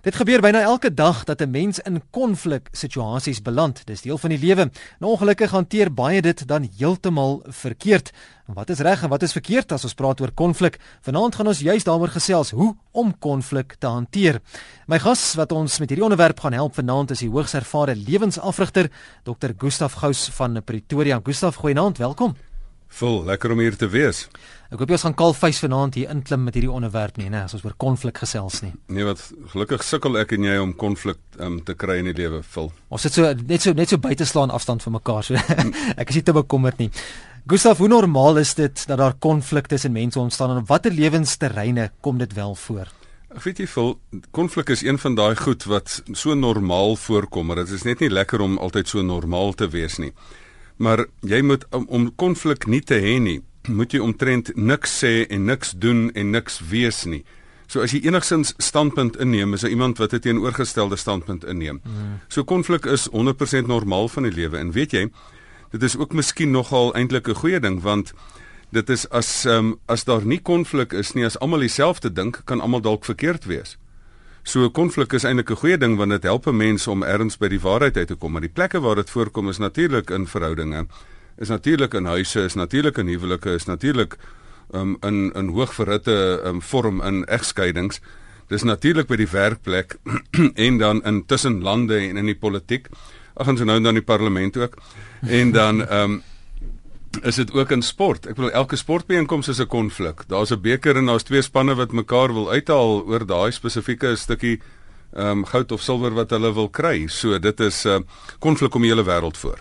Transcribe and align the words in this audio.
Dit 0.00 0.16
gebeur 0.16 0.40
byna 0.40 0.62
elke 0.64 0.88
dag 0.94 1.24
dat 1.24 1.42
'n 1.42 1.50
mens 1.50 1.78
in 1.78 2.02
konfliksituasies 2.10 3.42
beland. 3.42 3.86
Dis 3.86 4.00
deel 4.00 4.18
van 4.18 4.30
die 4.30 4.38
lewe. 4.38 4.70
Nou 4.98 5.12
ongelukkig 5.12 5.50
hanteer 5.50 5.92
baie 5.94 6.22
dit 6.22 6.48
dan 6.48 6.70
heeltemal 6.76 7.42
verkeerd. 7.44 8.10
Wat 8.46 8.70
is 8.70 8.78
reg 8.78 9.02
en 9.02 9.08
wat 9.08 9.22
is 9.22 9.32
verkeerd 9.32 9.72
as 9.72 9.84
ons 9.84 9.94
praat 9.94 10.20
oor 10.20 10.32
konflik? 10.32 10.78
Vanaand 11.00 11.34
gaan 11.34 11.46
ons 11.46 11.60
juist 11.60 11.84
daaroor 11.84 12.08
gesels 12.08 12.50
hoe 12.50 12.76
om 12.90 13.18
konflik 13.18 13.76
te 13.78 13.86
hanteer. 13.86 14.40
My 14.86 14.98
gas 14.98 15.34
wat 15.34 15.52
ons 15.52 15.78
met 15.78 15.88
hierdie 15.88 16.04
onderwerp 16.04 16.40
gaan 16.40 16.52
help 16.52 16.74
vanaand 16.74 17.10
is 17.10 17.18
die 17.18 17.30
hoogs 17.30 17.54
ervare 17.54 17.94
lewensafrigter 17.94 18.90
Dr. 19.22 19.50
Gustaf 19.56 19.92
Gous 19.92 20.28
van 20.28 20.62
Pretoria. 20.64 21.20
Gustaf, 21.22 21.54
goeienaand, 21.54 21.98
welkom. 21.98 22.49
Vol 22.98 23.20
lekker 23.24 23.52
om 23.54 23.60
hier 23.62 23.76
te 23.78 23.86
wees. 23.90 24.24
Ek 24.70 24.78
hoop 24.78 24.90
jy 24.90 24.96
ons 24.98 25.04
gaan 25.06 25.16
kalfhuis 25.18 25.60
vanaand 25.62 25.96
hier 25.98 26.10
inklim 26.12 26.42
met 26.46 26.56
hierdie 26.58 26.70
onderwerp 26.70 27.16
nie, 27.18 27.28
nee, 27.30 27.42
as 27.46 27.54
ons 27.54 27.64
oor 27.64 27.74
konflik 27.78 28.20
gesels 28.22 28.60
nie. 28.64 28.72
Nee, 28.90 29.06
wat 29.06 29.22
gelukkig 29.52 29.82
sukkel 29.86 30.18
ek 30.20 30.34
en 30.36 30.46
jy 30.46 30.56
om 30.62 30.74
konflik 30.78 31.18
um, 31.38 31.60
te 31.66 31.74
kry 31.78 32.00
in 32.02 32.10
die 32.10 32.16
lewe, 32.18 32.42
vol. 32.54 32.70
Ons 32.90 33.06
sit 33.06 33.18
so 33.18 33.30
net 33.30 33.66
so 33.66 33.74
net 33.78 33.90
so 33.90 34.02
buite 34.02 34.26
slaan 34.26 34.54
afstand 34.54 34.82
van 34.86 34.98
mekaar, 34.98 35.26
so 35.26 35.38
ek 36.00 36.10
is 36.10 36.20
nie 36.20 36.26
te 36.26 36.34
bekommerd 36.36 36.82
nie. 36.82 36.90
Gustav, 37.50 37.78
hoe 37.80 37.88
normaal 37.88 38.42
is 38.42 38.52
dit 38.58 38.84
dat 38.86 38.98
daar 39.00 39.16
konflik 39.18 39.70
tussen 39.70 39.94
mense 39.94 40.20
ontstaan 40.20 40.54
en 40.54 40.62
op 40.62 40.68
watter 40.68 40.92
lewensterreine 40.92 41.90
kom 42.00 42.18
dit 42.18 42.34
wel 42.36 42.54
voor? 42.66 42.90
Ek 43.30 43.42
weet 43.46 43.62
jy 43.62 43.66
vol 43.70 43.92
konflik 44.34 44.70
is 44.74 44.82
een 44.82 44.98
van 44.98 45.14
daai 45.14 45.34
goed 45.38 45.64
wat 45.70 46.00
so 46.18 46.34
normaal 46.34 46.96
voorkom, 46.98 47.46
maar 47.46 47.62
dit 47.62 47.74
is 47.78 47.86
net 47.86 48.02
nie 48.02 48.10
lekker 48.10 48.42
om 48.42 48.58
altyd 48.58 48.90
so 48.90 49.02
normaal 49.06 49.54
te 49.54 49.70
wees 49.70 49.98
nie. 50.02 50.10
Maar 50.80 51.04
jy 51.20 51.42
moet 51.44 51.66
om 51.70 52.08
konflik 52.16 52.66
nie 52.66 52.80
te 52.80 52.96
hê 53.00 53.18
nie 53.20 53.40
moet 53.68 53.92
jy 53.92 54.00
omtrent 54.00 54.50
niks 54.56 54.94
sê 55.02 55.26
en 55.28 55.44
niks 55.44 55.74
doen 55.76 56.08
en 56.16 56.32
niks 56.32 56.60
wees 56.70 57.04
nie. 57.04 57.20
So 57.70 57.84
as 57.84 57.92
jy 57.94 58.00
enigsins 58.08 58.54
standpunt 58.58 59.18
inneem, 59.20 59.54
is 59.54 59.62
daar 59.62 59.70
iemand 59.70 59.98
wat 59.98 60.12
'n 60.14 60.20
teenoorgestelde 60.20 60.96
standpunt 60.96 61.44
inneem. 61.44 61.80
Mm. 61.84 62.20
So 62.28 62.44
konflik 62.44 62.86
is 62.86 63.08
100% 63.12 63.66
normaal 63.66 64.08
van 64.08 64.22
die 64.22 64.32
lewe 64.32 64.58
en 64.58 64.72
weet 64.72 64.90
jy, 64.90 65.10
dit 65.70 65.82
is 65.82 65.96
ook 65.96 66.12
miskien 66.12 66.50
nogal 66.50 66.94
eintlik 66.94 67.28
'n 67.28 67.34
goeie 67.34 67.60
ding 67.60 67.82
want 67.82 68.12
dit 68.70 68.90
is 68.90 69.08
as 69.08 69.44
um, 69.44 69.78
as 69.86 70.04
daar 70.04 70.24
nie 70.24 70.40
konflik 70.40 70.92
is 70.92 71.12
nie, 71.12 71.24
as 71.24 71.38
almal 71.38 71.58
dieselfde 71.58 72.12
dink, 72.12 72.42
kan 72.44 72.60
almal 72.60 72.80
dalk 72.80 73.04
verkeerd 73.04 73.44
wees. 73.44 73.76
So 74.42 74.64
'n 74.64 74.72
konflik 74.72 75.12
is 75.12 75.24
eintlik 75.24 75.50
'n 75.50 75.56
goeie 75.56 75.78
ding 75.78 75.96
want 75.96 76.10
dit 76.10 76.22
help 76.22 76.50
mense 76.50 76.90
om 76.90 77.02
ergens 77.02 77.36
by 77.38 77.48
die 77.48 77.60
waarheid 77.60 77.96
uit 77.96 78.08
te 78.08 78.14
kom, 78.14 78.32
maar 78.32 78.40
die 78.40 78.52
plekke 78.54 78.80
waar 78.80 78.96
dit 78.96 79.10
voorkom 79.10 79.48
is 79.48 79.58
natuurlik 79.58 80.10
in 80.10 80.26
verhoudinge 80.26 80.86
is 81.40 81.48
natuurlik 81.48 81.94
in 81.94 82.04
huise, 82.04 82.44
is 82.44 82.54
natuurlik 82.54 82.98
in 83.00 83.08
huwelike, 83.08 83.54
is 83.56 83.64
natuurlik 83.64 84.16
um, 84.74 84.96
in 85.00 85.32
in 85.34 85.48
hoogverhitte 85.48 86.16
um, 86.44 86.60
vorm 86.62 87.00
in 87.02 87.24
egskeidings. 87.24 88.00
Dis 88.48 88.66
natuurlik 88.66 89.08
by 89.08 89.16
die 89.16 89.28
werkplek 89.30 89.96
en 90.66 90.78
dan 90.78 91.04
in 91.08 91.24
tussen 91.26 91.62
lande 91.62 91.96
en 91.96 92.20
in 92.20 92.28
die 92.28 92.38
politiek. 92.38 92.90
Ag 93.40 93.48
ons 93.48 93.64
nou 93.64 93.78
dan 93.80 93.96
die 93.96 94.04
parlement 94.04 94.56
ook. 94.56 94.76
En 95.26 95.52
dan 95.56 95.86
ehm 95.86 96.18
um, 96.18 96.22
is 97.22 97.34
dit 97.34 97.52
ook 97.52 97.70
in 97.70 97.82
sport. 97.82 98.26
Ek 98.26 98.36
bedoel 98.38 98.52
elke 98.62 98.76
sportbeenkoms 98.76 99.48
is 99.48 99.60
'n 99.60 99.66
konflik. 99.66 100.24
Daar's 100.28 100.52
'n 100.52 100.60
beker 100.60 100.96
en 100.96 101.06
daar's 101.06 101.22
twee 101.22 101.42
spanne 101.42 101.74
wat 101.74 101.92
mekaar 101.92 102.32
wil 102.32 102.50
uithaal 102.50 103.02
oor 103.06 103.26
daai 103.26 103.50
spesifieke 103.52 104.16
stukkie 104.16 104.60
ehm 105.12 105.26
um, 105.26 105.44
goud 105.44 105.72
of 105.72 105.82
silwer 105.82 106.14
wat 106.14 106.30
hulle 106.30 106.52
wil 106.54 106.68
kry. 106.68 107.06
So 107.06 107.38
dit 107.38 107.60
is 107.60 107.84
'n 107.84 107.88
uh, 107.88 108.00
konflik 108.38 108.74
om 108.74 108.82
die 108.82 108.90
hele 108.90 109.04
wêreld 109.04 109.36
voor. 109.36 109.58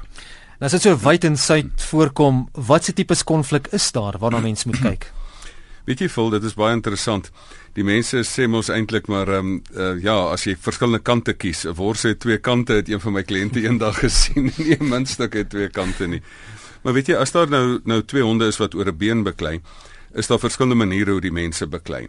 Nou 0.59 0.67
as 0.67 0.72
dit 0.72 0.81
so 0.81 0.97
wyd 0.97 1.23
en 1.23 1.38
suid 1.38 1.81
voorkom, 1.81 2.50
watse 2.53 2.94
tipe 2.94 3.16
konflik 3.23 3.67
is 3.72 3.91
daar 3.91 4.17
waarna 4.19 4.39
mense 4.39 4.67
moet 4.67 4.80
kyk? 4.80 5.11
Weet 5.88 6.00
jy, 6.00 6.09
vol, 6.09 6.30
dit 6.30 6.44
is 6.44 6.53
baie 6.53 6.73
interessant. 6.75 7.31
Die 7.73 7.84
mense 7.84 8.23
sê 8.28 8.47
mos 8.47 8.69
eintlik 8.69 9.08
maar 9.08 9.28
ehm 9.28 9.39
um, 9.39 9.61
uh, 9.73 10.03
ja, 10.03 10.17
as 10.34 10.44
jy 10.44 10.56
verskillende 10.56 11.00
kante 11.00 11.34
kies, 11.34 11.66
'n 11.66 11.73
wors 11.73 12.03
het 12.03 12.19
twee 12.19 12.38
kante, 12.38 12.73
het 12.73 12.89
een 12.89 13.00
van 13.00 13.13
my 13.13 13.23
kliënte 13.23 13.61
eendag 13.61 14.00
gesien, 14.06 14.52
nie 14.58 14.78
'n 14.78 14.89
muntstuk 14.89 15.34
het 15.34 15.50
twee 15.50 15.69
kante 15.69 16.08
nie. 16.08 16.22
Maar 16.81 16.94
weet 16.94 17.08
jy, 17.08 17.16
as 17.16 17.31
daar 17.31 17.49
nou 17.49 17.80
nou 17.83 18.02
twee 18.03 18.23
honde 18.23 18.47
is 18.47 18.57
wat 18.57 18.75
oor 18.75 18.88
'n 18.88 18.97
been 18.97 19.23
beklei, 19.23 19.62
is 20.13 20.28
daar 20.28 20.40
verskillende 20.40 20.75
maniere 20.85 21.12
hoe 21.12 21.22
die 21.22 21.31
mense 21.31 21.67
beklei. 21.67 22.07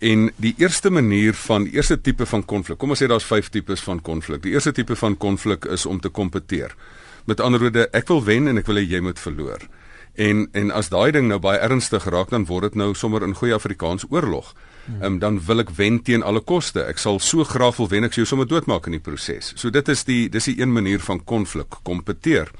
En 0.00 0.30
die 0.36 0.54
eerste 0.58 0.90
manier 0.90 1.34
van 1.34 1.64
die 1.64 1.72
eerste 1.72 2.00
tipe 2.00 2.26
van 2.26 2.44
konflik, 2.44 2.78
kom 2.78 2.90
ons 2.90 3.02
sê 3.02 3.06
daar's 3.06 3.24
5 3.24 3.48
tipes 3.48 3.80
van 3.80 4.02
konflik. 4.02 4.42
Die 4.42 4.52
eerste 4.52 4.72
tipe 4.72 4.96
van 4.96 5.16
konflik 5.16 5.64
is 5.64 5.86
om 5.86 6.00
te 6.00 6.08
kompeteer. 6.08 6.74
Met 7.24 7.40
ander 7.40 7.60
woorde, 7.60 7.88
ek 7.92 8.08
wil 8.08 8.24
wen 8.24 8.48
en 8.48 8.58
ek 8.58 8.66
wil 8.66 8.76
hê 8.76 8.84
jy 8.86 9.00
moet 9.00 9.18
verloor. 9.18 9.68
En 10.16 10.48
en 10.52 10.70
as 10.70 10.88
daai 10.88 11.12
ding 11.12 11.28
nou 11.28 11.38
baie 11.38 11.58
ernstig 11.58 12.04
raak, 12.04 12.30
dan 12.30 12.46
word 12.48 12.70
dit 12.70 12.74
nou 12.74 12.94
sommer 12.94 13.22
in 13.22 13.34
goeie 13.34 13.54
Afrikaans 13.54 14.06
oorlog. 14.10 14.54
Ehm 14.86 15.04
um, 15.04 15.18
dan 15.18 15.40
wil 15.46 15.60
ek 15.60 15.70
wen 15.76 16.02
teen 16.02 16.22
alle 16.22 16.40
koste. 16.40 16.84
Ek 16.84 16.98
sal 16.98 17.18
so 17.20 17.44
graag 17.44 17.76
wil 17.76 17.88
wen 17.88 18.04
ek 18.04 18.14
jou 18.16 18.26
sommer 18.26 18.46
doodmaak 18.48 18.86
in 18.86 18.96
die 18.96 19.02
proses. 19.02 19.52
So 19.56 19.70
dit 19.70 19.88
is 19.88 20.04
die 20.04 20.28
dis 20.28 20.44
die 20.44 20.60
een 20.60 20.72
manier 20.72 21.00
van 21.00 21.24
konflik, 21.24 21.80
kompeteer. 21.82 22.52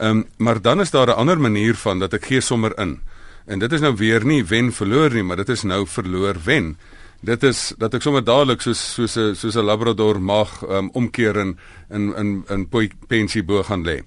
Ehm 0.00 0.10
um, 0.10 0.26
maar 0.36 0.60
dan 0.62 0.80
is 0.80 0.90
daar 0.90 1.06
'n 1.06 1.20
ander 1.20 1.40
manier 1.40 1.74
van 1.74 1.98
dat 1.98 2.12
ek 2.12 2.24
gee 2.24 2.40
sommer 2.40 2.78
in. 2.78 3.00
En 3.46 3.58
dit 3.58 3.72
is 3.72 3.80
nou 3.80 3.94
weer 3.96 4.24
nie 4.24 4.44
wen 4.44 4.72
verloor 4.72 5.12
nie, 5.12 5.22
maar 5.22 5.36
dit 5.36 5.48
is 5.48 5.62
nou 5.62 5.86
verloor 5.86 6.36
wen 6.44 6.76
dit 7.20 7.42
is 7.44 7.60
dat 7.80 7.94
ek 7.96 8.04
sommer 8.04 8.24
dadelik 8.24 8.62
soos 8.64 8.80
soos 8.94 9.16
'n 9.16 9.34
soos 9.34 9.56
'n 9.56 9.64
labrador 9.64 10.20
mag 10.20 10.62
um, 10.68 10.90
omkeer 10.92 11.36
en 11.36 11.58
in 11.90 12.14
in 12.16 12.44
in 12.48 12.68
pensie 13.08 13.42
bo 13.42 13.62
gaan 13.62 13.84
lê. 13.84 14.02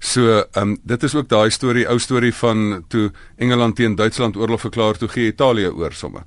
So, 0.00 0.44
ehm 0.52 0.62
um, 0.62 0.78
dit 0.82 1.02
is 1.02 1.14
ook 1.14 1.28
daai 1.28 1.50
storie, 1.50 1.88
ou 1.88 1.98
storie 1.98 2.34
van 2.34 2.84
toe 2.88 3.10
Engeland 3.36 3.76
teen 3.76 3.94
Duitsland 3.94 4.36
oorlog 4.36 4.60
verklaar 4.60 4.96
toe 4.96 5.08
gee 5.08 5.26
Italië 5.26 5.68
oor 5.68 5.92
sommer. 5.92 6.22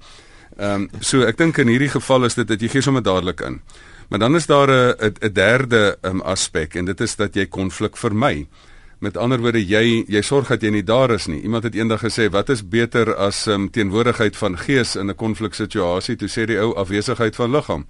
Ehm 0.57 0.81
um, 0.81 0.89
so 0.99 1.21
ek 1.21 1.37
dink 1.37 1.57
in 1.57 1.67
hierdie 1.67 1.89
geval 1.89 2.25
is 2.25 2.33
dit 2.33 2.47
dat 2.47 2.61
jy 2.61 2.67
gee 2.67 2.81
sommer 2.81 3.03
dadelik 3.03 3.41
in. 3.41 3.61
Maar 4.09 4.19
dan 4.19 4.35
is 4.35 4.45
daar 4.45 4.69
'n 4.69 5.13
'n 5.21 5.33
derde 5.33 5.97
um, 6.01 6.21
aspek 6.21 6.75
en 6.75 6.85
dit 6.85 7.01
is 7.01 7.15
dat 7.15 7.35
jy 7.35 7.45
konflik 7.45 7.97
vermy. 7.97 8.47
Met 9.01 9.17
ander 9.17 9.39
woorde, 9.41 9.63
jy 9.65 10.03
jy 10.13 10.21
sorg 10.21 10.51
dat 10.53 10.61
jy 10.61 10.69
nie 10.75 10.83
daar 10.85 11.09
is 11.15 11.25
nie. 11.25 11.39
Iemand 11.41 11.63
het 11.65 11.75
eendag 11.75 12.03
gesê, 12.05 12.29
"Wat 12.29 12.49
is 12.49 12.61
beter 12.61 13.15
as 13.15 13.47
um, 13.47 13.69
teenwoordigheid 13.69 14.37
van 14.37 14.57
gees 14.57 14.95
in 14.95 15.09
'n 15.09 15.15
konfliksituasie?" 15.15 16.15
Toe 16.15 16.29
sê 16.29 16.45
die 16.45 16.59
ou 16.59 16.75
afwesigheid 16.75 17.35
van 17.35 17.51
liggaam. 17.51 17.85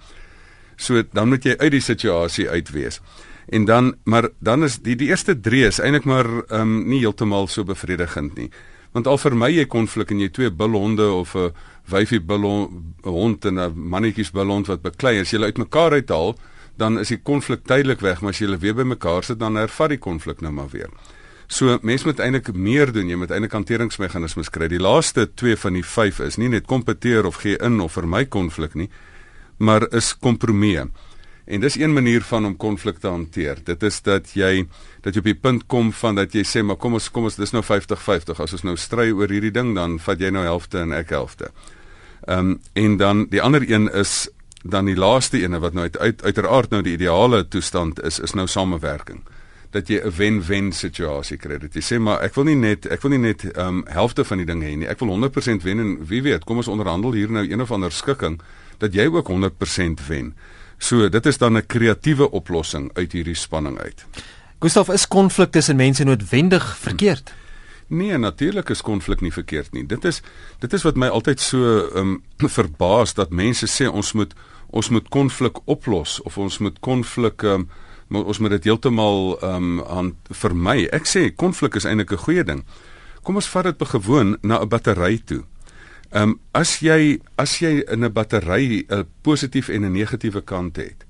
So 0.78 1.04
dan 1.14 1.28
moet 1.28 1.44
jy 1.44 1.56
uit 1.58 1.72
die 1.72 1.82
situasie 1.82 2.50
uitwees. 2.50 3.02
En 3.50 3.66
dan 3.66 3.96
maar 4.04 4.30
dan 4.40 4.64
is 4.64 4.80
die 4.80 4.96
die 4.96 5.08
eerste 5.08 5.40
3 5.40 5.66
is 5.66 5.80
eintlik 5.80 6.06
maar 6.06 6.28
um, 6.50 6.88
nie 6.88 7.00
heeltemal 7.00 7.48
so 7.48 7.64
bevredigend 7.64 8.36
nie. 8.36 8.50
Want 8.92 9.08
al 9.08 9.18
vermy 9.18 9.50
jy 9.50 9.66
konflik 9.66 10.12
en 10.12 10.20
jy 10.20 10.30
twee 10.30 10.52
bulhonde 10.52 11.12
of 11.12 11.36
'n 11.36 11.52
wyfie 11.90 12.22
bulhond 12.22 12.72
hond 13.04 13.46
en 13.46 13.60
'n 13.60 13.74
mannetjies 13.76 14.32
bulhond 14.32 14.68
wat 14.68 14.82
beklei, 14.82 15.20
as 15.20 15.32
jy 15.32 15.38
hulle 15.38 15.52
uitmekaar 15.52 15.92
uithaal, 15.92 16.36
dan 16.78 17.00
is 17.00 17.12
die 17.14 17.20
konflik 17.24 17.66
tydelik 17.68 18.02
weg, 18.02 18.22
maar 18.22 18.36
as 18.36 18.40
jy 18.40 18.48
hulle 18.48 18.62
weer 18.62 18.78
bymekaar 18.78 19.24
sit 19.24 19.40
dan 19.40 19.59
ervaar 19.59 19.90
die 19.94 20.02
konflik 20.02 20.42
nou 20.42 20.54
maar 20.56 20.72
weer. 20.72 20.90
So 21.52 21.78
mense 21.84 22.08
moet 22.08 22.22
eintlik 22.24 22.54
meer 22.56 22.94
doen, 22.96 23.09
jy 23.12 23.18
moet 23.20 23.32
eintlik 23.36 23.56
hanteringsmeganismes 23.58 24.50
kry. 24.56 24.70
Die 24.72 24.80
laaste 24.80 25.28
2 25.28 25.58
van 25.59 25.76
die 25.76 25.84
5 25.84 26.22
is 26.24 26.38
nie 26.40 26.48
net 26.54 26.68
kompeteer 26.70 27.28
of 27.28 27.42
gee 27.44 27.59
in 27.59 27.82
of 27.84 27.98
vermy 27.98 28.24
konflik 28.26 28.78
nie, 28.80 28.88
maar 29.59 29.84
is 29.92 30.14
kompromie. 30.16 30.88
En 31.52 31.59
dis 31.59 31.76
een 31.76 31.92
manier 31.94 32.24
van 32.24 32.46
om 32.46 32.56
konflik 32.56 33.02
te 33.03 33.09
hanteer. 33.12 33.59
Dit 33.66 33.84
is 33.84 34.00
dat 34.02 34.32
jy 34.38 34.68
dat 35.03 35.16
jy 35.16 35.20
op 35.20 35.28
die 35.28 35.36
punt 35.36 35.66
kom 35.68 35.92
van 35.92 36.16
dat 36.16 36.36
jy 36.38 36.46
sê 36.48 36.64
maar 36.64 36.78
kom 36.80 36.96
ons 36.96 37.09
kom 37.12 37.28
ons 37.28 37.36
dis 37.36 37.52
nou 37.52 37.64
50-50. 37.66 38.40
As 38.40 38.56
ons 38.56 38.64
nou 38.64 38.78
stry 38.80 39.09
oor 39.12 39.28
hierdie 39.28 39.52
ding 39.52 39.74
dan 39.76 40.00
vat 40.00 40.22
jy 40.22 40.32
nou 40.32 40.46
helfte 40.48 40.86
en 40.86 40.96
ek 40.96 41.12
helfte. 41.12 41.52
Ehm 42.30 42.53
um, 42.53 42.59
en 42.80 42.98
dan 42.98 43.26
die 43.28 43.42
ander 43.42 43.66
een 43.68 43.90
is 43.92 44.30
dan 44.64 44.86
die 44.86 44.96
laaste 44.96 45.42
ene 45.42 45.60
wat 45.60 45.74
nou 45.74 45.84
uit, 45.84 45.98
uit 45.98 46.24
uiteraard 46.24 46.70
nou 46.70 46.82
die 46.82 46.94
ideale 46.94 47.48
toestand 47.48 48.02
is 48.04 48.20
is 48.20 48.34
nou 48.34 48.48
samewerking 48.48 49.22
dat 49.72 49.88
jy 49.88 50.02
'n 50.04 50.12
wen-wen 50.12 50.72
situasie 50.72 51.38
kry. 51.38 51.58
Dit 51.58 51.74
jy 51.74 51.82
sê 51.82 52.00
maar 52.00 52.22
ek 52.22 52.36
wil 52.36 52.44
nie 52.44 52.56
net 52.56 52.86
ek 52.86 53.02
wil 53.02 53.12
nie 53.12 53.18
net 53.18 53.44
ehm 53.44 53.68
um, 53.68 53.84
helfte 53.88 54.24
van 54.24 54.38
die 54.38 54.46
ding 54.46 54.64
hê 54.64 54.76
nie. 54.76 54.88
Ek 54.88 55.00
wil 55.00 55.10
100% 55.10 55.64
wen 55.64 55.80
en 55.80 56.08
wie 56.08 56.22
weet, 56.22 56.44
kom 56.44 56.58
ons 56.58 56.68
onderhandel 56.68 57.12
hier 57.12 57.32
nou 57.32 57.52
een 57.52 57.62
of 57.62 57.72
ander 57.72 57.92
skikking 57.92 58.42
dat 58.78 58.94
jy 58.94 59.08
ook 59.08 59.28
100% 59.30 60.08
wen. 60.08 60.34
So 60.78 61.10
dit 61.10 61.26
is 61.26 61.38
dan 61.38 61.58
'n 61.58 61.66
kreatiewe 61.66 62.32
oplossing 62.32 62.91
uit 62.94 63.12
hierdie 63.12 63.35
spanning 63.35 63.80
uit. 63.80 64.06
Gustav, 64.59 64.90
is 64.90 65.08
konflik 65.08 65.52
tussen 65.52 65.76
mense 65.76 66.03
noodwendig 66.03 66.78
verkeerd? 66.78 67.30
Hmm. 67.30 67.97
Nee, 67.97 68.18
natuurlik 68.18 68.70
is 68.70 68.82
konflik 68.82 69.22
nie 69.22 69.34
verkeerd 69.34 69.74
nie. 69.74 69.85
Dit 69.85 70.06
is 70.06 70.22
dit 70.59 70.74
is 70.74 70.84
wat 70.88 70.96
my 70.96 71.08
altyd 71.08 71.40
so 71.40 71.88
ehm 71.88 71.97
um, 71.97 72.24
verbaas 72.59 73.14
dat 73.14 73.30
mense 73.30 73.68
sê 73.68 73.90
ons 73.90 74.14
moet 74.14 74.34
ons 74.72 74.90
moet 74.90 75.08
konflik 75.09 75.59
oplos 75.66 76.20
of 76.22 76.38
ons 76.38 76.58
moet 76.58 76.79
konflik 76.79 77.44
ehm 77.44 77.68
um, 77.68 77.70
ons 78.12 78.40
moet 78.44 78.52
dit 78.52 78.66
heeltemal 78.68 79.38
ehm 79.40 79.56
um, 79.56 79.84
aan 79.88 80.16
vermy. 80.29 80.88
Ek 80.91 81.08
sê 81.08 81.29
konflik 81.35 81.76
is 81.76 81.85
eintlik 81.85 82.12
'n 82.12 82.26
goeie 82.26 82.44
ding. 82.44 82.66
Kom 83.23 83.35
ons 83.35 83.47
vat 83.47 83.64
dit 83.64 83.78
begewoon 83.78 84.38
na 84.41 84.59
'n 84.59 84.68
battery 84.68 85.22
toe. 85.26 85.44
Ehm 86.12 86.29
um, 86.29 86.40
as 86.52 86.79
jy 86.79 87.20
as 87.35 87.59
jy 87.59 87.84
in 87.88 88.03
'n 88.03 88.14
battery 88.14 88.85
'n 88.90 89.06
positief 89.22 89.70
en 89.70 89.85
'n 89.85 89.91
negatiewe 89.91 90.41
kant 90.41 90.76
het 90.76 91.06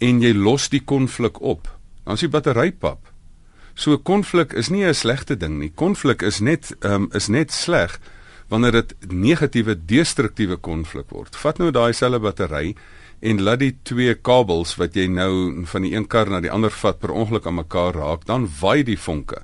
en 0.00 0.20
jy 0.20 0.32
los 0.34 0.68
die 0.68 0.82
konflik 0.84 1.40
op, 1.40 1.78
dan 2.04 2.14
is 2.14 2.20
die 2.20 2.28
battery 2.28 2.72
pap. 2.72 3.12
So 3.74 3.98
konflik 3.98 4.52
is 4.52 4.68
nie 4.68 4.84
'n 4.84 4.94
slegte 4.94 5.36
ding 5.36 5.58
nie. 5.58 5.72
Konflik 5.74 6.22
is 6.22 6.40
net 6.40 6.74
um, 6.80 7.08
is 7.12 7.28
net 7.28 7.52
sleg 7.52 8.00
wanneer 8.52 8.82
dit 8.82 8.92
negatiewe 9.08 9.76
destruktiewe 9.88 10.58
konflik 10.60 11.08
word. 11.14 11.36
Vat 11.40 11.60
nou 11.60 11.70
daai 11.72 11.92
selfe 11.96 12.20
battery 12.20 12.74
en 13.22 13.40
laat 13.46 13.62
die 13.62 13.72
twee 13.86 14.14
kabels 14.14 14.74
wat 14.80 14.96
jy 14.98 15.06
nou 15.08 15.64
van 15.70 15.86
die 15.86 15.94
een 15.94 16.08
kar 16.10 16.28
na 16.28 16.42
die 16.44 16.52
ander 16.52 16.74
vat 16.82 17.00
per 17.00 17.14
ongeluk 17.14 17.46
aan 17.48 17.60
mekaar 17.62 17.96
raak, 17.96 18.26
dan 18.28 18.48
waai 18.60 18.82
die 18.84 18.98
vonke. 18.98 19.40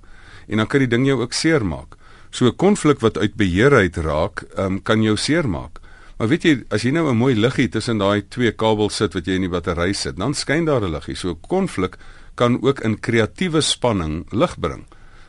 En 0.48 0.60
dan 0.60 0.68
kan 0.68 0.84
die 0.84 0.90
ding 0.90 1.06
jou 1.06 1.20
ook 1.22 1.32
seermaak. 1.32 1.96
So 2.30 2.46
'n 2.46 2.56
konflik 2.56 3.00
wat 3.00 3.18
uit 3.18 3.34
beheer 3.36 3.72
uit 3.72 3.96
raak, 3.96 4.44
um, 4.58 4.82
kan 4.82 5.02
jou 5.02 5.16
seermaak. 5.16 5.80
Maar 6.18 6.28
weet 6.28 6.42
jy, 6.42 6.64
as 6.70 6.82
jy 6.82 6.90
nou 6.90 7.08
'n 7.08 7.16
mooi 7.16 7.34
liggie 7.34 7.68
tussen 7.68 7.98
daai 7.98 8.22
twee 8.28 8.52
kabels 8.52 8.96
sit 8.96 9.14
wat 9.14 9.26
jy 9.26 9.34
in 9.34 9.46
die 9.46 9.48
battery 9.48 9.92
sit, 9.92 10.16
dan 10.16 10.34
skyn 10.34 10.64
daar 10.64 10.82
'n 10.82 10.92
liggie. 10.92 11.14
So 11.14 11.30
'n 11.30 11.40
konflik 11.48 11.96
kan 12.34 12.62
ook 12.62 12.80
in 12.80 13.00
kreatiewe 13.00 13.60
spanning 13.60 14.26
lig 14.32 14.58
bring. 14.58 14.84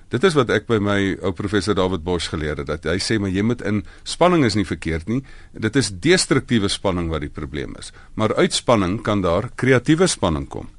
Dit 0.09 0.25
is 0.25 0.33
wat 0.33 0.49
ek 0.49 0.65
by 0.69 0.79
my 0.81 0.99
ou 1.21 1.33
professor 1.37 1.77
David 1.77 2.01
Bosch 2.05 2.31
geleer 2.33 2.57
het 2.57 2.69
dat 2.69 2.87
hy 2.89 2.97
sê 3.03 3.19
maar 3.21 3.33
jy 3.33 3.43
moet 3.45 3.61
in 3.61 3.83
spanning 4.03 4.45
is 4.47 4.57
nie 4.57 4.65
verkeerd 4.65 5.09
nie. 5.11 5.21
Dit 5.53 5.77
is 5.77 5.91
destruktiewe 5.93 6.69
spanning 6.69 7.11
wat 7.13 7.21
die 7.25 7.33
probleem 7.33 7.75
is. 7.77 7.93
Maar 8.17 8.33
uitspanning 8.41 8.99
kan 9.05 9.21
daar 9.21 9.51
kreatiewe 9.55 10.09
spanning 10.09 10.49
kom. 10.49 10.69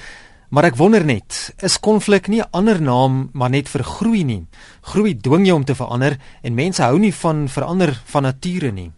Maar 0.51 0.67
ek 0.67 0.75
wonder 0.75 1.05
net, 1.07 1.53
is 1.63 1.77
konflik 1.79 2.27
nie 2.27 2.41
'n 2.41 2.51
ander 2.51 2.81
naam 2.81 3.29
maar 3.33 3.49
net 3.49 3.69
vir 3.69 3.83
groei 3.83 4.23
nie? 4.23 4.47
Groei 4.81 5.15
dwing 5.15 5.45
jou 5.45 5.55
om 5.55 5.63
te 5.63 5.75
verander 5.75 6.17
en 6.43 6.53
mense 6.53 6.83
hou 6.83 6.99
nie 6.99 7.13
van 7.13 7.47
verander 7.47 8.01
van 8.05 8.23
nature 8.23 8.71
nie. 8.71 8.91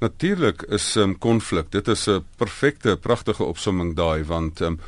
Natuurlik 0.00 0.62
is 0.62 0.96
'n 0.96 1.00
um, 1.00 1.18
konflik. 1.18 1.70
Dit 1.70 1.88
is 1.88 2.08
'n 2.08 2.24
perfekte, 2.36 2.96
pragtige 2.96 3.44
opsomming 3.44 3.94
daai 3.94 4.24
want 4.24 4.60
um, 4.60 4.80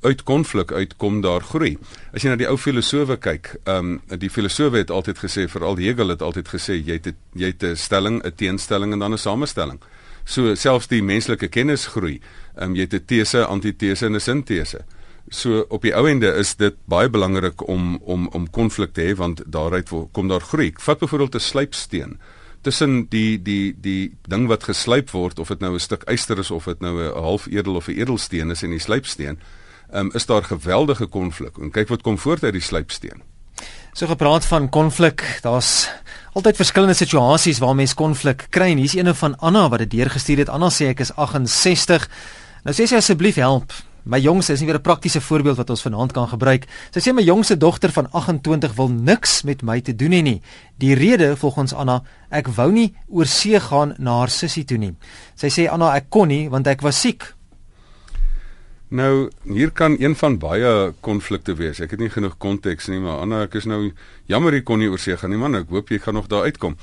uit 0.00 0.22
konflik 0.22 0.72
uitkom 0.72 1.20
daar 1.20 1.40
groei. 1.40 1.78
As 2.12 2.22
jy 2.22 2.28
na 2.28 2.36
die 2.36 2.48
ou 2.48 2.56
filosowe 2.58 3.16
kyk, 3.16 3.56
ehm 3.64 4.00
um, 4.10 4.18
die 4.18 4.30
filosowe 4.30 4.76
het 4.76 4.90
altyd 4.90 5.18
gesê, 5.18 5.48
veral 5.48 5.76
Hegel 5.76 6.08
het 6.08 6.22
altyd 6.22 6.48
gesê 6.48 6.74
jy 6.84 6.92
het 6.92 7.14
jy 7.32 7.46
het 7.46 7.62
'n 7.62 7.76
stelling, 7.76 8.22
'n 8.22 8.32
teenstelling 8.36 8.92
en 8.92 8.98
dan 8.98 9.12
'n 9.12 9.18
samestelling. 9.18 9.80
So 10.26 10.54
selfs 10.54 10.88
die 10.90 11.02
menslike 11.02 11.46
kennis 11.48 11.86
groei. 11.86 12.20
Ehm 12.56 12.70
um, 12.70 12.74
jy 12.74 12.86
het 12.88 12.94
'n 12.94 13.04
tese, 13.06 13.44
antitese 13.44 14.06
en 14.06 14.14
'n 14.14 14.20
sintese. 14.20 14.84
So 15.28 15.64
op 15.68 15.82
die 15.82 15.94
ou 15.94 16.08
ende 16.08 16.30
is 16.38 16.54
dit 16.56 16.74
baie 16.84 17.10
belangrik 17.10 17.68
om 17.68 17.98
om 18.02 18.28
om 18.28 18.50
konflik 18.50 18.92
te 18.92 19.00
hê 19.00 19.16
want 19.16 19.42
daaruit 19.46 19.90
kom 20.12 20.28
daar 20.28 20.40
groei. 20.40 20.72
Vat 20.78 20.98
byvoorbeeld 20.98 21.34
'n 21.34 21.40
slypsteen 21.40 22.18
tussen 22.62 23.06
die 23.08 23.42
die 23.42 23.74
die 23.80 24.16
ding 24.28 24.46
wat 24.46 24.64
geslyp 24.64 25.10
word 25.10 25.38
of 25.38 25.48
dit 25.48 25.60
nou 25.60 25.74
'n 25.74 25.80
stuk 25.80 26.02
yster 26.10 26.38
is 26.38 26.50
of 26.50 26.64
dit 26.64 26.80
nou 26.80 26.94
'n 27.02 27.22
half 27.22 27.46
edel 27.46 27.74
of 27.74 27.88
'n 27.88 27.98
edelsteen 27.98 28.50
is 28.50 28.62
in 28.62 28.70
die 28.70 28.78
slypsteen, 28.78 29.38
um, 29.94 30.10
is 30.14 30.26
daar 30.26 30.44
geweldige 30.44 31.06
konflik. 31.06 31.58
En 31.58 31.70
kyk 31.70 31.88
wat 31.88 32.02
kom 32.02 32.18
voort 32.18 32.42
uit 32.44 32.52
die 32.52 32.62
slypsteen. 32.62 33.22
So 33.92 34.06
gepraat 34.06 34.44
van 34.44 34.68
konflik, 34.68 35.38
daar's 35.42 35.88
altyd 36.32 36.56
verskillende 36.56 36.94
situasies 36.94 37.58
waar 37.58 37.74
mense 37.74 37.94
konflik 37.94 38.46
kry. 38.50 38.74
Hier's 38.74 38.94
eene 38.94 39.14
van 39.14 39.38
Anna 39.38 39.68
wat 39.68 39.78
dit 39.78 39.90
deurgestuur 39.90 40.38
het. 40.38 40.48
Anna 40.48 40.68
sê 40.68 40.86
ek 40.86 41.00
is 41.00 41.14
68. 41.14 42.08
Nou 42.66 42.72
sê 42.74 42.82
sy 42.90 42.96
asseblief 42.98 43.36
help. 43.38 43.70
My 44.10 44.18
jongste 44.18 44.56
is 44.56 44.60
nie 44.60 44.66
weer 44.66 44.78
'n 44.78 44.82
praktiese 44.82 45.20
voorbeeld 45.20 45.56
wat 45.56 45.70
ons 45.70 45.82
vanaand 45.82 46.12
kan 46.12 46.26
gebruik. 46.26 46.66
Sy 46.90 47.00
sê 47.00 47.14
my 47.14 47.22
jongste 47.22 47.56
dogter 47.56 47.92
van 47.92 48.10
28 48.10 48.74
wil 48.74 48.88
niks 48.88 49.42
met 49.42 49.62
my 49.62 49.80
te 49.80 49.94
doen 49.94 50.10
hê 50.10 50.22
nie. 50.22 50.42
Die 50.78 50.94
rede 50.94 51.36
volgens 51.36 51.72
Anna, 51.72 52.02
ek 52.28 52.48
wou 52.48 52.72
nie 52.72 52.94
oor 53.08 53.26
see 53.26 53.60
gaan 53.60 53.94
na 53.98 54.18
haar 54.18 54.30
sussie 54.30 54.64
toe 54.64 54.78
nie. 54.78 54.94
Sy 55.36 55.46
sê 55.46 55.68
Anna, 55.70 55.94
ek 55.94 56.06
kon 56.08 56.28
nie 56.28 56.48
want 56.48 56.66
ek 56.66 56.80
was 56.80 57.00
siek. 57.00 57.34
Nou, 58.88 59.30
hier 59.44 59.70
kan 59.70 59.96
een 60.00 60.16
van 60.16 60.38
baie 60.38 60.92
konflikte 61.00 61.54
wees. 61.54 61.80
Ek 61.80 61.90
het 61.90 62.00
nie 62.00 62.10
genoeg 62.10 62.36
konteks 62.38 62.88
nie, 62.88 62.98
maar 62.98 63.20
Anna, 63.20 63.42
ek 63.42 63.54
is 63.54 63.64
nou 63.66 63.92
jammer 64.26 64.54
ek 64.54 64.64
kon 64.64 64.78
nie 64.78 64.88
oor 64.88 64.98
see 64.98 65.16
gaan 65.16 65.30
nie 65.30 65.38
man. 65.38 65.54
Ek 65.54 65.68
hoop 65.68 65.88
jy 65.88 65.98
gaan 65.98 66.14
nog 66.14 66.26
daar 66.26 66.42
uitkom. 66.42 66.76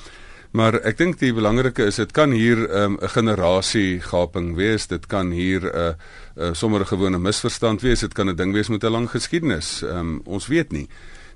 Maar 0.53 0.75
ek 0.85 0.99
dink 0.99 1.15
die 1.17 1.31
belangrike 1.33 1.87
is 1.89 1.97
dit 1.97 2.11
kan 2.13 2.31
hier 2.31 2.59
ehm, 2.67 2.93
'n 2.93 3.03
um, 3.03 3.09
generasie 3.09 4.01
gaping 4.01 4.53
wees. 4.55 4.85
Dit 4.87 5.07
kan 5.07 5.31
hier 5.31 5.61
'n 5.65 5.73
uh, 5.73 5.93
uh, 6.37 6.53
sommer 6.53 6.81
'n 6.81 6.85
gewone 6.85 7.17
misverstand 7.17 7.81
wees. 7.81 7.99
Dit 7.99 8.13
kan 8.13 8.29
'n 8.29 8.35
ding 8.35 8.53
wees 8.53 8.69
met 8.69 8.83
'n 8.83 8.91
lang 8.91 9.09
geskiedenis. 9.09 9.81
Um, 9.81 10.21
ons 10.25 10.47
weet 10.47 10.71
nie. 10.71 10.87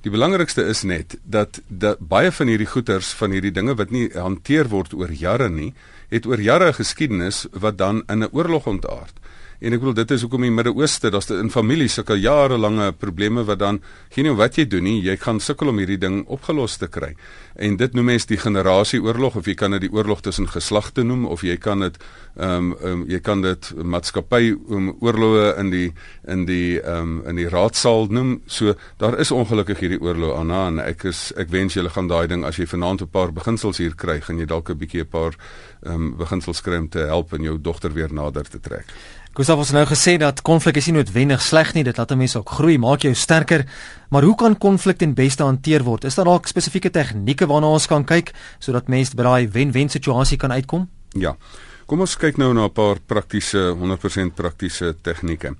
Die 0.01 0.11
belangrikste 0.11 0.63
is 0.63 0.83
net 0.83 1.17
dat 1.23 1.61
dat 1.67 1.97
baie 1.99 2.31
van 2.31 2.47
hierdie 2.47 2.69
goeters 2.69 3.07
van 3.07 3.31
hierdie 3.31 3.51
dinge 3.51 3.75
wat 3.75 3.89
nie 3.89 4.09
hanteer 4.13 4.67
word 4.69 4.93
oor 4.93 5.11
jare 5.11 5.49
nie, 5.49 5.73
het 6.09 6.25
oor 6.25 6.39
jare 6.39 6.73
geskiedenis 6.73 7.47
wat 7.51 7.77
dan 7.77 8.03
in 8.07 8.23
'n 8.23 8.29
oorlog 8.31 8.67
ontaard. 8.67 9.13
En 9.59 9.73
ek 9.73 9.81
bedoel 9.81 9.95
dit 9.97 10.11
is 10.13 10.21
hoekom 10.21 10.43
in 10.45 10.51
die 10.51 10.55
Midde-Ooste, 10.59 11.09
daar's 11.09 11.31
in 11.33 11.49
families 11.49 11.95
sulke 11.97 12.13
jarelange 12.21 12.91
probleme 12.93 13.41
wat 13.47 13.57
dan 13.63 13.79
geen 14.13 14.29
wat 14.37 14.59
jy 14.59 14.67
doen 14.69 14.85
nie, 14.85 14.99
jy 15.01 15.15
gaan 15.17 15.39
sukkel 15.41 15.71
om 15.71 15.79
hierdie 15.81 15.97
ding 15.97 16.19
opgelos 16.29 16.77
te 16.77 16.89
kry. 16.93 17.15
En 17.57 17.77
dit 17.79 17.95
noem 17.97 18.11
mens 18.11 18.29
die 18.29 18.37
generasieoorlog 18.37 19.39
of 19.41 19.49
jy 19.49 19.55
kan 19.57 19.73
dit 19.73 19.87
die 19.87 19.91
oorlog 19.93 20.21
tussen 20.21 20.45
geslagte 20.51 21.01
noem 21.01 21.25
of 21.25 21.41
jy 21.41 21.57
kan 21.57 21.81
dit 21.81 21.97
ehm 22.37 22.67
um, 22.67 22.73
um, 22.85 23.03
jy 23.09 23.17
kan 23.25 23.41
dit 23.41 23.71
maatskappy 23.81 24.51
um, 24.53 24.91
oorloë 25.01 25.55
in 25.57 25.71
die 25.73 25.87
in 26.29 26.45
die 26.45 26.77
ehm 26.77 27.17
um, 27.17 27.19
in 27.25 27.41
die 27.41 27.49
raadsaal 27.49 28.11
noem. 28.13 28.35
So 28.45 28.75
daar 29.01 29.17
is 29.17 29.33
ongelukkig 29.33 29.81
hierdie 29.81 30.01
oorlog 30.05 30.37
aan 30.37 30.53
en 30.53 30.79
ek 30.85 31.07
is 31.09 31.31
ek 31.33 31.49
wens 31.49 31.73
julle 31.73 31.89
gaan 31.89 32.11
daai 32.11 32.27
ding 32.29 32.45
as 32.45 32.61
jy 32.61 32.69
vanaand 32.69 33.01
'n 33.01 33.09
paar 33.09 33.33
beginsels 33.33 33.81
hier 33.81 33.95
kry, 33.95 34.21
gaan 34.21 34.37
jy 34.37 34.45
dalk 34.45 34.69
'n 34.69 34.77
bietjie 34.77 35.01
'n 35.01 35.09
paar 35.09 35.33
ehm 35.81 35.93
um, 35.95 36.17
beginsels 36.17 36.61
kry 36.61 36.77
om 36.77 36.89
te 36.89 37.09
help 37.09 37.33
en 37.33 37.41
jou 37.41 37.57
dogter 37.57 37.93
weer 37.93 38.13
nader 38.13 38.45
te 38.45 38.59
trek. 38.59 38.85
Gustav 39.37 39.59
het 39.61 39.69
nou 39.71 39.83
gesê 39.85 40.15
dat 40.17 40.39
konflik 40.41 40.79
is 40.79 40.87
nie 40.89 40.95
noodwendig 40.95 41.43
sleg 41.45 41.75
nie, 41.75 41.83
dit 41.85 41.97
laat 41.99 42.09
mense 42.17 42.39
ook 42.39 42.55
groei, 42.57 42.79
maak 42.81 43.03
jou 43.05 43.11
sterker. 43.13 43.67
Maar 44.09 44.25
hoe 44.25 44.33
kan 44.35 44.55
konflik 44.57 44.97
ten 44.97 45.13
beste 45.13 45.45
hanteer 45.45 45.83
word? 45.85 46.07
Is 46.09 46.15
daar 46.17 46.25
dalk 46.25 46.49
spesifieke 46.49 46.89
tegnieke 46.89 47.45
waarna 47.45 47.69
ons 47.69 47.85
kan 47.85 48.01
kyk 48.01 48.31
sodat 48.57 48.89
mense 48.89 49.13
by 49.13 49.27
daai 49.27 49.51
wen-wen 49.53 49.93
situasie 49.93 50.39
kan 50.41 50.55
uitkom? 50.55 50.87
Ja. 51.13 51.35
Kom 51.85 52.01
ons 52.01 52.17
kyk 52.17 52.41
nou 52.41 52.49
na 52.53 52.65
'n 52.65 52.73
paar 52.73 52.97
praktiese 53.05 53.77
100% 53.77 54.33
praktiese 54.33 54.95
tegnieke. 55.03 55.53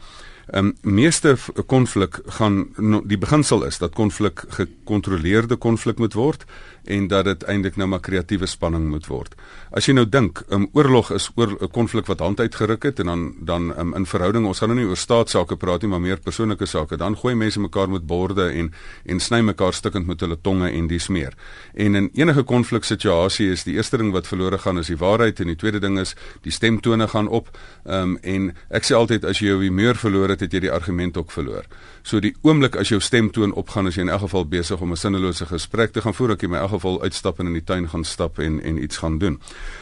Ehm 0.48 0.66
um, 0.66 0.76
meeste 0.82 1.36
konflik 1.66 2.20
gaan 2.26 2.68
no, 2.78 3.02
die 3.04 3.18
beginsel 3.18 3.66
is 3.68 3.78
dat 3.78 3.96
konflik 3.96 4.44
gekontroleerde 4.48 5.56
konflik 5.56 5.98
moet 5.98 6.14
word 6.14 6.46
en 6.88 7.08
dat 7.08 7.26
dit 7.26 7.44
eintlik 7.44 7.76
nou 7.76 7.88
maar 7.92 8.00
kreatiewe 8.00 8.48
spanning 8.48 8.86
moet 8.88 9.08
word. 9.12 9.36
As 9.76 9.90
jy 9.90 9.94
nou 9.94 10.06
dink, 10.10 10.44
'n 10.48 10.54
um, 10.54 10.68
oorlog 10.74 11.12
is 11.12 11.30
oor 11.36 11.52
'n 11.62 11.68
konflik 11.72 12.06
wat 12.06 12.20
hand 12.20 12.40
uitgeruk 12.40 12.84
het 12.84 13.00
en 13.00 13.06
dan 13.06 13.34
dan 13.40 13.80
um, 13.80 13.94
in 13.94 14.06
verhouding, 14.06 14.46
ons 14.46 14.60
gaan 14.60 14.70
nou 14.70 14.80
nie 14.80 14.88
oor 14.88 14.98
staatsake 14.98 15.56
praat 15.56 15.82
nie, 15.82 15.90
maar 15.90 16.02
meer 16.02 16.20
persoonlike 16.20 16.66
sake. 16.66 16.98
Dan 16.98 17.18
gooi 17.18 17.36
mense 17.36 17.60
mekaar 17.60 17.90
met 17.90 18.08
borde 18.08 18.50
en 18.50 18.74
en 19.06 19.20
sny 19.20 19.42
mekaar 19.42 19.74
stukkend 19.74 20.08
met 20.08 20.20
hulle 20.20 20.38
tonge 20.42 20.70
en 20.72 20.88
dis 20.88 21.08
meer. 21.08 21.34
En 21.74 21.96
in 21.96 22.10
enige 22.14 22.44
konfliksituasie 22.44 23.52
is 23.52 23.64
die 23.64 23.76
eerste 23.76 23.98
ding 23.98 24.12
wat 24.12 24.28
verlore 24.28 24.58
gaan 24.58 24.78
is 24.78 24.88
die 24.88 24.98
waarheid 24.98 25.40
en 25.40 25.48
die 25.48 25.56
tweede 25.56 25.80
ding 25.80 26.00
is 26.00 26.16
die 26.42 26.52
stemtone 26.52 27.08
gaan 27.08 27.28
op. 27.28 27.58
Ehm 27.86 28.02
um, 28.02 28.18
en 28.22 28.56
ek 28.70 28.84
sê 28.84 28.96
altyd 28.96 29.26
as 29.26 29.40
jy 29.40 29.48
jou 29.48 29.62
humeur 29.62 29.96
verloor 29.96 30.37
het, 30.38 30.46
het 30.46 30.54
jy 30.54 30.60
die 30.68 30.72
argument 30.72 31.18
ook 31.18 31.32
verloor. 31.34 31.66
So 32.06 32.22
die 32.24 32.36
oomblik 32.46 32.78
as 32.80 32.94
jou 32.94 33.00
stemtoon 33.02 33.54
opgaan, 33.58 33.90
is 33.90 33.98
jy 33.98 34.06
in 34.06 34.14
elk 34.14 34.28
geval 34.28 34.46
besig 34.46 34.82
om 34.82 34.92
'n 34.92 34.98
sinnelose 34.98 35.46
gesprek 35.46 35.94
te 35.94 36.02
gaan 36.02 36.14
voer, 36.14 36.32
ek 36.32 36.44
in 36.44 36.50
my 36.50 36.58
elk 36.58 36.78
geval 36.78 37.02
uitstap 37.02 37.40
en 37.40 37.48
in 37.48 37.54
die 37.54 37.64
tuin 37.64 37.90
gaan 37.90 38.04
stap 38.04 38.40
en 38.40 38.62
en 38.62 38.84
iets 38.84 38.98
gaan 38.98 39.18
doen. 39.18 39.40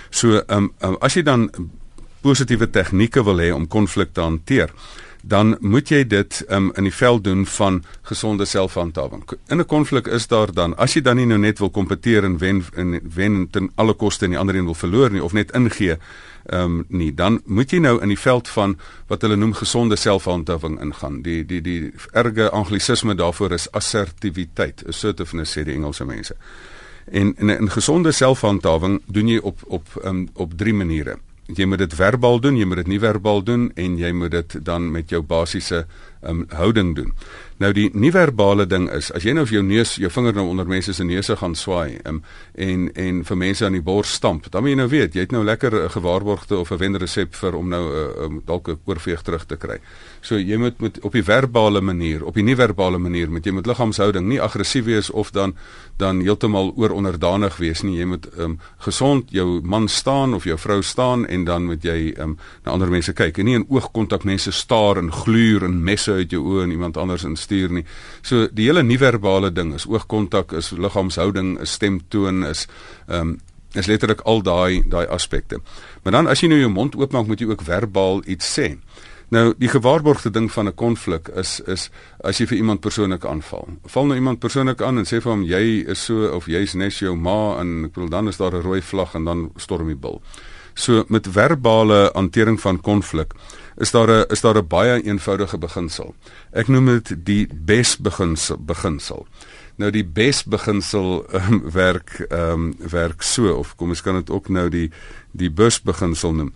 So 0.10 0.40
ehm 0.40 0.58
um, 0.58 0.74
um, 0.82 0.98
as 1.02 1.14
jy 1.14 1.24
dan 1.24 1.52
positiewe 2.22 2.70
tegnieke 2.70 3.24
wil 3.24 3.38
hê 3.38 3.52
om 3.54 3.68
konflik 3.68 4.14
te 4.14 4.22
hanteer, 4.22 4.72
dan 5.26 5.56
moet 5.60 5.90
jy 5.90 6.04
dit 6.08 6.46
um, 6.54 6.70
in 6.78 6.86
die 6.86 6.94
veld 6.94 7.24
doen 7.26 7.46
van 7.50 7.80
gesonde 8.06 8.46
selfhandhawing. 8.46 9.24
In 9.50 9.60
'n 9.60 9.66
konflik 9.66 10.08
is 10.08 10.28
daar 10.28 10.54
dan 10.54 10.78
as 10.78 10.94
jy 10.94 11.02
dan 11.02 11.16
nie 11.16 11.26
nou 11.26 11.40
net 11.40 11.60
wil 11.60 11.70
kompeteer 11.70 12.24
en 12.24 12.38
wen 12.38 12.64
en 12.76 13.00
wen 13.16 13.48
ten 13.50 13.72
alle 13.76 13.94
koste 13.94 14.26
en 14.26 14.32
die 14.32 14.40
ander 14.40 14.56
een 14.56 14.66
wil 14.66 14.74
verloor 14.74 15.12
nie 15.12 15.24
of 15.24 15.34
net 15.34 15.52
ingee 15.52 15.98
ehm 16.46 16.64
um, 16.64 16.86
nie, 16.90 17.14
dan 17.14 17.42
moet 17.46 17.72
jy 17.72 17.80
nou 17.80 18.02
in 18.02 18.12
die 18.14 18.20
veld 18.20 18.50
van 18.50 18.78
wat 19.08 19.22
hulle 19.22 19.36
noem 19.36 19.54
gesonde 19.54 19.96
selfhandhawing 19.96 20.80
ingaan. 20.82 21.22
Die 21.22 21.46
die 21.46 21.62
die 21.62 21.92
erge 22.14 22.50
anglisisme 22.50 23.16
daarvoor 23.16 23.52
is 23.52 23.72
assertiwiteit, 23.72 24.84
assertiveness 24.88 25.58
sê 25.58 25.64
die 25.64 25.74
Engelse 25.74 26.06
mense. 26.06 26.36
En 27.12 27.36
in 27.38 27.52
'n 27.52 27.70
gesonde 27.70 28.12
selfhandhawing 28.12 29.02
doen 29.06 29.28
jy 29.28 29.38
op 29.38 29.60
op 29.64 29.88
um, 30.04 30.28
op 30.34 30.58
drie 30.58 30.74
maniere 30.74 31.18
jy 31.54 31.66
moet 31.70 31.84
dit 31.84 31.94
verbaal 31.94 32.40
doen, 32.42 32.58
jy 32.58 32.66
moet 32.66 32.82
dit 32.82 32.94
nie 32.96 33.02
verbaal 33.02 33.44
doen 33.46 33.68
en 33.78 33.98
jy 34.00 34.12
moet 34.18 34.34
dit 34.34 34.58
dan 34.66 34.88
met 34.92 35.12
jou 35.14 35.22
basiese 35.22 35.86
um, 36.28 36.46
houding 36.50 36.96
doen. 36.96 37.14
Nou 37.58 37.70
die 37.72 37.88
nie-verbale 37.96 38.66
ding 38.68 38.90
is 38.92 39.14
as 39.16 39.24
jy 39.24 39.32
nou 39.32 39.46
of 39.48 39.52
jou 39.54 39.62
neus, 39.64 39.94
jou 39.96 40.10
vinger 40.12 40.36
nou 40.36 40.44
onder 40.52 40.68
mense 40.68 40.92
se 40.94 41.04
neuse 41.08 41.38
gaan 41.40 41.54
swaai 41.56 42.02
um, 42.04 42.18
en 42.60 42.90
en 43.00 43.22
vir 43.24 43.38
mense 43.40 43.64
aan 43.66 43.78
die 43.78 43.84
bors 43.86 44.12
stamp, 44.18 44.50
dan 44.52 44.66
moet 44.66 44.74
jy 44.74 44.80
nou 44.82 44.88
weet, 44.92 45.16
jy 45.16 45.24
het 45.24 45.32
nou 45.32 45.44
lekker 45.48 45.72
'n 45.86 45.90
gewaarborgde 45.90 46.58
of 46.58 46.72
'n 46.72 46.78
wenresep 46.78 47.36
vir 47.36 47.56
om 47.56 47.70
nou 47.70 47.84
'n 47.84 47.96
uh, 47.96 48.24
um, 48.26 48.42
dalk 48.46 48.68
'n 48.68 48.80
oorveeg 48.86 49.22
terug 49.22 49.46
te 49.46 49.56
kry. 49.56 49.80
So 50.22 50.36
jy 50.36 50.58
moet 50.58 50.82
met 50.82 51.00
op 51.00 51.14
die 51.14 51.24
verbale 51.24 51.82
manier, 51.82 52.26
op 52.26 52.34
die 52.34 52.44
nie-verbale 52.44 52.98
manier 52.98 53.32
met 53.32 53.46
jy 53.46 53.52
moet 53.52 53.68
liggaamshouding 53.68 54.28
nie 54.28 54.42
aggressief 54.42 54.86
wees 54.86 55.10
of 55.10 55.32
dan 55.32 55.56
dan 55.98 56.20
heeltemal 56.20 56.74
oor 56.76 56.92
onderdanig 56.92 57.58
wees 57.58 57.82
nie. 57.82 58.00
Jy 58.00 58.06
moet 58.06 58.28
um, 58.38 58.60
gesond 58.78 59.32
jou 59.32 59.62
man 59.64 59.88
staan 59.88 60.34
of 60.34 60.44
jou 60.44 60.58
vrou 60.58 60.82
staan 60.82 61.26
en 61.28 61.46
dan 61.46 61.66
moet 61.66 61.84
jy 61.84 62.14
um, 62.20 62.38
na 62.66 62.72
ander 62.72 62.90
mense 62.90 63.14
kyk 63.14 63.38
en 63.38 63.46
nie 63.46 63.56
in 63.56 63.66
oogkontak 63.70 64.24
mense 64.24 64.52
staar 64.52 64.98
en 64.98 65.12
gluur 65.12 65.64
en 65.64 65.84
messe 65.84 66.15
uit 66.16 66.32
jou 66.32 66.42
oë 66.44 66.64
en 66.64 66.72
iemand 66.72 66.98
anders 66.98 67.24
in 67.24 67.36
stuur 67.36 67.72
nie. 67.72 67.86
So 68.22 68.48
die 68.52 68.68
hele 68.70 68.84
nie-verbale 68.84 69.52
ding 69.54 69.74
is 69.74 69.88
oogkontak, 69.88 70.52
is 70.52 70.72
liggaamshouding, 70.72 71.60
is 71.62 71.76
stemtoon, 71.80 72.46
is 72.46 72.68
ehm 73.08 73.36
um, 73.36 73.38
is 73.76 73.90
letterlik 73.92 74.22
al 74.24 74.40
daai 74.40 74.84
daai 74.88 75.06
aspekte. 75.12 75.60
Maar 76.04 76.14
dan 76.14 76.30
as 76.32 76.40
jy 76.40 76.48
nou 76.48 76.60
jou 76.60 76.70
mond 76.72 76.96
oopmaak, 76.96 77.28
moet 77.28 77.42
jy 77.42 77.50
ook 77.50 77.66
verbaal 77.68 78.22
iets 78.32 78.48
sê. 78.60 78.70
Nou 79.34 79.54
die 79.58 79.70
gewaarborgde 79.70 80.30
ding 80.30 80.52
van 80.52 80.68
'n 80.68 80.76
konflik 80.76 81.28
is 81.28 81.60
is 81.60 81.90
as 82.24 82.38
jy 82.38 82.46
vir 82.46 82.58
iemand 82.58 82.80
persoonlik 82.80 83.26
aanval. 83.26 83.68
Val 83.86 84.06
nou 84.06 84.16
iemand 84.16 84.40
persoonlik 84.40 84.82
aan 84.82 84.98
en 84.98 85.06
sê 85.06 85.22
vir 85.22 85.32
hom 85.32 85.44
jy 85.44 85.84
is 85.88 86.06
so 86.06 86.28
of 86.28 86.46
jy's 86.46 86.74
net 86.74 86.94
jou 86.94 87.16
ma 87.16 87.60
en 87.60 87.86
ek 87.86 87.94
bedoel 87.94 88.10
dan 88.10 88.28
is 88.28 88.38
daar 88.38 88.54
'n 88.54 88.62
rooi 88.62 88.82
vlag 88.82 89.16
en 89.16 89.24
dan 89.24 89.52
storm 89.56 89.88
die 89.88 89.96
bil. 89.96 90.22
So 90.74 91.06
met 91.08 91.28
verbale 91.28 92.12
hantering 92.14 92.62
van 92.62 92.82
konflik 92.82 93.34
is 93.78 93.92
daar 93.92 94.10
'n 94.10 94.26
is 94.32 94.42
daar 94.42 94.58
'n 94.58 94.68
baie 94.68 95.04
eenvoudige 95.04 95.58
beginsel. 95.58 96.16
Ek 96.52 96.68
noem 96.68 96.86
dit 96.86 97.26
die 97.26 97.48
bes 97.48 97.98
beginsel 97.98 98.58
beginsel. 98.58 99.28
Nou 99.76 99.92
die 99.92 100.06
bes 100.06 100.44
beginsel 100.44 101.26
um, 101.34 101.62
werk 101.84 102.26
ehm 102.30 102.52
um, 102.52 102.76
werk 102.90 103.22
so 103.22 103.54
of 103.54 103.76
kom 103.76 103.90
ons 103.90 104.02
kan 104.02 104.16
dit 104.16 104.30
ook 104.30 104.50
nou 104.50 104.70
die 104.70 104.92
die 105.32 105.52
bus 105.52 105.82
beginsel 105.82 106.34
noem. 106.34 106.54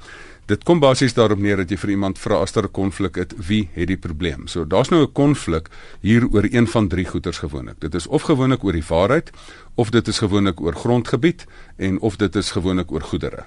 Dit 0.50 0.64
kom 0.64 0.80
basies 0.80 1.14
daarop 1.14 1.38
neer 1.38 1.58
dat 1.58 1.70
jy 1.70 1.78
vir 1.78 1.92
iemand 1.94 2.18
vra 2.18 2.40
as 2.42 2.52
daar 2.52 2.64
'n 2.64 2.72
konflik 2.72 3.18
is, 3.18 3.26
wie 3.48 3.70
het 3.74 3.88
die 3.88 3.98
probleem? 3.98 4.48
So 4.48 4.66
daar's 4.66 4.90
nou 4.90 5.04
'n 5.04 5.12
konflik 5.12 5.70
hier 6.02 6.26
oor 6.32 6.46
een 6.50 6.68
van 6.68 6.88
drie 6.88 7.06
goeters 7.06 7.38
gewoonlik. 7.38 7.80
Dit 7.80 7.94
is 7.94 8.08
of 8.08 8.22
gewoonlik 8.22 8.64
oor 8.64 8.74
die 8.74 8.88
waarheid 8.88 9.32
of 9.76 9.90
dit 9.90 10.08
is 10.08 10.18
gewoonlik 10.18 10.62
oor 10.62 10.74
grondgebied 10.74 11.46
en 11.78 12.00
of 12.00 12.16
dit 12.16 12.36
is 12.36 12.52
gewoonlik 12.52 12.92
oor 12.92 13.02
goedere. 13.02 13.46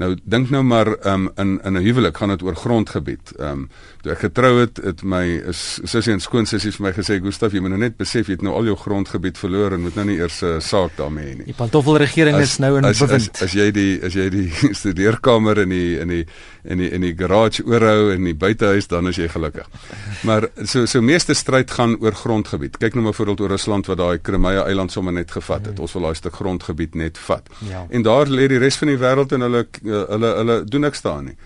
Nou 0.00 0.14
dink 0.24 0.48
nou 0.48 0.62
maar 0.64 0.88
um, 1.06 1.28
in 1.36 1.58
in 1.64 1.76
'n 1.76 1.82
huwelik 1.84 2.16
gaan 2.16 2.28
dit 2.32 2.42
oor 2.42 2.56
grondgebied. 2.56 3.32
Ehm 3.36 3.50
um, 3.50 3.68
toe 4.00 4.12
ek 4.12 4.18
getrou 4.18 4.60
het, 4.60 4.80
het 4.82 5.02
my 5.02 5.42
sussie 5.52 6.12
en 6.12 6.20
skoonsussie 6.20 6.72
vir 6.72 6.86
my 6.86 6.92
gesê, 6.92 7.20
"Gustaf, 7.20 7.52
jy 7.52 7.60
moet 7.60 7.70
nou 7.70 7.80
net 7.80 7.96
besef 7.96 8.26
jy 8.26 8.32
het 8.32 8.42
nou 8.42 8.54
al 8.54 8.64
jou 8.64 8.76
grondgebied 8.76 9.38
verloor 9.38 9.72
en 9.72 9.80
moet 9.80 9.94
nou 9.94 10.06
nie 10.06 10.16
eers 10.16 10.40
'n 10.42 10.46
uh, 10.46 10.60
saak 10.60 10.96
daarmee 10.96 11.24
hê 11.24 11.36
nie." 11.36 11.44
Die 11.44 11.54
pantoffelregering 11.54 12.38
is 12.38 12.58
nou 12.58 12.78
in 12.78 12.84
as, 12.84 12.98
bewind. 12.98 13.30
As, 13.34 13.42
as 13.42 13.52
jy 13.52 13.70
die 13.70 14.00
as 14.02 14.14
jy 14.14 14.28
die 14.30 14.48
studeerkamer 14.80 15.58
in 15.58 15.68
die 15.68 15.98
in 16.00 16.08
die 16.08 16.26
in 16.64 16.78
die 16.78 16.90
in 16.90 17.00
die 17.00 17.14
garage 17.16 17.64
oorhou 17.64 18.12
en 18.14 18.24
die 18.24 18.34
buitehuis 18.34 18.88
dan 18.90 19.08
is 19.08 19.16
jy 19.16 19.28
gelukkig. 19.28 19.68
Maar 20.28 20.48
so 20.64 20.86
so 20.86 21.00
meeste 21.00 21.34
stryd 21.34 21.70
gaan 21.70 21.96
oor 22.00 22.14
grondgebied. 22.14 22.78
Kyk 22.78 22.94
nou 22.94 23.04
maar 23.04 23.14
voorbeeld 23.14 23.40
oor 23.40 23.54
Rusland 23.56 23.86
wat 23.86 23.98
daai 23.98 24.18
Krimea 24.18 24.66
eiland 24.66 24.92
sommer 24.92 25.12
net 25.12 25.30
gevat 25.30 25.66
het. 25.66 25.76
Mm. 25.76 25.86
Ons 25.86 25.92
wil 25.92 26.02
daai 26.02 26.14
stuk 26.14 26.34
grondgebied 26.34 26.94
net 26.94 27.18
vat. 27.18 27.48
Ja. 27.68 27.86
En 27.90 28.02
daar 28.02 28.28
lê 28.28 28.48
die 28.48 28.58
res 28.58 28.76
van 28.76 28.92
die 28.92 29.00
wêreld 29.00 29.32
en 29.32 29.46
hulle 29.48 29.66
uh, 29.82 30.04
hulle 30.08 30.34
hulle 30.36 30.60
doen 30.64 30.88
niks 30.88 31.02
daarin 31.02 31.32
nie. 31.32 31.38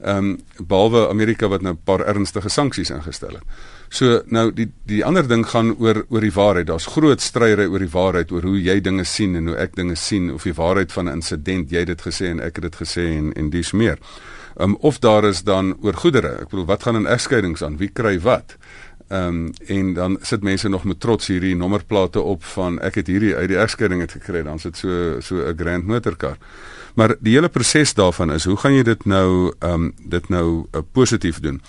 Ehm 0.00 0.16
um, 0.16 0.66
behalwe 0.66 1.08
Amerika 1.08 1.48
wat 1.48 1.60
nou 1.60 1.74
'n 1.74 1.84
paar 1.84 2.00
ernstige 2.00 2.48
sanksies 2.48 2.90
ingestel 2.90 3.34
het. 3.36 3.44
So 3.88 4.22
nou 4.26 4.52
die 4.54 4.70
die 4.86 5.04
ander 5.04 5.28
ding 5.28 5.46
gaan 5.46 5.74
oor 5.78 6.04
oor 6.08 6.20
die 6.20 6.32
waarheid. 6.32 6.66
Daar's 6.66 6.86
groot 6.86 7.20
stryery 7.20 7.66
oor 7.66 7.78
die 7.78 7.90
waarheid 7.90 8.30
oor 8.32 8.42
hoe 8.42 8.62
jy 8.62 8.80
dinge 8.80 9.04
sien 9.04 9.34
en 9.36 9.46
hoe 9.46 9.56
ek 9.56 9.74
dinge 9.76 9.94
sien 9.94 10.32
of 10.32 10.42
die 10.42 10.54
waarheid 10.54 10.92
van 10.92 11.08
'n 11.08 11.12
insident. 11.12 11.70
Jy 11.70 11.78
het 11.78 11.86
dit 11.86 12.02
gesê 12.02 12.30
en 12.30 12.40
ek 12.40 12.56
het 12.56 12.62
dit 12.62 12.76
gesê 12.76 13.06
en 13.18 13.32
en 13.32 13.50
dis 13.50 13.72
meer. 13.72 13.98
Um, 14.60 14.76
of 14.80 14.98
daar 14.98 15.24
is 15.24 15.42
dan 15.42 15.76
oor 15.80 15.94
goedere. 15.94 16.34
Ek 16.42 16.50
bedoel 16.52 16.66
wat 16.68 16.82
gaan 16.82 16.98
in 17.00 17.06
egskeidings 17.08 17.62
aan? 17.64 17.78
Wie 17.80 17.88
kry 17.88 18.18
wat? 18.20 18.56
Ehm 19.08 19.26
um, 19.26 19.52
en 19.66 19.94
dan 19.94 20.18
sit 20.22 20.42
mense 20.42 20.68
nog 20.68 20.84
met 20.84 21.00
trots 21.00 21.26
hierdie 21.26 21.56
nommerplate 21.56 22.20
op 22.20 22.44
van 22.44 22.76
ek 22.78 23.00
het 23.00 23.06
hierdie 23.06 23.32
uit 23.36 23.48
die 23.48 23.58
egskeiding 23.58 24.00
het 24.04 24.12
gekry. 24.12 24.42
Dan 24.42 24.58
sit 24.58 24.76
so 24.76 25.20
so 25.20 25.40
'n 25.48 25.56
grand 25.56 25.86
motorkar. 25.86 26.36
Maar 26.94 27.16
die 27.20 27.34
hele 27.34 27.48
proses 27.48 27.94
daarvan 27.94 28.32
is 28.32 28.44
hoe 28.44 28.56
gaan 28.56 28.74
jy 28.74 28.82
dit 28.82 29.04
nou 29.04 29.54
ehm 29.58 29.72
um, 29.72 29.94
dit 30.04 30.28
nou 30.28 30.66
uh, 30.74 30.80
positief 30.92 31.40
doen? 31.40 31.62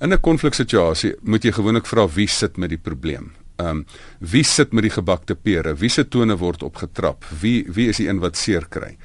In 0.00 0.12
'n 0.12 0.20
konfliksituasie 0.20 1.14
moet 1.22 1.44
jy 1.44 1.52
gewoonlik 1.52 1.86
vra 1.86 2.08
wie 2.08 2.28
sit 2.28 2.56
met 2.56 2.68
die 2.68 2.82
probleem. 2.82 3.32
Ehm 3.56 3.68
um, 3.68 3.86
wie 4.18 4.44
sit 4.44 4.72
met 4.72 4.82
die 4.82 4.94
gebakte 4.94 5.34
pere? 5.34 5.74
Wie 5.74 5.88
se 5.88 6.08
tone 6.08 6.36
word 6.36 6.62
opgetrap? 6.62 7.24
Wie 7.40 7.66
wie 7.68 7.88
is 7.88 7.96
die 7.96 8.08
een 8.08 8.18
wat 8.18 8.36
seer 8.36 8.66
kry? 8.68 8.96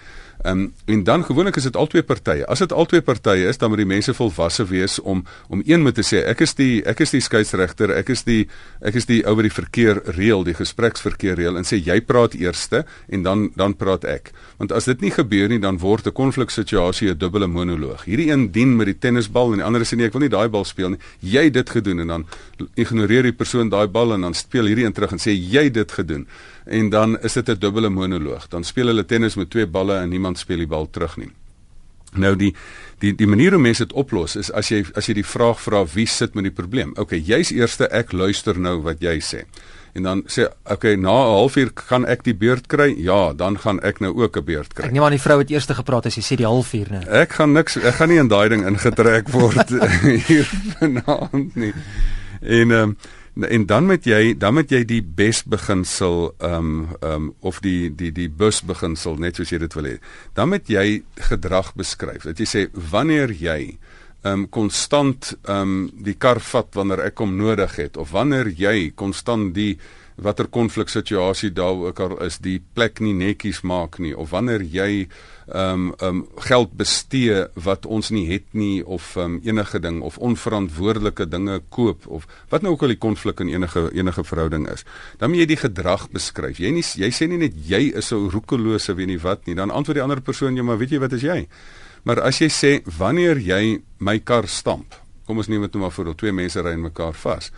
Ehm 0.44 0.60
um, 0.60 0.74
en 0.86 1.04
dan 1.04 1.24
gewoonlik 1.24 1.56
is 1.56 1.64
dit 1.64 1.76
albei 1.76 2.02
partye. 2.04 2.46
As 2.52 2.60
dit 2.60 2.72
albei 2.72 3.00
partye 3.02 3.48
is, 3.48 3.58
dan 3.58 3.70
moet 3.72 3.80
die 3.80 3.88
mense 3.88 4.14
volwasse 4.14 4.66
wees 4.68 5.00
om 5.00 5.22
om 5.48 5.62
een 5.66 5.82
moet 5.82 6.02
sê 6.04 6.20
ek 6.28 6.42
is 6.44 6.54
die 6.60 6.82
ek 6.84 7.00
is 7.00 7.14
die 7.16 7.22
skeieregter, 7.24 7.94
ek 7.96 8.10
is 8.12 8.26
die 8.28 8.50
ek 8.82 8.98
is 9.00 9.08
die 9.08 9.22
ou 9.24 9.38
wat 9.40 9.48
die 9.48 9.54
verkeer 9.56 10.02
reël, 10.18 10.44
die 10.44 10.56
gespreksverkeer 10.58 11.40
reël 11.40 11.56
en 11.58 11.64
sê 11.64 11.80
jy 11.80 12.02
praat 12.04 12.36
eerste 12.36 12.84
en 13.08 13.24
dan 13.24 13.46
dan 13.56 13.78
praat 13.80 14.04
ek. 14.04 14.34
Want 14.60 14.76
as 14.76 14.86
dit 14.92 15.02
nie 15.02 15.14
gebeur 15.16 15.48
nie, 15.48 15.62
dan 15.64 15.80
word 15.80 16.08
'n 16.08 16.12
konfliksituasie 16.12 17.10
'n 17.12 17.18
dubbele 17.18 17.48
monoloog. 17.48 18.04
Hierdie 18.04 18.32
een 18.32 18.52
dien 18.52 18.76
met 18.76 18.86
die 18.86 19.00
tennisbal 19.00 19.54
en 19.54 19.64
die 19.64 19.66
ander 19.66 19.82
sê 19.86 19.96
nee, 19.96 20.08
ek 20.08 20.14
wil 20.14 20.28
nie 20.28 20.30
daai 20.30 20.50
bal 20.50 20.66
speel 20.66 20.90
nie. 20.90 21.00
Jy 21.22 21.44
het 21.44 21.54
dit 21.54 21.70
gedoen 21.70 22.00
en 22.00 22.08
dan 22.08 22.26
ignoreer 22.76 23.24
die 23.24 23.32
persoon 23.32 23.70
daai 23.70 23.88
bal 23.88 24.14
en 24.14 24.22
dan 24.22 24.34
speel 24.34 24.66
hierdie 24.66 24.86
een 24.86 24.94
terug 24.94 25.12
en 25.12 25.20
sê 25.20 25.32
jy 25.32 25.64
het 25.64 25.74
dit 25.74 25.92
gedoen 25.92 26.28
en 26.66 26.90
dan 26.90 27.20
is 27.20 27.34
dit 27.34 27.50
'n 27.50 27.60
dubbele 27.60 27.90
monoloog. 27.90 28.48
Dan 28.48 28.64
speel 28.64 28.88
hulle 28.88 29.06
tennis 29.06 29.36
met 29.36 29.50
twee 29.50 29.68
balle 29.68 29.98
en 29.98 30.10
niemand 30.10 30.33
speel 30.36 30.58
die 30.58 30.68
bal 30.68 30.90
terug 30.90 31.18
nie. 31.18 31.32
Nou 32.16 32.36
die 32.38 32.54
die 33.02 33.12
die 33.18 33.28
manier 33.28 33.52
hoe 33.52 33.62
mense 33.62 33.86
dit 33.86 33.96
oplos 34.00 34.36
is 34.40 34.52
as 34.52 34.70
jy 34.72 34.84
as 34.96 35.10
jy 35.10 35.18
die 35.20 35.28
vraag 35.28 35.60
vra 35.60 35.84
wie 35.94 36.08
sit 36.08 36.36
met 36.36 36.48
die 36.48 36.56
probleem. 36.56 36.94
OK, 36.98 37.18
jy's 37.18 37.52
eerste, 37.52 37.90
ek 37.92 38.14
luister 38.14 38.60
nou 38.60 38.80
wat 38.86 39.02
jy 39.04 39.18
sê. 39.20 39.44
En 39.94 40.08
dan 40.08 40.24
sê 40.26 40.48
OK, 40.72 40.84
na 40.98 41.14
'n 41.14 41.34
halfuur 41.38 41.74
kan 41.74 42.06
ek 42.06 42.24
die 42.24 42.34
beurt 42.34 42.68
kry? 42.68 42.96
Ja, 42.98 43.34
dan 43.34 43.60
gaan 43.60 43.80
ek 43.82 44.00
nou 44.00 44.14
ook 44.16 44.38
'n 44.38 44.44
beurt 44.44 44.74
kry. 44.74 44.86
Ek 44.86 44.92
neem 44.92 45.04
aan 45.04 45.18
die 45.18 45.22
vrou 45.22 45.40
het 45.40 45.50
eers 45.50 45.66
gepraat 45.66 46.06
as 46.06 46.16
jy 46.16 46.24
sê 46.24 46.36
die 46.36 46.46
halfuur 46.46 46.88
nou. 46.90 47.04
Ek 47.10 47.34
gaan 47.34 47.54
niks 47.54 47.78
ek 47.78 47.96
gaan 47.96 48.10
nie 48.10 48.20
in 48.20 48.28
daai 48.28 48.50
ding 48.50 48.66
ingetrek 48.66 49.30
word 49.30 49.70
hier 50.28 50.50
vanaand 50.80 51.56
nie. 51.56 51.74
En 52.42 52.72
ehm 52.72 52.90
um, 52.90 52.98
en 53.34 53.66
dan 53.66 53.88
moet 53.90 54.06
jy 54.06 54.34
dan 54.38 54.54
moet 54.54 54.72
jy 54.72 54.84
die 54.86 55.02
bes 55.02 55.44
beginsel 55.44 56.36
ehm 56.38 56.54
um, 56.54 56.76
ehm 57.02 57.14
um, 57.14 57.34
of 57.42 57.60
die 57.66 57.90
die 57.90 58.12
die 58.12 58.30
bus 58.30 58.62
beginsel 58.62 59.18
net 59.18 59.36
soos 59.36 59.52
jy 59.52 59.60
dit 59.64 59.74
wil 59.74 59.90
hê. 59.90 59.98
Dan 60.34 60.54
moet 60.54 60.70
jy 60.70 61.04
gedrag 61.30 61.74
beskryf. 61.76 62.24
Dat 62.24 62.40
jy 62.40 62.46
sê 62.50 62.68
wanneer 62.74 63.34
jy 63.34 63.78
um 64.24 64.46
konstant 64.48 65.34
um 65.52 65.90
die 66.06 66.16
kar 66.16 66.40
vat 66.40 66.72
wanneer 66.78 67.04
ek 67.10 67.20
hom 67.20 67.36
nodig 67.38 67.76
het 67.76 67.98
of 68.00 68.14
wanneer 68.16 68.48
jy 68.48 68.94
konstant 68.96 69.52
die 69.56 69.76
watter 70.16 70.48
konfliksituasie 70.48 71.52
daar 71.52 71.90
ook 71.90 72.00
al 72.00 72.18
is 72.24 72.38
die 72.40 72.60
plek 72.74 73.02
nie 73.02 73.16
netjies 73.18 73.64
maak 73.68 74.00
nie 74.00 74.14
of 74.16 74.32
wanneer 74.32 74.64
jy 74.64 75.08
um 75.48 75.92
um 76.00 76.24
geld 76.48 76.72
bestee 76.80 77.48
wat 77.54 77.86
ons 77.86 78.10
nie 78.10 78.26
het 78.32 78.46
nie 78.52 78.86
of 78.86 79.16
um 79.18 79.40
enige 79.44 79.80
ding 79.80 80.02
of 80.02 80.18
onverantwoordelike 80.18 81.28
dinge 81.28 81.60
koop 81.70 82.08
of 82.08 82.28
wat 82.50 82.62
nou 82.62 82.74
ook 82.74 82.88
al 82.88 82.96
die 82.96 83.02
konflik 83.08 83.40
in 83.40 83.50
enige 83.50 83.90
enige 83.94 84.24
verhouding 84.24 84.68
is. 84.72 84.86
Dan 85.18 85.30
moet 85.30 85.44
jy 85.44 85.46
die 85.54 85.62
gedrag 85.66 86.10
beskryf. 86.10 86.60
Jy 86.60 86.72
nie 86.72 86.84
jy 86.84 87.12
sê 87.12 87.28
nie 87.28 87.42
net 87.46 87.56
jy 87.68 87.92
is 87.98 88.12
so 88.12 88.30
roekelose 88.30 88.96
weet 88.96 89.12
nie 89.12 89.20
wat 89.20 89.46
nie 89.48 89.56
dan 89.56 89.72
antwoord 89.72 90.00
die 90.00 90.04
ander 90.04 90.22
persoon 90.22 90.56
jy 90.56 90.64
maar 90.64 90.78
weet 90.78 90.96
jy 90.96 91.04
wat 91.04 91.14
is 91.20 91.24
jy? 91.28 91.48
Maar 92.04 92.22
as 92.28 92.42
jy 92.42 92.50
sê 92.52 92.74
wanneer 92.98 93.40
jy 93.40 93.80
my 94.00 94.20
kar 94.20 94.48
stamp 94.48 95.00
kom 95.28 95.40
ons 95.40 95.50
neem 95.52 95.64
dit 95.66 95.76
nou 95.76 95.86
maar 95.86 95.96
vir 95.96 96.12
twee 96.20 96.36
mense 96.36 96.62
ry 96.62 96.76
in 96.76 96.84
mekaar 96.88 97.16
vas 97.24 97.52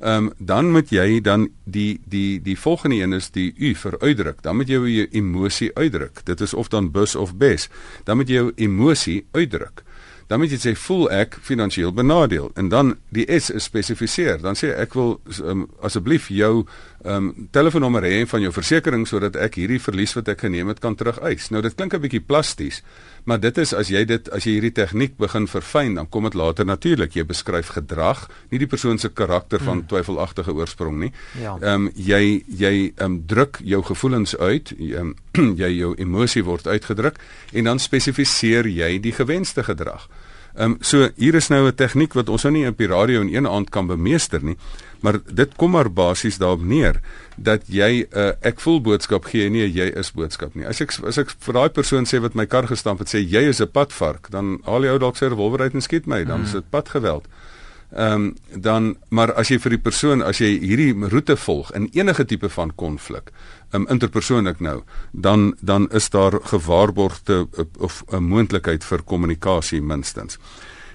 Ehm 0.00 0.26
um, 0.26 0.32
dan 0.38 0.70
moet 0.70 0.90
jy 0.90 1.20
dan 1.20 1.48
die 1.64 2.00
die 2.04 2.42
die 2.42 2.58
volgende 2.58 2.96
een 2.96 3.12
is 3.12 3.30
die 3.30 3.54
u 3.56 3.74
vir 3.74 3.98
uitdruk. 3.98 4.42
Dan 4.42 4.56
moet 4.56 4.68
jy 4.68 4.80
jou 4.80 5.08
emosie 5.10 5.70
uitdruk. 5.74 6.20
Dit 6.24 6.40
is 6.40 6.54
of 6.54 6.68
dan 6.68 6.90
bus 6.90 7.14
of 7.14 7.36
bes. 7.36 7.68
Dan 8.04 8.16
moet 8.16 8.28
jy 8.28 8.34
jou 8.34 8.52
emosie 8.56 9.26
uitdruk. 9.32 9.82
Dan 10.26 10.38
moet 10.42 10.50
jy 10.50 10.58
sê 10.58 10.72
voel 10.74 11.06
ek 11.14 11.36
finansiëel 11.40 11.92
benadeel 11.94 12.50
en 12.58 12.68
dan 12.68 12.96
die 13.14 13.24
S 13.30 13.50
is 13.54 13.68
spesifiseer. 13.70 14.40
Dan 14.42 14.58
sê 14.58 14.72
ek 14.74 14.94
wil 14.98 15.20
um, 15.42 15.68
asseblief 15.80 16.28
jou 16.28 16.66
ehm 17.06 17.30
um, 17.30 17.48
telefoonnommer 17.54 18.02
hê 18.02 18.24
van 18.26 18.42
jou 18.42 18.52
versekerings 18.52 19.14
sodat 19.14 19.36
ek 19.38 19.60
hierdie 19.60 19.80
verlies 19.80 20.16
wat 20.18 20.28
ek 20.28 20.42
geneem 20.42 20.68
het 20.68 20.82
kan 20.82 20.98
terugeis. 20.98 21.48
Nou 21.54 21.62
dit 21.62 21.74
klink 21.74 21.94
'n 21.94 22.02
bietjie 22.02 22.24
plasties, 22.26 22.82
maar 23.26 23.40
dit 23.42 23.58
is 23.58 23.72
as 23.74 23.90
jy 23.90 24.04
dit 24.06 24.28
as 24.34 24.44
jy 24.46 24.56
hierdie 24.56 24.72
tegniek 24.74 25.16
begin 25.18 25.48
verfyn, 25.50 25.96
dan 25.98 26.08
kom 26.08 26.28
dit 26.28 26.36
later 26.38 26.66
natuurlik. 26.66 27.16
Jy 27.18 27.24
beskryf 27.26 27.72
gedrag, 27.74 28.26
nie 28.50 28.60
die 28.62 28.70
persoon 28.70 29.00
se 29.02 29.10
karakter 29.10 29.58
van 29.58 29.80
hmm. 29.80 29.88
twyfelagtige 29.90 30.54
oorsprong 30.54 31.00
nie. 31.00 31.12
Ja. 31.40 31.56
Ehm 31.56 31.64
ja. 31.66 31.74
um, 31.74 31.90
jy 31.94 32.44
jy 32.46 32.74
ehm 32.94 33.04
um, 33.04 33.18
druk 33.26 33.58
jou 33.64 33.82
gevoelens 33.82 34.36
uit, 34.38 34.72
um, 34.94 35.14
jy 35.62 35.72
jou 35.74 35.94
emosie 35.98 36.44
word 36.46 36.66
uitgedruk 36.66 37.18
en 37.52 37.72
dan 37.72 37.82
spesifiseer 37.82 38.70
jy 38.70 38.96
die 39.02 39.12
gewenste 39.12 39.66
gedrag. 39.66 40.06
Ehm 40.54 40.70
um, 40.70 40.78
so 40.80 41.10
hier 41.16 41.34
is 41.34 41.48
nou 41.48 41.66
'n 41.66 41.74
tegniek 41.74 42.14
wat 42.14 42.28
ons 42.28 42.42
nou 42.42 42.52
nie 42.52 42.68
op 42.68 42.78
die 42.78 42.86
radio 42.88 43.20
in 43.20 43.34
een 43.34 43.46
aand 43.46 43.70
kan 43.70 43.86
bemeester 43.86 44.42
nie, 44.42 44.56
maar 45.06 45.20
dit 45.30 45.52
kom 45.54 45.70
maar 45.70 45.86
basies 45.92 46.38
daarop 46.42 46.64
neer 46.66 46.98
dat 47.36 47.68
jy 47.70 48.02
'n 48.02 48.18
uh, 48.18 48.32
ek 48.42 48.60
voel 48.60 48.80
boodskap 48.80 49.24
gee 49.30 49.48
nie 49.50 49.66
jy 49.70 49.86
is 49.94 50.10
boodskap 50.10 50.54
nie. 50.54 50.66
As 50.66 50.80
ek 50.80 50.98
as 51.06 51.18
ek 51.18 51.30
vir 51.30 51.54
daai 51.54 51.70
persoon 51.70 52.06
sê 52.06 52.18
wat 52.20 52.34
my 52.34 52.46
kar 52.46 52.66
gestamp 52.66 52.98
het 52.98 53.14
sê 53.14 53.22
jy 53.22 53.46
is 53.48 53.60
'n 53.60 53.70
padvark, 53.70 54.30
dan 54.30 54.58
haal 54.64 54.82
jy 54.82 54.90
ou 54.90 54.98
dalk 54.98 55.16
sy 55.16 55.28
revolver 55.28 55.62
uit 55.62 55.74
en 55.74 55.80
skiet 55.80 56.06
my, 56.06 56.24
dan 56.24 56.42
is 56.42 56.52
dit 56.52 56.70
padgeweld. 56.70 57.24
Ehm 57.94 58.12
um, 58.12 58.34
dan 58.50 58.96
maar 59.08 59.32
as 59.34 59.48
jy 59.48 59.58
vir 59.58 59.70
die 59.70 59.84
persoon 59.88 60.22
as 60.22 60.38
jy 60.38 60.58
hierdie 60.58 61.08
roete 61.08 61.36
volg 61.36 61.70
in 61.70 61.88
enige 61.92 62.24
tipe 62.24 62.48
van 62.48 62.74
konflik, 62.74 63.30
ehm 63.70 63.82
um, 63.82 63.86
interpersoonlik 63.88 64.60
nou, 64.60 64.82
dan 65.12 65.54
dan 65.60 65.88
is 65.90 66.10
daar 66.10 66.40
gewaarborgde 66.42 67.46
of 67.78 68.02
'n 68.10 68.22
moontlikheid 68.22 68.84
vir 68.84 69.02
kommunikasie 69.02 69.80
minstens. 69.80 70.38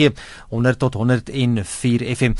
100 0.50 0.78
tot 0.78 0.94
104 1.00 2.16
FM. 2.16 2.32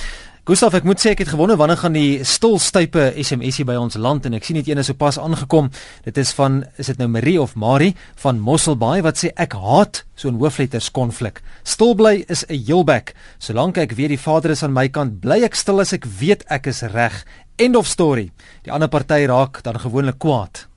Gustav, 0.44 0.74
ek 0.76 0.84
moet 0.84 1.00
sê 1.00 1.14
ek 1.14 1.22
het 1.22 1.30
gewonder 1.32 1.56
wanneer 1.56 1.78
gaan 1.80 1.94
die 1.96 2.18
stilstype 2.20 3.06
SMS'ie 3.16 3.64
by 3.64 3.78
ons 3.80 3.94
land 3.96 4.26
en 4.28 4.34
ek 4.36 4.44
sien 4.44 4.58
dit 4.58 4.66
een 4.68 4.82
is 4.82 4.90
sopas 4.90 5.16
aangekom. 5.16 5.70
Dit 6.04 6.20
is 6.20 6.34
van 6.36 6.58
is 6.76 6.90
dit 6.90 7.00
nou 7.00 7.06
Marie 7.08 7.38
of 7.40 7.54
Marie 7.56 7.94
van 8.20 8.42
Mosselbaai 8.44 9.00
wat 9.06 9.22
sê 9.22 9.30
ek 9.40 9.56
haat 9.56 10.02
so 10.12 10.28
'n 10.28 10.36
hoofletters 10.36 10.90
konflik. 10.92 11.40
Stil 11.64 11.94
bly 11.96 12.26
is 12.28 12.44
'n 12.44 12.60
heelbek. 12.60 13.14
Solank 13.38 13.78
ek 13.78 13.96
weet 13.96 14.12
die 14.12 14.20
Vader 14.20 14.50
is 14.50 14.62
aan 14.62 14.74
my 14.74 14.88
kant, 14.88 15.20
bly 15.20 15.40
ek 15.44 15.54
stil 15.54 15.80
as 15.80 15.94
ek 15.94 16.04
weet 16.04 16.44
ek 16.50 16.66
is 16.66 16.82
reg. 16.82 17.24
End 17.56 17.74
of 17.74 17.86
story. 17.86 18.30
Die 18.64 18.72
ander 18.72 18.88
party 18.88 19.24
raak 19.24 19.62
dan 19.62 19.80
gewoonlik 19.80 20.18
kwaad. 20.18 20.68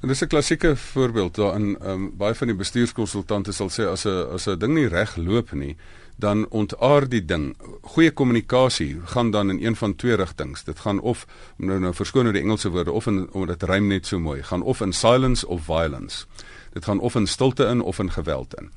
En 0.00 0.08
dis 0.08 0.22
'n 0.22 0.26
klassieke 0.26 0.76
voorbeeld 0.76 1.36
waarin 1.36 1.76
um, 1.84 2.16
baie 2.16 2.34
van 2.34 2.46
die 2.46 2.56
bestuurskonsultante 2.56 3.52
sal 3.52 3.68
sê 3.68 3.84
as 3.84 4.06
'n 4.06 4.32
as 4.32 4.46
'n 4.48 4.58
ding 4.58 4.74
nie 4.74 4.88
reg 4.88 5.16
loop 5.16 5.52
nie, 5.52 5.76
dan 6.20 6.46
ontaar 6.48 7.08
die 7.08 7.24
ding. 7.24 7.56
Goeie 7.82 8.12
kommunikasie 8.12 9.00
gaan 9.04 9.30
dan 9.30 9.50
in 9.50 9.64
een 9.64 9.76
van 9.76 9.96
twee 9.96 10.14
rigtings. 10.14 10.64
Dit 10.64 10.80
gaan 10.80 11.00
of 11.00 11.26
nou 11.56 11.80
nou 11.80 11.94
verskoon 11.94 12.28
nou 12.28 12.34
die 12.34 12.42
Engelse 12.42 12.70
woorde 12.70 12.92
of 12.92 13.06
in 13.06 13.28
omdat 13.32 13.62
rym 13.62 13.86
net 13.86 14.06
so 14.06 14.18
mooi, 14.18 14.42
gaan 14.42 14.62
of 14.62 14.80
in 14.80 14.92
silence 14.92 15.46
of 15.46 15.64
violence. 15.64 16.24
Dit 16.72 16.84
gaan 16.84 17.00
of 17.00 17.14
in 17.14 17.26
stilte 17.26 17.64
in 17.64 17.80
of 17.80 17.98
in 17.98 18.10
geweld 18.10 18.54
in. 18.60 18.70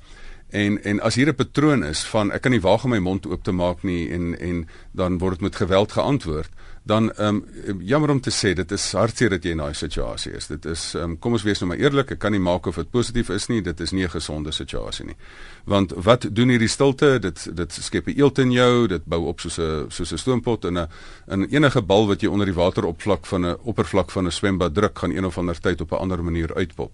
En 0.50 0.84
en 0.84 1.00
as 1.02 1.16
hier 1.16 1.28
'n 1.28 1.36
patroon 1.36 1.84
is 1.84 2.04
van 2.04 2.32
ek 2.32 2.42
kan 2.42 2.52
nie 2.52 2.62
waag 2.62 2.84
om 2.84 2.90
my 2.90 3.00
mond 3.00 3.26
oop 3.26 3.44
te 3.44 3.52
maak 3.52 3.84
nie 3.84 4.10
en 4.10 4.40
en 4.40 4.68
dan 4.92 5.18
word 5.18 5.34
dit 5.34 5.42
met 5.42 5.56
geweld 5.56 5.92
geantwoord 5.92 6.50
dan 6.84 7.12
ehm 7.14 7.42
um, 7.68 7.82
jammer 7.82 8.10
om 8.10 8.20
te 8.22 8.32
sê 8.32 8.54
dit 8.54 8.72
is 8.72 8.92
hartseer 8.92 9.30
dat 9.30 9.44
jy 9.44 9.54
in 9.56 9.62
daai 9.64 9.74
situasie 9.74 10.34
is. 10.36 10.48
Dit 10.48 10.66
is 10.66 10.82
ehm 10.94 11.14
um, 11.14 11.18
kom 11.20 11.38
ons 11.38 11.46
wees 11.48 11.62
nou 11.62 11.70
maar 11.70 11.80
eerlik, 11.80 12.12
ek 12.12 12.20
kan 12.20 12.36
nie 12.36 12.44
maak 12.44 12.68
of 12.68 12.76
dit 12.76 12.90
positief 12.92 13.30
is 13.32 13.48
nie. 13.48 13.62
Dit 13.64 13.80
is 13.80 13.92
nie 13.92 14.04
'n 14.04 14.10
gesonde 14.10 14.52
situasie 14.52 15.06
nie. 15.06 15.16
Want 15.64 15.94
wat 15.96 16.28
doen 16.36 16.50
hierdie 16.50 16.68
stilte? 16.68 17.20
Dit 17.20 17.56
dit 17.56 17.72
skep 17.72 18.08
'n 18.08 18.20
eelt 18.20 18.38
in 18.40 18.52
jou, 18.52 18.88
dit 18.88 19.06
bou 19.06 19.28
op 19.28 19.40
soos 19.40 19.60
'n 19.60 19.86
soos 19.90 20.12
'n 20.12 20.18
stoompot 20.18 20.66
in 20.66 20.78
'n 20.78 20.88
in 21.28 21.48
enige 21.50 21.82
bal 21.82 22.08
wat 22.08 22.22
jy 22.22 22.28
onder 22.28 22.46
die 22.46 22.56
wateroppervlak 22.56 23.26
van 23.26 23.46
'n 23.46 23.58
oppervlak 23.64 24.12
van 24.12 24.26
'n 24.26 24.32
swembad 24.32 24.74
druk, 24.74 25.00
gaan 25.00 25.12
een 25.12 25.26
of 25.26 25.38
ander 25.38 25.60
tyd 25.60 25.82
op 25.82 25.92
'n 25.92 25.96
ander 25.96 26.24
manier 26.24 26.56
uitpop. 26.56 26.92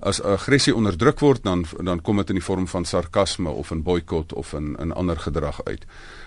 As 0.00 0.22
aggressie 0.22 0.74
onderdruk 0.74 1.20
word, 1.20 1.42
dan 1.42 1.64
dan 1.82 2.02
kom 2.02 2.16
dit 2.16 2.28
in 2.28 2.34
die 2.34 2.44
vorm 2.44 2.66
van 2.68 2.84
sarkasme 2.84 3.50
of 3.50 3.70
'n 3.70 3.82
boikot 3.82 4.32
of 4.32 4.54
'n 4.54 4.76
'n 4.78 4.92
ander 4.92 5.16
gedrag 5.16 5.60
uit. 5.64 5.86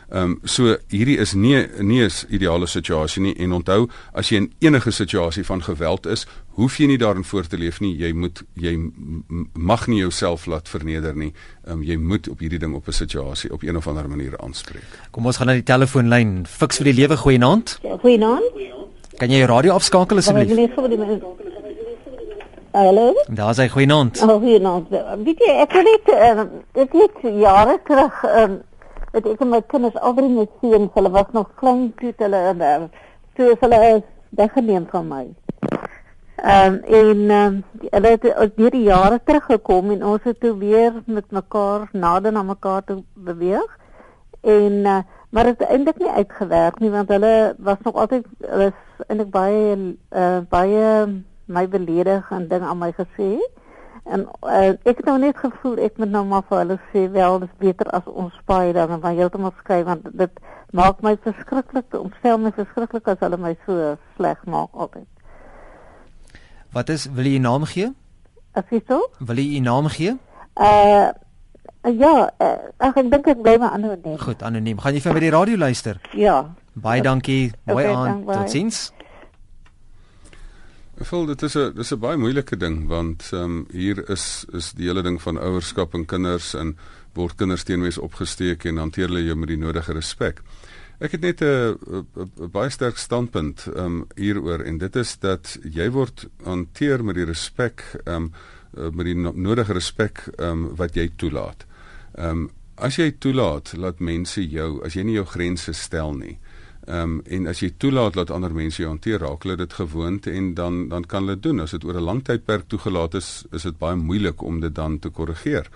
Ehm 0.09 0.23
um, 0.23 0.39
so 0.43 0.77
hierdie 0.87 1.17
is 1.17 1.33
nie 1.33 1.67
nie 1.77 2.03
'n 2.03 2.11
ideale 2.29 2.67
situasie 2.67 3.21
nie 3.21 3.35
en 3.35 3.51
onthou 3.51 3.89
as 4.13 4.29
jy 4.29 4.35
in 4.35 4.53
enige 4.59 4.91
situasie 4.91 5.45
van 5.45 5.63
geweld 5.63 6.05
is, 6.05 6.25
hoef 6.49 6.77
jy 6.77 6.87
nie 6.87 6.97
daarin 6.97 7.23
voort 7.23 7.49
te 7.49 7.57
leef 7.57 7.79
nie. 7.79 7.97
Jy 7.97 8.11
moet 8.13 8.43
jy 8.53 8.91
mag 9.53 9.87
nie 9.87 9.99
jouself 9.99 10.45
laat 10.45 10.69
verneder 10.69 11.15
nie. 11.15 11.33
Ehm 11.65 11.73
um, 11.73 11.83
jy 11.83 11.97
moet 11.97 12.29
op 12.29 12.39
hierdie 12.39 12.59
ding 12.59 12.73
op 12.75 12.87
'n 12.87 12.91
situasie 12.91 13.53
op 13.53 13.63
een 13.63 13.77
of 13.77 13.87
ander 13.87 14.09
manier 14.09 14.37
aanspreek. 14.37 14.83
Kom 15.11 15.25
ons 15.25 15.37
gaan 15.37 15.47
na 15.47 15.53
die 15.53 15.63
telefoonlyn. 15.63 16.45
Fiks 16.45 16.77
vir 16.77 16.85
die 16.85 16.93
lewe 16.93 17.17
goeie 17.17 17.43
aand. 17.43 17.79
Goeie 18.01 18.25
aand. 18.25 18.43
Kan 19.17 19.29
jy 19.29 19.37
jou 19.37 19.47
radio 19.47 19.73
afskakel 19.73 20.17
asseblief? 20.17 21.48
Hallo. 22.71 23.13
Daar 23.27 23.53
sê 23.53 23.69
goeienaand. 23.69 24.21
Oh, 24.21 24.35
goeienaand. 24.37 24.89
Weet 25.23 25.39
jy, 25.41 25.53
ek 25.63 25.71
het 25.73 26.09
uh, 26.13 26.43
ek 26.77 26.91
het 26.93 27.21
jare 27.41 27.79
terug 27.87 28.19
um, 28.29 28.59
het 29.15 29.25
ek 29.25 29.39
my 29.41 29.61
kinders 29.65 29.95
albei 29.97 30.27
met 30.29 30.51
seuns, 30.61 30.91
hulle 30.93 31.09
was 31.09 31.31
nog 31.33 31.47
klein 31.57 31.87
toe 31.97 32.13
hulle 32.19 32.41
uh, 32.53 32.75
toe 33.33 33.55
hulle 33.63 33.79
is 33.87 34.03
weggeneem 34.37 34.85
van 34.91 35.07
my. 35.09 35.23
Ehm 36.43 36.75
um, 36.75 36.77
en 36.83 37.23
ehm 37.29 37.55
um, 37.55 37.87
hulle 37.87 38.11
het 38.13 38.27
deur 38.59 38.75
die 38.77 38.83
jare 38.85 39.17
teruggekom 39.23 39.89
en 39.95 40.05
ons 40.11 40.27
het 40.29 40.37
toe 40.39 40.53
weer 40.57 41.01
met 41.05 41.31
mekaar 41.31 41.89
nader 41.91 42.31
na 42.31 42.43
mekaar 42.43 42.83
toe 42.85 43.01
beweeg. 43.13 43.77
En 44.41 44.85
uh, 44.85 44.99
maar 45.29 45.49
dit 45.49 45.57
het 45.57 45.69
eintlik 45.69 45.97
nie 45.97 46.13
uitgewerk 46.21 46.79
nie 46.79 46.93
want 46.93 47.09
hulle 47.09 47.55
was 47.57 47.81
nog 47.83 47.95
altyd 47.95 48.29
hulle 48.45 48.69
is 48.69 49.03
eintlik 49.07 49.33
baie 49.33 49.75
uh, 50.13 50.37
baie 50.49 50.85
my 51.49 51.65
beledig 51.67 52.29
en 52.31 52.47
ding 52.47 52.63
aan 52.63 52.77
my 52.77 52.91
gesê. 52.97 53.37
En 54.09 54.25
uh, 54.41 54.73
ek 54.89 55.01
het 55.01 55.05
nou 55.05 55.17
net 55.21 55.37
gevoel 55.37 55.77
ek 55.85 55.99
moet 56.01 56.09
nou 56.13 56.23
maar 56.25 56.45
vir 56.49 56.61
hulle 56.61 56.77
sê 56.93 57.05
wel 57.13 57.39
dis 57.43 57.55
beter 57.61 57.89
as 57.93 58.07
ons 58.07 58.33
spaai 58.41 58.73
dan 58.73 58.93
en 58.95 59.01
van 59.03 59.17
heeltemal 59.17 59.53
skei 59.59 59.83
want 59.85 60.07
dit 60.17 60.39
maak 60.73 61.01
my 61.05 61.15
verskriklik 61.25 61.93
omstel 61.99 62.39
my 62.41 62.51
verskriklik 62.55 63.07
as 63.11 63.21
hulle 63.25 63.37
my 63.37 63.55
so 63.65 63.95
sleg 64.17 64.41
maak 64.45 64.69
altyd. 64.73 65.07
Wat 66.73 66.89
is 66.89 67.09
wil 67.13 67.25
jy 67.25 67.37
'n 67.37 67.41
naam 67.41 67.65
gee? 67.65 67.93
Assisto? 68.53 69.09
Wil 69.19 69.37
jy 69.37 69.59
'n 69.59 69.63
naam 69.63 69.87
gee? 69.87 70.17
Uh 70.55 71.09
ja, 71.83 72.31
uh, 72.41 72.57
ek 72.77 72.95
dink 73.11 73.27
ek 73.27 73.41
bly 73.41 73.57
maar 73.57 73.71
anoniem. 73.71 74.17
Goed, 74.17 74.43
anoniem. 74.43 74.79
Gaan 74.79 74.93
jy 74.93 75.01
vir 75.01 75.13
my 75.13 75.19
die 75.19 75.29
radio 75.31 75.57
luister? 75.57 76.01
Ja. 76.13 76.53
Baie 76.73 77.01
dankie. 77.01 77.51
Mooi 77.63 77.85
okay, 77.85 77.95
aan. 77.95 78.25
Totsiens. 78.25 78.91
Ek 78.97 79.08
voel 81.07 81.25
dit 81.25 81.41
is 81.43 81.55
'n 81.55 81.73
dis 81.75 81.91
'n 81.93 81.99
baie 81.99 82.17
moeilike 82.17 82.57
ding 82.57 82.87
want 82.87 83.29
ehm 83.31 83.43
um, 83.43 83.67
hier 83.71 84.09
is 84.09 84.45
is 84.53 84.73
die 84.73 84.87
hele 84.87 85.01
ding 85.01 85.21
van 85.21 85.39
ouerskap 85.39 85.93
en 85.93 86.05
kinders 86.05 86.53
en 86.53 86.77
word 87.13 87.35
kinders 87.35 87.63
teenoor 87.63 87.97
opgesteek 88.01 88.65
en 88.65 88.77
hanteer 88.77 89.07
hulle 89.07 89.23
jou 89.23 89.35
met 89.35 89.49
die 89.49 89.57
nodige 89.57 89.93
respek. 89.93 90.41
Ek 90.99 91.11
het 91.11 91.21
net 91.21 91.41
'n 91.41 92.49
baie 92.51 92.69
sterk 92.69 92.97
standpunt 92.97 93.67
um 93.75 94.07
hieroor 94.15 94.59
en 94.59 94.77
dit 94.77 94.95
is 94.95 95.17
dat 95.19 95.57
jy 95.63 95.89
word 95.91 96.27
hanteer 96.43 97.03
met 97.03 97.15
die 97.15 97.25
respek 97.25 97.83
um 98.05 98.33
met 98.73 99.05
die 99.05 99.15
nodige 99.15 99.73
respek 99.73 100.27
um 100.37 100.75
wat 100.75 100.95
jy 100.95 101.09
toelaat. 101.15 101.65
Um 102.17 102.49
as 102.75 102.95
jy 102.95 103.11
toelaat 103.19 103.73
laat 103.77 103.99
mense 103.99 104.49
jou 104.49 104.83
as 104.85 104.93
jy 104.93 105.03
nie 105.03 105.15
jou 105.15 105.25
grense 105.25 105.73
stel 105.73 106.13
nie. 106.13 106.37
Um 106.89 107.19
en 107.29 107.45
as 107.47 107.59
jy 107.61 107.69
toelaat 107.77 108.15
dat 108.17 108.31
ander 108.33 108.53
mense 108.53 108.81
jou 108.81 108.89
hanteer 108.89 109.19
raak 109.21 109.43
hulle 109.45 109.59
dit 109.59 109.73
gewoond 109.77 110.27
en 110.27 110.53
dan 110.57 110.87
dan 110.89 111.03
kan 111.05 111.27
hulle 111.27 111.37
doen 111.37 111.59
as 111.61 111.71
dit 111.71 111.83
oor 111.85 111.99
'n 111.99 112.03
lang 112.03 112.23
tydperk 112.25 112.65
toegelaat 112.67 113.13
is 113.13 113.45
is 113.51 113.63
dit 113.63 113.77
baie 113.77 113.95
moeilik 113.95 114.41
om 114.41 114.59
dit 114.59 114.75
dan 114.75 114.99
te 114.99 115.09
korrigeer. 115.09 115.69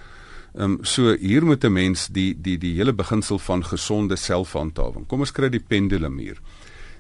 Ehm 0.55 0.63
um, 0.63 0.77
so 0.81 1.15
hier 1.17 1.45
moet 1.45 1.63
'n 1.63 1.73
mens 1.73 2.07
die 2.07 2.33
die 2.41 2.57
die 2.57 2.73
hele 2.73 2.93
beginsel 2.93 3.39
van 3.39 3.63
gesonde 3.63 4.15
selfhandhawing. 4.15 5.07
Kom 5.07 5.19
ons 5.19 5.31
kry 5.31 5.49
die 5.49 5.63
pendulum 5.67 6.17
hier. 6.17 6.37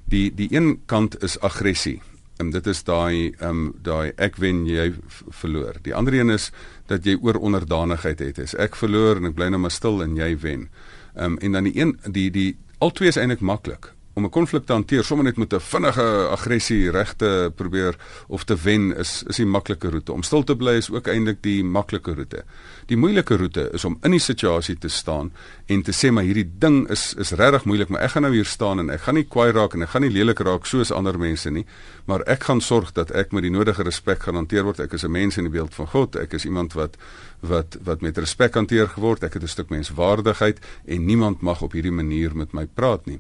Die 0.05 0.35
die 0.35 0.47
een 0.51 0.81
kant 0.85 1.23
is 1.23 1.39
aggressie. 1.39 2.01
En 2.37 2.49
dit 2.49 2.67
is 2.67 2.83
daai 2.83 3.33
ehm 3.39 3.49
um, 3.49 3.73
daai 3.81 4.11
ek 4.17 4.35
wen 4.35 4.65
jy 4.65 4.93
verloor. 5.29 5.73
Die 5.81 5.95
ander 5.95 6.13
een 6.13 6.29
is 6.29 6.51
dat 6.85 7.05
jy 7.05 7.17
oor 7.21 7.35
onderdanigheid 7.35 8.19
het. 8.19 8.37
Is 8.37 8.55
ek 8.55 8.75
verloor 8.75 9.15
en 9.15 9.25
ek 9.25 9.35
bly 9.35 9.49
nou 9.49 9.59
maar 9.59 9.71
stil 9.71 10.03
en 10.03 10.15
jy 10.15 10.37
wen. 10.37 10.69
Ehm 11.15 11.25
um, 11.25 11.37
en 11.37 11.51
dan 11.51 11.63
die 11.63 11.79
een 11.79 11.97
die 12.11 12.31
die 12.31 12.57
albei 12.77 13.07
is 13.07 13.17
eintlik 13.17 13.41
maklik 13.41 13.93
om 14.13 14.25
'n 14.25 14.29
konflik 14.29 14.65
te 14.65 14.73
hanteer 14.73 15.03
sommer 15.03 15.25
net 15.25 15.37
met 15.37 15.53
'n 15.53 15.59
vinnige 15.59 16.27
aggressie 16.29 16.91
regte 16.91 17.51
probeer 17.55 17.95
of 18.27 18.43
te 18.43 18.55
wen 18.55 18.95
is 18.97 19.23
is 19.27 19.35
die 19.35 19.45
maklike 19.45 19.89
roete. 19.89 20.11
Om 20.11 20.23
stil 20.23 20.43
te 20.43 20.55
bly 20.55 20.75
is 20.75 20.91
ook 20.91 21.07
eintlik 21.07 21.41
die 21.41 21.63
maklike 21.63 22.13
roete. 22.13 22.43
Die 22.85 22.97
moeilike 22.97 23.37
roete 23.37 23.69
is 23.73 23.85
om 23.85 23.97
in 24.03 24.11
die 24.11 24.19
situasie 24.19 24.77
te 24.77 24.87
staan 24.87 25.31
en 25.65 25.81
te 25.81 25.91
sê 25.91 26.11
maar 26.11 26.23
hierdie 26.23 26.51
ding 26.59 26.89
is 26.89 27.13
is 27.13 27.31
regtig 27.31 27.65
moeilik, 27.65 27.89
maar 27.89 28.01
ek 28.01 28.11
gaan 28.11 28.21
nou 28.21 28.33
hier 28.33 28.45
staan 28.45 28.79
en 28.79 28.89
ek 28.89 29.01
gaan 29.01 29.15
nie 29.15 29.27
kwaai 29.27 29.51
raak 29.51 29.73
en 29.73 29.81
ek 29.81 29.89
gaan 29.89 30.01
nie 30.01 30.11
lelik 30.11 30.39
raak 30.39 30.65
soos 30.65 30.91
ander 30.91 31.17
mense 31.17 31.49
nie, 31.49 31.65
maar 32.05 32.21
ek 32.27 32.43
gaan 32.43 32.61
sorg 32.61 32.91
dat 32.91 33.11
ek 33.11 33.31
met 33.31 33.43
die 33.43 33.51
nodige 33.51 33.83
respek 33.83 34.23
gaan 34.23 34.35
hanteer 34.35 34.63
word. 34.63 34.79
Ek 34.79 34.93
is 34.93 35.03
'n 35.03 35.11
mens 35.11 35.37
in 35.37 35.43
die 35.43 35.51
beeld 35.51 35.73
van 35.75 35.87
God. 35.87 36.15
Ek 36.15 36.33
is 36.33 36.45
iemand 36.45 36.73
wat 36.73 36.97
wat 37.39 37.77
wat 37.83 38.01
met 38.01 38.17
respek 38.17 38.53
hanteer 38.53 38.87
geword. 38.87 39.23
Ek 39.23 39.33
het 39.33 39.43
'n 39.43 39.47
stuk 39.47 39.69
menswaardigheid 39.69 40.59
en 40.85 41.05
niemand 41.05 41.41
mag 41.41 41.61
op 41.61 41.71
hierdie 41.71 41.91
manier 41.91 42.35
met 42.35 42.53
my 42.53 42.65
praat 42.65 43.05
nie. 43.05 43.19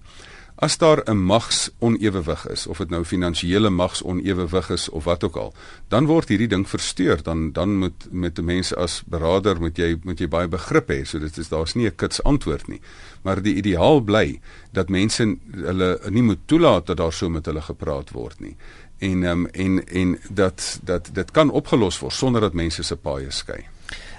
As 0.55 0.77
daar 0.77 1.01
'n 1.05 1.17
magsonewewig 1.17 2.47
is 2.47 2.67
of 2.67 2.77
dit 2.77 2.89
nou 2.89 3.03
finansiële 3.03 3.69
magsonewewig 3.69 4.69
is 4.69 4.89
of 4.89 5.03
wat 5.03 5.23
ook 5.23 5.35
al, 5.35 5.53
dan 5.87 6.05
word 6.05 6.27
hierdie 6.27 6.47
ding 6.47 6.69
versteur. 6.69 7.23
Dan 7.23 7.51
dan 7.51 7.77
moet 7.77 8.07
met 8.11 8.37
'n 8.37 8.45
mens 8.45 8.75
as 8.75 9.03
beraader 9.05 9.59
moet 9.59 9.77
jy 9.77 9.97
moet 10.03 10.19
jy 10.19 10.27
baie 10.27 10.47
begrip 10.47 10.89
hê. 10.89 11.03
So 11.03 11.19
dit 11.19 11.37
is 11.37 11.49
daar's 11.49 11.73
nie 11.73 11.87
'n 11.87 11.95
kits 11.95 12.23
antwoord 12.23 12.67
nie. 12.67 12.81
Maar 13.21 13.41
die 13.41 13.55
ideaal 13.55 14.01
bly 14.01 14.39
dat 14.71 14.89
mense 14.89 15.37
hulle 15.51 15.99
nie 16.09 16.23
moet 16.23 16.39
toelaat 16.45 16.85
dat 16.85 16.97
daar 16.97 17.13
so 17.13 17.29
met 17.29 17.45
hulle 17.45 17.61
gepraat 17.61 18.11
word 18.11 18.39
nie. 18.39 18.55
En 18.97 19.23
um, 19.23 19.47
en 19.47 19.87
en 19.87 20.19
dat 20.29 20.79
dat 20.83 21.09
dit 21.13 21.31
kan 21.31 21.49
opgelos 21.49 21.99
word 21.99 22.13
sonder 22.13 22.41
dat 22.41 22.53
mense 22.53 22.83
se 22.83 22.95
paaie 22.95 23.31
skei. 23.31 23.72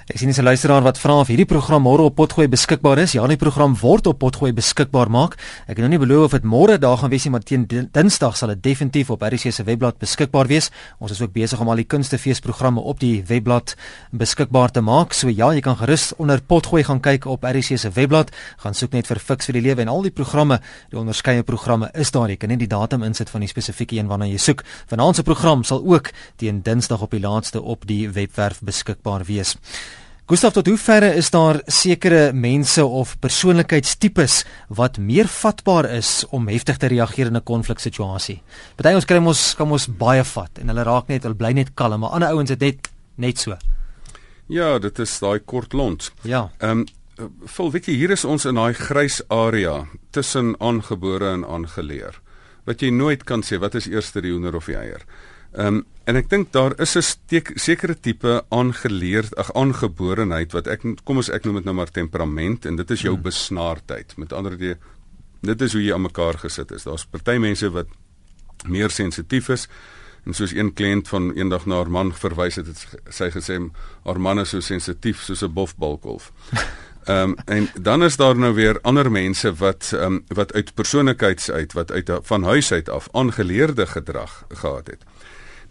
Ek 0.04 0.18
sien 0.18 0.28
'n 0.28 0.44
luisteraar 0.44 0.82
wat 0.82 0.98
vra 0.98 1.20
of 1.20 1.28
hierdie 1.28 1.46
program 1.46 1.82
môre 1.82 2.02
op 2.04 2.14
Potgooi 2.14 2.46
beskikbaar 2.46 2.98
is. 2.98 3.12
Ja, 3.12 3.26
die 3.26 3.38
program 3.38 3.74
word 3.74 4.06
op 4.06 4.18
Potgooi 4.18 4.52
beskikbaar 4.52 5.08
maak. 5.08 5.38
Ek 5.66 5.76
kan 5.76 5.88
nou 5.88 5.88
nie 5.88 6.06
beloof 6.06 6.24
of 6.24 6.30
dit 6.32 6.44
môre 6.44 6.78
daar 6.78 6.98
gaan 6.98 7.08
wees 7.08 7.24
nie, 7.24 7.30
maar 7.30 7.40
teen 7.40 7.66
Dinsdag 7.66 8.36
sal 8.36 8.48
dit 8.48 8.62
definitief 8.62 9.10
op 9.10 9.22
RC 9.22 9.50
se 9.50 9.64
webblad 9.64 9.98
beskikbaar 9.98 10.46
wees. 10.46 10.70
Ons 11.00 11.12
is 11.12 11.22
ook 11.22 11.32
besig 11.32 11.58
om 11.58 11.68
al 11.68 11.76
die 11.76 11.84
kunstefeesprogramme 11.84 12.80
op 12.80 13.00
die 13.00 13.24
webblad 13.26 13.76
beskikbaar 14.12 14.70
te 14.72 14.80
maak. 14.82 15.14
So 15.14 15.28
ja, 15.28 15.52
jy 15.54 15.60
kan 15.60 15.76
gerus 15.76 16.12
onder 16.18 16.42
Potgooi 16.42 16.84
gaan 16.84 17.00
kyk 17.00 17.24
op 17.24 17.42
RC 17.42 17.78
se 17.78 17.90
webblad. 17.90 18.30
Gaan 18.58 18.74
soek 18.74 18.92
net 18.92 19.06
vir 19.06 19.18
Fix 19.18 19.46
vir 19.46 19.54
die 19.54 19.62
Lewe 19.62 19.80
en 19.80 19.88
al 19.88 20.02
die 20.02 20.10
programme, 20.10 20.60
die 20.90 20.98
onderskeie 20.98 21.42
programme 21.42 21.88
is 21.94 22.10
daar. 22.10 22.28
Jy 22.28 22.36
kan 22.36 22.50
net 22.50 22.58
die 22.58 22.68
datum 22.68 23.02
insit 23.02 23.30
van 23.30 23.40
die 23.40 23.48
spesifieke 23.48 23.96
een 23.96 24.06
waarna 24.06 24.26
jy 24.26 24.36
soek. 24.36 24.64
Vanaand 24.86 25.16
se 25.16 25.22
program 25.22 25.64
sal 25.64 25.80
ook 25.82 26.12
teen 26.36 26.60
Dinsdag 26.62 27.00
op 27.00 27.10
die 27.10 27.20
laaste 27.20 27.62
op 27.62 27.86
die 27.86 28.10
webwerf 28.10 28.60
beskikbaar 28.60 29.24
wees. 29.24 29.56
Gustav, 30.24 30.54
tot 30.56 30.70
hoe 30.70 30.78
verre 30.80 31.10
is 31.20 31.26
daar 31.28 31.58
sekere 31.68 32.30
mense 32.32 32.80
of 32.80 33.10
persoonlikheidstipes 33.20 34.38
wat 34.72 34.96
meer 34.96 35.28
vatbaar 35.28 35.84
is 35.98 36.22
om 36.32 36.46
heftig 36.48 36.78
te 36.80 36.88
reageer 36.88 37.28
in 37.28 37.36
'n 37.36 37.44
konfliksituasie? 37.44 38.40
Party 38.76 38.94
ons 38.94 39.04
kry 39.04 39.18
mos 39.18 39.54
kan 39.54 39.70
ons 39.70 39.86
baie 39.86 40.24
vat 40.24 40.58
en 40.58 40.68
hulle 40.68 40.82
raak 40.82 41.08
net, 41.08 41.24
hulle 41.24 41.34
bly 41.34 41.52
net 41.52 41.74
kalm, 41.74 42.00
maar 42.00 42.10
ander 42.10 42.28
ouens 42.28 42.48
het 42.48 42.60
net 42.60 42.88
net 43.16 43.38
so. 43.38 43.56
Ja, 44.48 44.78
dit 44.78 44.98
is 44.98 45.18
daai 45.18 45.40
kort 45.40 45.72
lont. 45.72 46.10
Ja. 46.22 46.50
Ehm 46.58 46.70
um, 46.70 46.86
vol 47.44 47.70
weet 47.70 47.86
jy 47.86 47.94
hier 47.94 48.10
is 48.10 48.24
ons 48.24 48.44
in 48.46 48.54
daai 48.54 48.72
grys 48.72 49.20
area 49.28 49.86
tussen 50.10 50.56
aangebore 50.58 51.32
en 51.32 51.44
aangeleer. 51.44 52.20
Wat 52.64 52.80
jy 52.80 52.90
nooit 52.90 53.24
kan 53.24 53.42
sê 53.42 53.58
wat 53.58 53.74
is 53.74 53.86
eerste 53.86 54.22
die 54.22 54.32
hoender 54.32 54.56
of 54.56 54.64
die 54.64 54.76
eier. 54.76 55.04
Ehm 55.54 55.66
um, 55.66 55.84
en 56.04 56.18
ek 56.20 56.28
dink 56.28 56.50
daar 56.52 56.74
is 56.80 56.96
'n 56.96 57.02
sekere 57.56 57.94
tipe 58.00 58.44
aangeleerd, 58.48 59.36
ag 59.36 59.54
aangeborenheid 59.54 60.52
wat 60.52 60.66
ek 60.66 60.82
kom 61.04 61.16
ons 61.16 61.30
ek 61.30 61.44
noem 61.44 61.54
dit 61.54 61.64
nou 61.64 61.74
maar 61.74 61.90
temperament 61.90 62.66
en 62.66 62.76
dit 62.76 62.90
is 62.90 63.00
jou 63.00 63.14
hmm. 63.14 63.22
besnaardheid. 63.22 64.16
Met 64.16 64.32
ander 64.32 64.50
woorde 64.50 64.76
dit 65.40 65.60
is 65.60 65.72
hoe 65.72 65.82
jy 65.82 65.92
aan 65.94 66.06
mekaar 66.08 66.38
gesit 66.38 66.72
is. 66.72 66.86
Daar's 66.88 67.06
party 67.06 67.36
mense 67.42 67.70
wat 67.70 67.86
meer 68.68 68.90
sensitief 68.90 69.48
is 69.48 69.68
en 70.24 70.32
soos 70.32 70.54
een 70.56 70.72
kliënt 70.72 71.08
van 71.08 71.32
eendag 71.36 71.66
na 71.68 71.82
haar 71.82 71.90
man 71.90 72.12
verwys 72.16 72.56
het, 72.56 72.66
het 72.66 73.12
sy 73.12 73.28
gesê 73.30 73.58
haar 74.04 74.20
man 74.20 74.40
is 74.40 74.54
so 74.54 74.60
sensitief 74.60 75.22
soos 75.22 75.42
'n 75.42 75.52
bofbalkolf. 75.52 76.32
Ehm 77.04 77.30
um, 77.30 77.36
en 77.44 77.68
dan 77.82 78.02
is 78.02 78.16
daar 78.16 78.36
nou 78.36 78.54
weer 78.54 78.80
ander 78.80 79.10
mense 79.10 79.54
wat 79.54 79.90
ehm 79.92 80.04
um, 80.04 80.24
wat 80.28 80.52
uit 80.52 80.74
persoonlikheids 80.74 81.50
uit 81.50 81.72
wat 81.72 81.90
uit 81.90 82.10
van 82.22 82.42
huis 82.42 82.72
uit 82.72 82.88
af 82.88 83.08
aangeleerde 83.12 83.86
gedrag 83.86 84.44
gehad 84.48 84.86
het. 84.86 85.04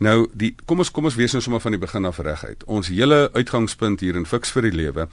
Nou 0.03 0.27
die 0.35 0.51
kom 0.67 0.83
ons 0.83 0.91
kom 0.91 1.07
ons 1.07 1.15
wees 1.15 1.33
nou 1.35 1.41
sommer 1.43 1.63
van 1.63 1.75
die 1.75 1.81
begin 1.81 2.09
af 2.09 2.19
reguit. 2.19 2.65
Ons 2.67 2.91
hele 2.91 3.29
uitgangspunt 3.37 4.03
hier 4.03 4.19
in 4.19 4.27
Fix 4.27 4.51
vir 4.51 4.67
die 4.67 4.75
lewe 4.75 5.07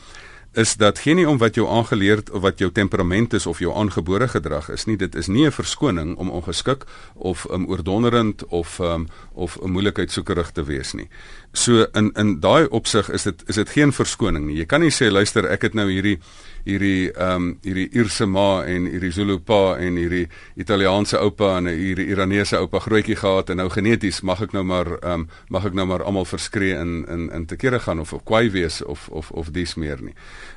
is 0.58 0.72
dat 0.76 0.98
geen 0.98 1.20
nie 1.20 1.28
om 1.30 1.38
wat 1.38 1.54
jou 1.54 1.68
aangeleerd 1.70 2.30
of 2.34 2.42
wat 2.42 2.58
jou 2.58 2.72
temperament 2.74 3.32
is 3.38 3.46
of 3.46 3.60
jou 3.62 3.70
aangebore 3.70 4.26
gedrag 4.28 4.66
is 4.74 4.84
nie 4.88 4.96
dit 4.98 5.14
is 5.14 5.28
nie 5.28 5.46
'n 5.46 5.52
verskoning 5.52 6.16
om 6.16 6.30
ongeskik 6.30 6.84
of 7.14 7.46
um, 7.50 7.68
oordonderend 7.70 8.44
of 8.46 8.78
um, 8.78 9.06
of 9.32 9.58
'n 9.62 9.70
moeilikheid 9.70 10.10
soekerig 10.10 10.50
te 10.50 10.64
wees 10.64 10.92
nie. 10.92 11.08
So 11.52 11.86
in 11.98 12.12
in 12.14 12.36
daai 12.40 12.68
opsig 12.70 13.08
is 13.10 13.22
dit 13.26 13.42
is 13.48 13.54
dit 13.58 13.70
geen 13.74 13.92
verskoning 13.92 14.46
nie. 14.46 14.60
Jy 14.60 14.66
kan 14.70 14.80
nie 14.80 14.92
sê 14.94 15.10
luister, 15.10 15.48
ek 15.50 15.62
het 15.66 15.74
nou 15.74 15.88
hierdie 15.90 16.20
hierdie 16.64 17.10
ehm 17.10 17.36
um, 17.36 17.48
hierdie 17.64 17.88
Ierse 17.96 18.26
ma 18.26 18.62
en 18.68 18.86
hierdie 18.86 19.10
Zulu 19.10 19.38
pa 19.42 19.76
en 19.80 19.96
hierdie 19.98 20.26
Italiaanse 20.60 21.18
oupa 21.18 21.56
en 21.58 21.70
hierdie 21.72 22.06
Iranese 22.12 22.60
oupa 22.60 22.78
grootjie 22.84 23.16
gehad 23.16 23.50
en 23.50 23.60
nou 23.62 23.68
geneties 23.72 24.20
mag 24.22 24.42
ek 24.44 24.54
nou 24.54 24.62
maar 24.62 24.92
ehm 25.00 25.24
um, 25.24 25.26
mag 25.50 25.66
ek 25.66 25.74
nou 25.74 25.86
maar 25.90 26.04
almal 26.06 26.28
verskree 26.28 26.76
in 26.78 27.04
in 27.08 27.26
in 27.34 27.46
te 27.46 27.56
kere 27.56 27.80
gaan 27.80 28.00
of 28.00 28.12
of 28.12 28.24
kwaai 28.24 28.50
wees 28.50 28.82
of 28.82 29.08
of 29.08 29.30
of 29.30 29.50
dis 29.50 29.74
meer 29.74 29.98
nie. 30.02 30.14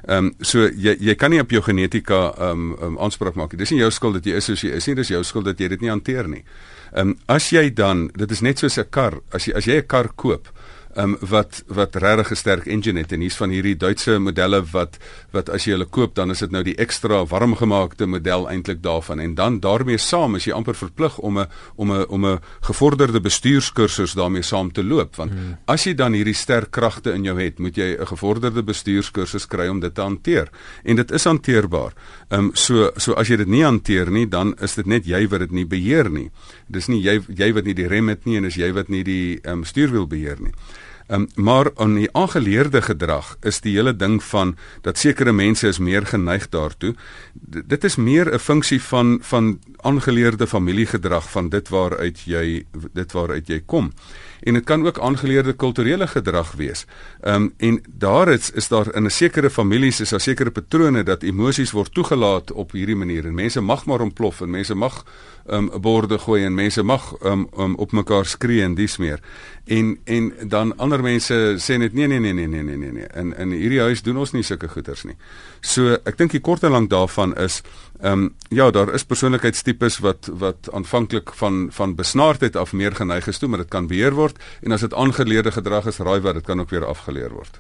Ehm 0.08 0.30
um, 0.30 0.34
so 0.42 0.68
jy 0.68 0.98
jy 1.00 1.16
kan 1.16 1.32
nie 1.32 1.42
op 1.42 1.52
jou 1.52 1.64
genetika 1.64 2.34
ehm 2.38 2.52
um, 2.52 2.78
um, 2.82 3.00
aanspraak 3.00 3.36
maak 3.36 3.54
nie. 3.54 3.64
Dis 3.64 3.72
nie 3.72 3.82
jou 3.82 3.92
skuld 3.92 4.22
dat 4.22 4.26
jy 4.26 4.38
is 4.38 4.46
soos 4.46 4.62
jy 4.62 4.76
is 4.78 4.88
nie, 4.88 4.96
dis 4.96 5.10
jou 5.10 5.24
skuld 5.24 5.46
dat 5.46 5.60
jy 5.60 5.74
dit 5.74 5.82
nie 5.82 5.90
hanteer 5.90 6.28
nie. 6.28 6.44
Ehm 6.94 7.16
um, 7.16 7.18
as 7.28 7.50
jy 7.50 7.70
dan, 7.74 8.10
dit 8.14 8.32
is 8.32 8.42
net 8.42 8.60
soos 8.60 8.78
'n 8.78 8.90
kar, 8.90 9.22
as 9.32 9.48
jy 9.48 9.54
as 9.56 9.66
jy 9.66 9.78
'n 9.82 9.88
kar 9.88 10.14
koop, 10.16 10.52
um, 10.98 11.18
wat 11.20 11.64
wat 11.68 11.96
regtig 11.96 12.32
'n 12.32 12.36
sterk 12.36 12.66
engine 12.68 13.00
het 13.00 13.12
en 13.12 13.20
hier's 13.20 13.38
van 13.38 13.50
hierdie 13.50 13.78
Duitse 13.78 14.20
modelle 14.20 14.64
wat 14.72 14.98
wat 15.32 15.50
as 15.50 15.66
jy 15.66 15.72
hulle 15.72 15.86
koop 15.86 16.16
dan 16.16 16.32
is 16.32 16.40
dit 16.40 16.52
nou 16.52 16.64
die 16.64 16.76
ekstra 16.76 17.26
warmgemaakte 17.26 18.06
model 18.06 18.50
eintlik 18.50 18.82
daarvan 18.82 19.20
en 19.20 19.36
dan 19.36 19.60
daarmee 19.60 19.98
saam 19.98 20.36
is 20.36 20.46
jy 20.46 20.54
amper 20.54 20.76
verplig 20.76 21.18
om 21.18 21.40
'n 21.40 21.48
om 21.76 21.92
'n 21.92 22.06
om 22.08 22.26
'n 22.26 22.40
gevorderde 22.62 23.22
bestuurskursus 23.22 24.14
daarmee 24.14 24.42
saam 24.44 24.72
te 24.72 24.84
loop 24.84 25.16
want 25.16 25.32
hmm. 25.32 25.58
as 25.66 25.84
jy 25.84 25.94
dan 25.94 26.14
hierdie 26.14 26.34
sterk 26.34 26.72
kragte 26.72 27.14
in 27.14 27.24
jou 27.24 27.40
het 27.40 27.60
moet 27.60 27.76
jy 27.76 27.98
'n 28.00 28.08
gevorderde 28.08 28.64
bestuurskursus 28.64 29.48
kry 29.48 29.68
om 29.68 29.80
dit 29.80 29.96
te 29.96 30.02
hanteer 30.02 30.50
en 30.84 30.96
dit 30.96 31.12
is 31.12 31.24
hanteerbaar. 31.24 31.94
Ehm 32.30 32.40
um, 32.40 32.52
so 32.54 32.92
so 32.98 33.14
as 33.14 33.28
jy 33.28 33.38
dit 33.38 33.48
nie 33.48 33.64
hanteer 33.64 34.12
nie 34.12 34.26
dan 34.30 34.56
is 34.62 34.76
dit 34.76 34.86
net 34.86 35.06
jy 35.06 35.28
wat 35.28 35.40
dit 35.40 35.52
nie 35.52 35.66
beheer 35.66 36.10
nie. 36.10 36.30
Dis 36.68 36.88
nie 36.88 37.02
jy 37.02 37.20
jy 37.28 37.54
wat 37.54 37.66
nie 37.66 37.78
die 37.78 37.88
rem 37.88 38.10
het 38.10 38.26
nie 38.26 38.38
en 38.38 38.46
is 38.46 38.56
jy 38.56 38.72
wat 38.74 38.90
nie 38.90 39.04
die 39.04 39.40
ehm 39.44 39.60
um, 39.60 39.64
stuurwiel 39.64 40.08
beheer 40.08 40.42
nie. 40.42 40.54
Um, 41.08 41.28
maar 41.36 41.72
aan 41.76 41.96
die 41.96 42.10
aangeleerde 42.12 42.82
gedrag 42.82 43.38
is 43.42 43.60
die 43.62 43.76
hele 43.76 43.96
ding 43.96 44.24
van 44.24 44.56
dat 44.82 44.98
sekere 44.98 45.32
mense 45.32 45.68
is 45.68 45.78
meer 45.78 46.06
geneig 46.06 46.50
daartoe. 46.50 46.94
D 47.34 47.64
dit 47.68 47.84
is 47.84 47.96
meer 47.96 48.34
'n 48.34 48.40
funksie 48.40 48.82
van 48.82 49.20
van 49.22 49.60
aangeleerde 49.82 50.48
familiegedrag 50.48 51.32
van 51.32 51.50
dit 51.50 51.70
waaruit 51.70 52.20
jy 52.26 52.66
dit 52.94 53.12
waaruit 53.12 53.48
jy 53.48 53.62
kom. 53.66 53.92
En 54.44 54.54
dit 54.54 54.64
kan 54.64 54.86
ook 54.88 55.00
aangeleerde 55.00 55.54
kulturele 55.54 56.08
gedrag 56.08 56.52
wees. 56.52 56.86
Ehm 57.22 57.36
um, 57.36 57.54
en 57.58 57.82
daar 57.88 58.28
is 58.28 58.52
is 58.52 58.68
daar 58.68 58.96
in 58.96 59.06
'n 59.06 59.10
sekere 59.10 59.50
families 59.50 60.00
is 60.00 60.10
daar 60.10 60.22
sekere 60.22 60.52
patrone 60.52 61.04
dat 61.04 61.24
emosies 61.24 61.72
word 61.72 61.94
toegelaat 61.94 62.52
op 62.52 62.72
hierdie 62.72 62.96
manier 62.96 63.26
en 63.26 63.34
mense 63.34 63.62
mag 63.62 63.86
maar 63.86 64.02
ontplof 64.02 64.42
en 64.42 64.50
mense 64.50 64.76
mag 64.76 65.06
um, 65.50 65.70
borde 65.82 66.20
gooi 66.20 66.44
en 66.46 66.54
mense 66.54 66.84
mag 66.84 67.14
um, 67.24 67.48
um, 67.60 67.76
op 67.76 67.92
mekaar 67.92 68.26
skree 68.26 68.64
en 68.64 68.76
dis 68.76 68.98
meer. 68.98 69.20
En 69.66 69.98
en 70.04 70.32
dan 70.48 70.76
ander 70.78 71.02
mense 71.02 71.56
sê 71.58 71.78
net 71.78 71.94
nee 71.94 72.08
nee 72.08 72.20
nee 72.20 72.34
nee 72.34 72.48
nee 72.48 72.64
nee 72.64 72.78
nee 72.78 72.92
nee. 72.92 73.08
In 73.16 73.34
in 73.38 73.52
hierdie 73.52 73.82
huis 73.82 74.02
doen 74.04 74.18
ons 74.18 74.32
nie 74.32 74.44
sulke 74.44 74.68
goeters 74.68 75.04
nie. 75.04 75.16
So 75.62 75.98
ek 76.04 76.18
dink 76.18 76.32
die 76.32 76.44
kort 76.44 76.64
en 76.64 76.72
lank 76.76 76.90
daarvan 76.90 77.36
is 77.40 77.62
um, 78.04 78.34
ja, 78.50 78.72
daar 78.72 78.94
is 78.94 79.04
persoonlikheidstipes 79.08 80.00
wat 80.04 80.30
wat 80.40 80.70
aanvanklik 80.72 81.34
van 81.34 81.68
van 81.72 81.96
besnaardheid 81.96 82.56
af 82.56 82.74
meer 82.74 82.96
geneig 82.96 83.28
is 83.28 83.38
toe, 83.38 83.50
maar 83.50 83.64
dit 83.64 83.72
kan 83.72 83.88
beheer 83.88 84.14
word 84.14 84.40
en 84.62 84.72
as 84.72 84.82
dit 84.82 84.94
aangeleerde 84.94 85.52
gedrag 85.52 85.88
is, 85.88 85.98
raai 85.98 86.20
wat, 86.22 86.34
dit 86.34 86.46
kan 86.46 86.60
ook 86.60 86.70
weer 86.70 86.86
afgeleer 86.86 87.32
word. 87.32 87.60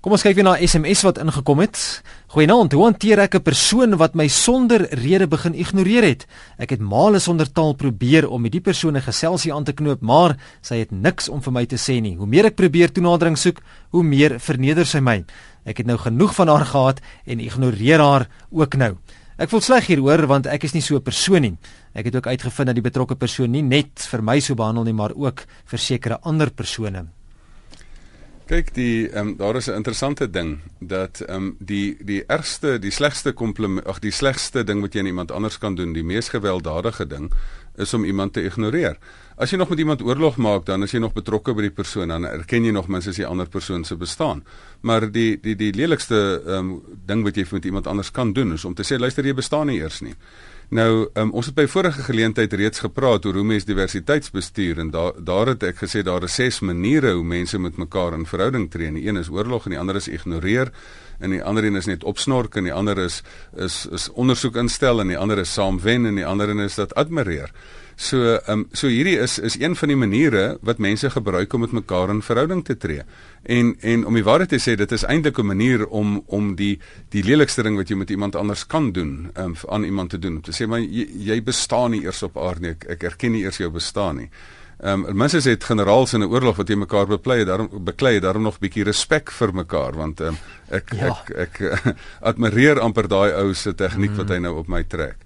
Kom 0.01 0.13
ons 0.13 0.23
kyk 0.23 0.37
weer 0.37 0.47
na 0.47 0.57
SMS 0.57 1.03
wat 1.03 1.19
ingekom 1.19 1.61
het. 1.61 2.03
Goeienaand, 2.31 2.73
hoe 2.73 2.85
hanteer 2.85 3.19
ek 3.19 3.35
'n 3.35 3.43
persoon 3.43 3.97
wat 3.97 4.15
my 4.15 4.29
sonder 4.29 4.87
rede 4.95 5.27
begin 5.27 5.55
ignoreer 5.55 6.05
het? 6.05 6.27
Ek 6.59 6.71
het 6.71 6.81
male 6.81 7.19
sonder 7.19 7.51
taal 7.53 7.75
probeer 7.75 8.29
om 8.29 8.43
met 8.43 8.53
die 8.53 8.61
persoon 8.61 8.97
'n 8.97 9.03
geselsie 9.03 9.53
aan 9.53 9.65
te 9.65 9.73
knoop, 9.73 10.01
maar 10.01 10.37
sy 10.63 10.79
het 10.79 10.91
niks 10.91 11.29
om 11.29 11.43
vir 11.43 11.53
my 11.53 11.67
te 11.67 11.77
sê 11.77 12.01
nie. 12.01 12.17
Hoe 12.17 12.27
meer 12.27 12.45
ek 12.45 12.57
probeer 12.57 12.93
toenadering 12.93 13.37
soek, 13.37 13.61
hoe 13.91 14.03
meer 14.03 14.39
verneder 14.39 14.87
sy 14.87 15.01
my. 15.01 15.25
Ek 15.65 15.79
het 15.79 15.87
nou 15.87 15.99
genoeg 15.99 16.35
van 16.35 16.49
haar 16.49 16.67
gehad 16.67 17.01
en 17.27 17.41
ignoreer 17.41 18.01
haar 18.01 18.29
ook 18.51 18.77
nou. 18.77 18.97
Ek 19.39 19.53
voel 19.53 19.61
sleg 19.63 19.87
hieroor 19.87 20.25
want 20.27 20.49
ek 20.51 20.65
is 20.67 20.73
nie 20.75 20.83
so 20.83 20.97
'n 20.97 21.03
persoon 21.03 21.43
nie. 21.43 21.57
Ek 21.95 22.07
het 22.07 22.17
ook 22.17 22.27
uitgevind 22.27 22.67
dat 22.67 22.75
die 22.75 22.83
betrokke 22.83 23.15
persoon 23.15 23.53
nie 23.53 23.63
net 23.63 24.03
vir 24.11 24.23
my 24.23 24.41
so 24.41 24.55
behandel 24.55 24.85
nie, 24.85 24.93
maar 24.93 25.15
ook 25.15 25.47
vir 25.65 25.79
sekere 25.79 26.19
ander 26.23 26.51
persone. 26.51 27.07
Kyk, 28.49 28.75
die 28.75 29.09
ehm 29.13 29.29
um, 29.29 29.37
daar 29.37 29.57
is 29.57 29.69
'n 29.69 29.77
interessante 29.77 30.27
ding 30.31 30.59
dat 30.81 31.21
ehm 31.21 31.37
um, 31.37 31.57
die 31.61 31.97
die 32.01 32.25
ergste, 32.27 32.79
die 32.79 32.91
slegste 32.91 33.33
ag 33.87 33.99
die 34.01 34.11
slegste 34.11 34.65
ding 34.65 34.81
wat 34.81 34.95
jy 34.95 35.01
aan 35.01 35.07
iemand 35.07 35.31
anders 35.31 35.59
kan 35.59 35.75
doen, 35.75 35.93
die 35.93 36.03
mees 36.03 36.29
gewelddadige 36.29 37.07
ding 37.07 37.31
is 37.77 37.95
om 37.95 38.05
iemand 38.05 38.33
te 38.33 38.43
ignoreer. 38.43 38.97
As 39.39 39.53
jy 39.53 39.59
nog 39.61 39.69
met 39.71 39.79
iemand 39.79 40.01
oorlog 40.03 40.37
maak, 40.43 40.65
dan 40.67 40.83
is 40.83 40.91
jy 40.91 40.99
nog 40.99 41.13
betrokke 41.15 41.53
by 41.55 41.69
die 41.69 41.75
persoon, 41.75 42.11
dan 42.11 42.25
erken 42.27 42.65
jy 42.67 42.73
nog 42.75 42.89
minstens 42.91 43.21
die 43.21 43.27
ander 43.27 43.47
persoon 43.47 43.85
se 43.87 43.95
bestaan. 43.95 44.41
Maar 44.83 45.07
die 45.15 45.39
die 45.39 45.55
die 45.55 45.71
lelikste 45.79 46.19
ehm 46.43 46.73
um, 46.73 46.97
ding 47.07 47.23
wat 47.23 47.39
jy 47.39 47.45
met 47.53 47.69
iemand 47.71 47.87
anders 47.87 48.11
kan 48.11 48.33
doen 48.35 48.57
is 48.57 48.65
om 48.67 48.75
te 48.75 48.83
sê 48.83 48.99
luister 48.99 49.25
jy 49.25 49.37
bestaan 49.39 49.71
nie 49.71 49.79
eers 49.79 50.01
nie. 50.03 50.17
Nou, 50.75 51.07
um, 51.15 51.31
ons 51.33 51.47
het 51.47 51.55
by 51.55 51.69
vorige 51.71 52.03
geleentheid 52.03 52.53
reeds 52.53 52.83
gepraat 52.83 53.25
oor 53.25 53.39
hoe 53.39 53.47
mens 53.47 53.65
diversiteitsbestuur 53.65 54.83
en 54.83 54.91
daar 54.91 55.15
daar 55.17 55.55
het 55.55 55.63
ek 55.71 55.85
gesê 55.87 56.03
daar 56.03 56.27
is 56.27 56.35
ses 56.35 56.59
maniere 56.61 57.15
hoe 57.15 57.25
mense 57.25 57.59
met 57.59 57.79
mekaar 57.79 58.19
in 58.19 58.27
verhouding 58.27 58.67
tree. 58.71 58.91
Die 58.91 59.07
een 59.07 59.23
is 59.23 59.31
oorlog 59.31 59.65
en 59.65 59.79
die 59.79 59.81
ander 59.81 59.97
is 59.97 60.11
ignoreer 60.11 60.73
en 61.21 61.31
die 61.31 61.43
ander 61.43 61.65
een 61.65 61.79
is 61.79 61.87
net 61.87 62.05
opsnork 62.05 62.59
en 62.59 62.67
die 62.67 62.75
ander 62.75 62.99
is 62.99 63.23
is 63.57 63.87
is 63.87 64.11
ondersoek 64.11 64.57
instel 64.57 65.01
en 65.01 65.15
die 65.15 65.19
ander 65.19 65.39
is 65.39 65.55
saamwen 65.55 66.11
en 66.11 66.19
die 66.19 66.27
ander 66.27 66.51
een 66.51 66.67
is 66.67 66.75
dat 66.75 66.95
admireer. 66.95 67.55
So 67.99 68.19
ehm 68.37 68.53
um, 68.53 68.61
so 68.73 68.87
hierdie 68.87 69.17
is 69.19 69.41
is 69.43 69.57
een 69.59 69.75
van 69.77 69.91
die 69.91 69.97
maniere 69.99 70.43
wat 70.63 70.79
mense 70.79 71.11
gebruik 71.11 71.53
om 71.53 71.61
met 71.61 71.73
mekaar 71.75 72.13
in 72.13 72.21
verhouding 72.23 72.61
te 72.65 72.77
tree. 72.77 73.03
En 73.43 73.75
en 73.81 74.05
om 74.07 74.15
die 74.15 74.23
waarheid 74.23 74.53
te 74.55 74.61
sê, 74.63 74.77
dit 74.79 74.93
is 74.93 75.03
eintlik 75.03 75.39
'n 75.39 75.47
manier 75.47 75.87
om 75.87 76.23
om 76.27 76.55
die 76.55 76.79
die 77.11 77.25
lelikste 77.25 77.63
ding 77.63 77.77
wat 77.77 77.89
jy 77.89 77.97
met 77.97 78.11
iemand 78.11 78.37
anders 78.37 78.67
kan 78.67 78.93
doen, 78.93 79.31
ehm 79.35 79.45
um, 79.45 79.57
aan 79.69 79.85
iemand 79.85 80.11
te 80.11 80.19
doen. 80.19 80.37
Om 80.37 80.43
te 80.43 80.53
sê 80.53 80.69
maar 80.69 80.81
jy, 80.81 81.09
jy 81.11 81.43
bestaan 81.43 81.91
nie 81.91 82.05
eers 82.05 82.23
op 82.23 82.39
aarde 82.39 82.61
nie. 82.61 82.71
Ek, 82.71 82.85
ek 82.85 83.03
erken 83.03 83.33
nie 83.33 83.43
eers 83.43 83.59
jou 83.59 83.71
bestaan 83.71 84.17
nie. 84.17 84.31
Ehm 84.79 85.05
um, 85.05 85.17
mense 85.17 85.51
het 85.51 85.65
generaals 85.65 86.13
in 86.13 86.21
'n 86.21 86.31
oorlog 86.31 86.57
wat 86.57 86.69
jy 86.69 86.77
mekaar 86.77 87.07
beklei, 87.07 87.45
daarom 87.45 87.69
beklei, 87.85 88.21
daarom 88.21 88.43
nog 88.43 88.55
'n 88.55 88.61
bietjie 88.61 88.85
respek 88.85 89.31
vir 89.31 89.55
mekaar 89.55 89.93
want 89.93 90.21
ehm 90.21 90.29
um, 90.29 90.37
ek, 90.71 90.93
ja. 90.93 91.07
ek 91.09 91.31
ek 91.31 91.61
ek 91.61 91.97
admireer 92.31 92.79
amper 92.81 93.09
daai 93.09 93.33
ou 93.33 93.55
se 93.55 93.75
tegniek 93.75 94.11
mm. 94.11 94.17
wat 94.17 94.29
hy 94.29 94.39
nou 94.39 94.57
op 94.59 94.69
my 94.69 94.85
trek. 94.85 95.17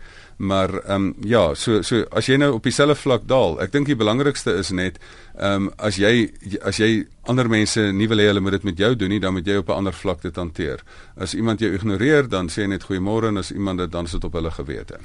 Maar 0.42 0.74
ehm 0.74 0.94
um, 0.94 1.14
ja, 1.20 1.54
so 1.54 1.82
so 1.86 2.02
as 2.10 2.26
jy 2.26 2.34
nou 2.36 2.48
op 2.56 2.64
dieselfde 2.66 2.96
vlak 2.98 3.28
daal, 3.30 3.60
ek 3.62 3.70
dink 3.70 3.86
die 3.86 3.96
belangrikste 3.98 4.56
is 4.58 4.72
net 4.74 4.96
ehm 5.36 5.68
um, 5.68 5.72
as 5.78 6.00
jy 6.02 6.32
as 6.66 6.80
jy 6.82 7.04
ander 7.30 7.46
mense 7.46 7.84
nie 7.94 8.08
wil 8.10 8.18
hê 8.18 8.26
hulle 8.26 8.42
moet 8.42 8.56
dit 8.56 8.64
met 8.66 8.82
jou 8.82 8.90
doen 8.98 9.14
nie, 9.14 9.20
dan 9.22 9.36
moet 9.36 9.46
jy 9.46 9.60
op 9.60 9.70
'n 9.70 9.78
ander 9.84 9.94
vlak 9.94 10.22
dit 10.22 10.36
hanteer. 10.36 10.82
As 11.16 11.34
iemand 11.34 11.60
jou 11.60 11.70
ignoreer, 11.70 12.28
dan 12.28 12.50
sê 12.50 12.66
net 12.66 12.82
goeiemôre 12.82 13.28
en 13.30 13.38
as 13.38 13.52
iemand 13.52 13.78
dit 13.78 13.92
dan 13.92 14.06
sit 14.06 14.24
op 14.24 14.32
hulle 14.32 14.50
gewete. 14.50 14.98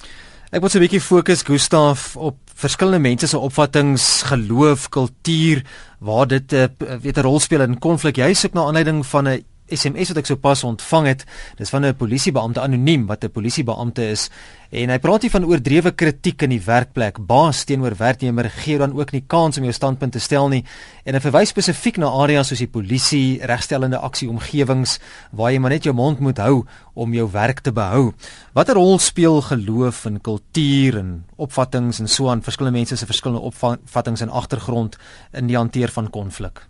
Ek 0.50 0.62
wil 0.62 0.70
'n 0.74 0.80
bietjie 0.80 1.02
fokus 1.02 1.44
Gustaf 1.44 2.16
op 2.16 2.38
verskillende 2.56 3.00
mense 3.00 3.28
se 3.28 3.38
opvattinge, 3.38 3.98
geloof, 4.26 4.90
kultuur, 4.90 5.64
waar 6.00 6.28
dit 6.28 6.52
'n 6.52 6.56
uh, 6.56 6.64
eh, 6.64 6.98
weet 7.02 7.18
'n 7.18 7.22
rol 7.22 7.40
speel 7.40 7.62
in 7.62 7.80
konflik. 7.80 8.18
Jy 8.18 8.34
soek 8.34 8.54
na 8.54 8.62
aanleiding 8.66 9.06
van 9.06 9.28
'n 9.28 9.44
SMS 9.68 10.14
wat 10.14 10.22
ek 10.22 10.30
sopas 10.30 10.64
ontvang 10.68 11.08
het. 11.12 11.26
Dis 11.58 11.70
van 11.70 11.86
'n 11.86 11.96
polisiebeampte 11.96 12.62
anoniem 12.62 13.06
wat 13.08 13.24
'n 13.24 13.32
polisiebeampte 13.32 14.10
is 14.10 14.30
en 14.72 14.90
hy 14.90 14.98
praat 15.00 15.22
hier 15.22 15.32
van 15.32 15.46
oordrewe 15.46 15.92
kritiek 15.92 16.42
in 16.42 16.50
die 16.50 16.62
werkplek. 16.66 17.20
Baas 17.26 17.64
teenoor 17.64 17.96
werknemer 17.96 18.50
gee 18.50 18.78
dan 18.78 18.94
ook 18.94 19.12
nie 19.12 19.24
kans 19.28 19.58
om 19.58 19.64
jou 19.64 19.74
standpunt 19.74 20.12
te 20.12 20.20
stel 20.20 20.50
nie 20.50 20.64
en 21.06 21.14
hy 21.14 21.20
verwys 21.20 21.50
spesifiek 21.50 21.98
na 21.98 22.08
areas 22.08 22.48
soos 22.48 22.60
die 22.60 22.68
polisie, 22.68 23.40
regstellende 23.42 23.98
aksie 23.98 24.30
omgewings 24.30 25.00
waar 25.32 25.52
jy 25.52 25.60
maar 25.60 25.72
net 25.72 25.84
jou 25.84 25.94
mond 25.94 26.20
moet 26.20 26.38
hou 26.38 26.66
om 26.94 27.14
jou 27.14 27.28
werk 27.32 27.60
te 27.60 27.72
behou. 27.72 28.14
Watter 28.54 28.76
rol 28.76 29.00
speel 29.00 29.42
geloof 29.42 30.06
en 30.06 30.22
kultuur 30.22 30.98
en 30.98 31.26
opvattinge 31.36 32.00
en 32.00 32.08
so 32.08 32.30
aan 32.30 32.42
verskillende 32.42 32.78
mense 32.78 32.98
se 32.98 33.06
verskillende 33.06 33.42
opvattinge 33.42 34.22
en 34.22 34.30
agtergrond 34.30 34.98
in 35.34 35.48
die 35.48 35.58
hanteer 35.58 35.90
van 35.90 36.10
konflik? 36.10 36.68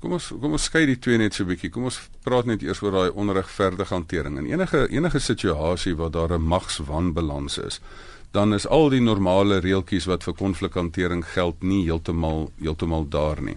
Kom 0.00 0.14
ons 0.16 0.30
kom 0.40 0.54
ons 0.56 0.64
skei 0.64 0.86
die 0.88 0.96
twee 0.96 1.18
net 1.20 1.34
so 1.34 1.44
'n 1.44 1.48
bietjie. 1.48 1.70
Kom 1.70 1.84
ons 1.84 2.00
praat 2.24 2.46
net 2.46 2.62
eers 2.62 2.80
oor 2.82 2.92
daai 2.92 3.10
onregverdige 3.10 3.94
hantering. 3.94 4.38
In 4.38 4.46
enige 4.46 4.88
enige 4.88 5.20
situasie 5.20 5.94
waar 5.96 6.10
daar 6.10 6.32
'n 6.32 6.42
magswanbalans 6.42 7.58
is, 7.58 7.80
dan 8.32 8.54
is 8.54 8.66
al 8.66 8.88
die 8.88 9.00
normale 9.00 9.60
reeltjies 9.60 10.06
wat 10.06 10.24
vir 10.24 10.34
konflikhantering 10.34 11.24
geld 11.24 11.62
nie 11.62 11.84
heeltemal 11.84 12.50
heeltemal 12.60 13.08
daar 13.08 13.42
nie. 13.42 13.56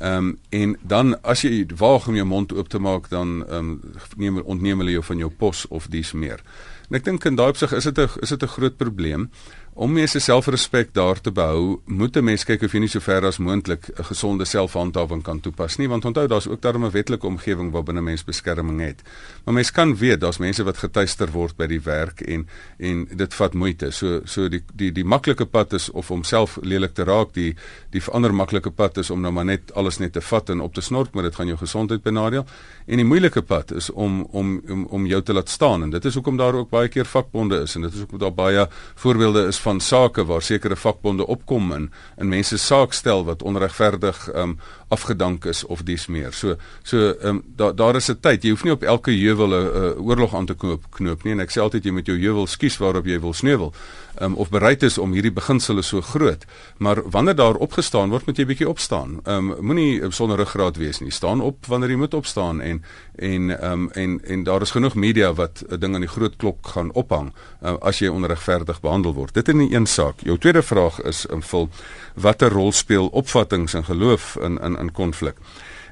Ehm 0.00 0.18
um, 0.18 0.38
en 0.50 0.76
dan 0.82 1.22
as 1.22 1.42
jy 1.42 1.66
waag 1.76 2.08
om 2.08 2.14
jou 2.14 2.26
mond 2.26 2.52
oop 2.52 2.68
te 2.68 2.78
maak 2.78 3.08
dan 3.08 3.44
ehm 3.46 3.58
um, 3.58 3.80
neem 4.16 4.40
ontneem 4.40 4.78
hulle 4.78 4.90
jou 4.90 5.02
van 5.02 5.18
jou 5.18 5.30
pos 5.30 5.66
of 5.68 5.86
dies 5.86 6.12
meer. 6.12 6.42
En 6.90 6.96
ek 6.96 7.04
dink 7.04 7.24
in 7.24 7.36
daai 7.36 7.48
opsig 7.48 7.72
is 7.72 7.84
dit 7.84 7.98
'n 7.98 8.08
is 8.20 8.28
dit 8.28 8.42
'n 8.42 8.54
groot 8.56 8.76
probleem 8.76 9.30
om 9.74 9.92
mense 9.92 10.20
selfrespek 10.20 10.90
daar 10.92 11.20
te 11.20 11.32
behou, 11.32 11.80
moet 11.86 12.16
'n 12.16 12.24
mens 12.24 12.44
kyk 12.44 12.62
of 12.62 12.72
jy 12.72 12.78
nie 12.80 12.88
so 12.88 13.00
ver 13.00 13.24
as 13.24 13.38
moontlik 13.38 13.88
'n 13.88 14.04
gesonde 14.04 14.44
selfhandhawing 14.44 15.22
kan 15.22 15.40
toepas 15.40 15.76
nie, 15.78 15.88
want 15.88 16.04
onthou 16.04 16.26
daar's 16.26 16.46
ook 16.46 16.60
daarom 16.60 16.84
'n 16.84 16.90
wetlike 16.90 17.26
omgewing 17.26 17.72
waarbinne 17.72 18.02
mens 18.02 18.24
beskerming 18.24 18.80
het. 18.80 19.02
Maar 19.44 19.54
mens 19.54 19.70
kan 19.70 19.96
weet 19.96 20.20
daar's 20.20 20.38
mense 20.38 20.64
wat 20.64 20.76
getuister 20.76 21.30
word 21.30 21.56
by 21.56 21.66
die 21.66 21.80
werk 21.80 22.20
en 22.20 22.48
en 22.78 23.08
dit 23.16 23.34
vat 23.34 23.54
moeite. 23.54 23.90
So 23.90 24.20
so 24.24 24.48
die 24.48 24.62
die 24.74 24.92
die 24.92 25.04
maklike 25.04 25.46
pad 25.46 25.72
is 25.72 25.90
of 25.90 26.10
om 26.10 26.22
self 26.22 26.58
lelik 26.62 26.94
te 26.94 27.04
raak, 27.04 27.32
die 27.32 27.56
die 27.90 28.02
ander 28.12 28.34
maklike 28.34 28.70
pad 28.70 28.96
is 28.98 29.10
om 29.10 29.20
nou 29.20 29.32
maar 29.32 29.44
net 29.44 29.72
alles 29.74 29.98
net 29.98 30.12
te 30.12 30.20
vat 30.20 30.50
en 30.50 30.60
op 30.60 30.74
te 30.74 30.80
snork, 30.80 31.14
maar 31.14 31.22
dit 31.22 31.34
gaan 31.34 31.46
jou 31.46 31.58
gesondheid 31.58 32.02
benadeel. 32.02 32.46
En 32.86 32.96
die 32.96 33.04
moeilike 33.04 33.42
pad 33.42 33.72
is 33.72 33.90
om 33.90 34.22
om 34.22 34.62
om 34.68 34.86
om 34.90 35.06
jou 35.06 35.22
te 35.22 35.32
laat 35.32 35.48
staan 35.48 35.82
en 35.82 35.90
dit 35.90 36.04
is 36.04 36.14
hoekom 36.14 36.36
daar 36.36 36.54
ook 36.54 36.70
baie 36.70 36.88
keer 36.88 37.04
vakbonde 37.04 37.60
is 37.62 37.74
en 37.74 37.82
dit 37.82 37.92
is 37.92 37.98
hoekom 37.98 38.18
daar 38.18 38.34
baie 38.34 38.68
voorbeelde 38.94 39.46
is 39.46 39.61
van 39.62 39.80
sake 39.80 40.24
waar 40.28 40.42
sekere 40.42 40.76
vakbonde 40.76 41.26
opkom 41.26 41.72
en 41.72 41.90
in 42.18 42.28
mense 42.28 42.58
saak 42.58 42.92
stel 42.92 43.24
wat 43.24 43.42
onregverdig 43.42 44.28
um, 44.34 44.58
afgedank 44.88 45.44
is 45.44 45.64
of 45.64 45.82
dies 45.88 46.06
meer. 46.06 46.32
So 46.32 46.56
so 46.82 47.14
um, 47.22 47.42
daar 47.56 47.74
daar 47.74 47.96
is 47.96 48.10
'n 48.10 48.20
tyd. 48.20 48.42
Jy 48.42 48.50
hoef 48.50 48.64
nie 48.64 48.72
op 48.72 48.82
elke 48.82 49.10
heuwel 49.10 49.50
'n 49.50 49.98
oorlog 49.98 50.34
aan 50.34 50.46
te 50.46 50.54
knoop 50.54 50.82
knoop 50.90 51.24
nie 51.24 51.32
en 51.32 51.40
ek 51.40 51.50
sê 51.50 51.60
altyd 51.60 51.84
jy 51.84 51.92
moet 51.92 52.06
jou 52.06 52.18
heuwel 52.18 52.46
skies 52.46 52.78
waarop 52.78 53.06
jy 53.06 53.20
wil 53.20 53.32
sneuwel 53.32 53.72
um, 54.20 54.34
of 54.34 54.50
bereid 54.50 54.82
is 54.82 54.98
om 54.98 55.12
hierdie 55.12 55.32
beginsels 55.32 55.88
so 55.88 56.00
groot. 56.00 56.44
Maar 56.78 57.02
wanneer 57.10 57.34
daar 57.34 57.54
opgestaan 57.54 58.10
word, 58.10 58.26
moet 58.26 58.38
jy 58.38 58.46
bietjie 58.46 58.68
opstaan. 58.68 59.20
Ehm 59.24 59.50
um, 59.52 59.66
moenie 59.72 60.12
sonder 60.12 60.36
ruggraat 60.36 60.76
wees 60.76 61.00
nie. 61.00 61.10
Staan 61.10 61.40
op 61.40 61.66
wanneer 61.66 61.90
jy 61.90 61.96
moet 61.96 62.14
opstaan 62.14 62.60
en 62.60 62.82
en 63.16 63.50
ehm 63.50 63.72
um, 63.72 63.90
en 63.90 64.20
en 64.24 64.44
daar 64.44 64.62
is 64.62 64.70
genoeg 64.70 64.94
media 64.94 65.32
wat 65.34 65.64
'n 65.68 65.78
ding 65.80 65.94
aan 65.94 66.06
die 66.06 66.14
groot 66.14 66.36
klok 66.36 66.66
gaan 66.66 66.92
ophang 66.92 67.32
uh, 67.62 67.76
as 67.80 67.98
jy 67.98 68.08
onregverdig 68.08 68.80
behandel 68.80 69.14
word. 69.14 69.34
Dit 69.34 69.48
is 69.52 69.58
nie 69.58 69.74
een 69.74 69.86
saak. 69.86 70.22
Jou 70.24 70.38
tweede 70.38 70.62
vraag 70.62 71.00
is 71.08 71.26
invul 71.26 71.68
watter 72.14 72.52
rol 72.52 72.72
speel 72.72 73.08
opvattinge 73.08 73.76
en 73.76 73.84
geloof 73.84 74.36
in 74.40 74.58
in 74.60 74.78
in 74.78 74.92
konflik. 74.92 75.36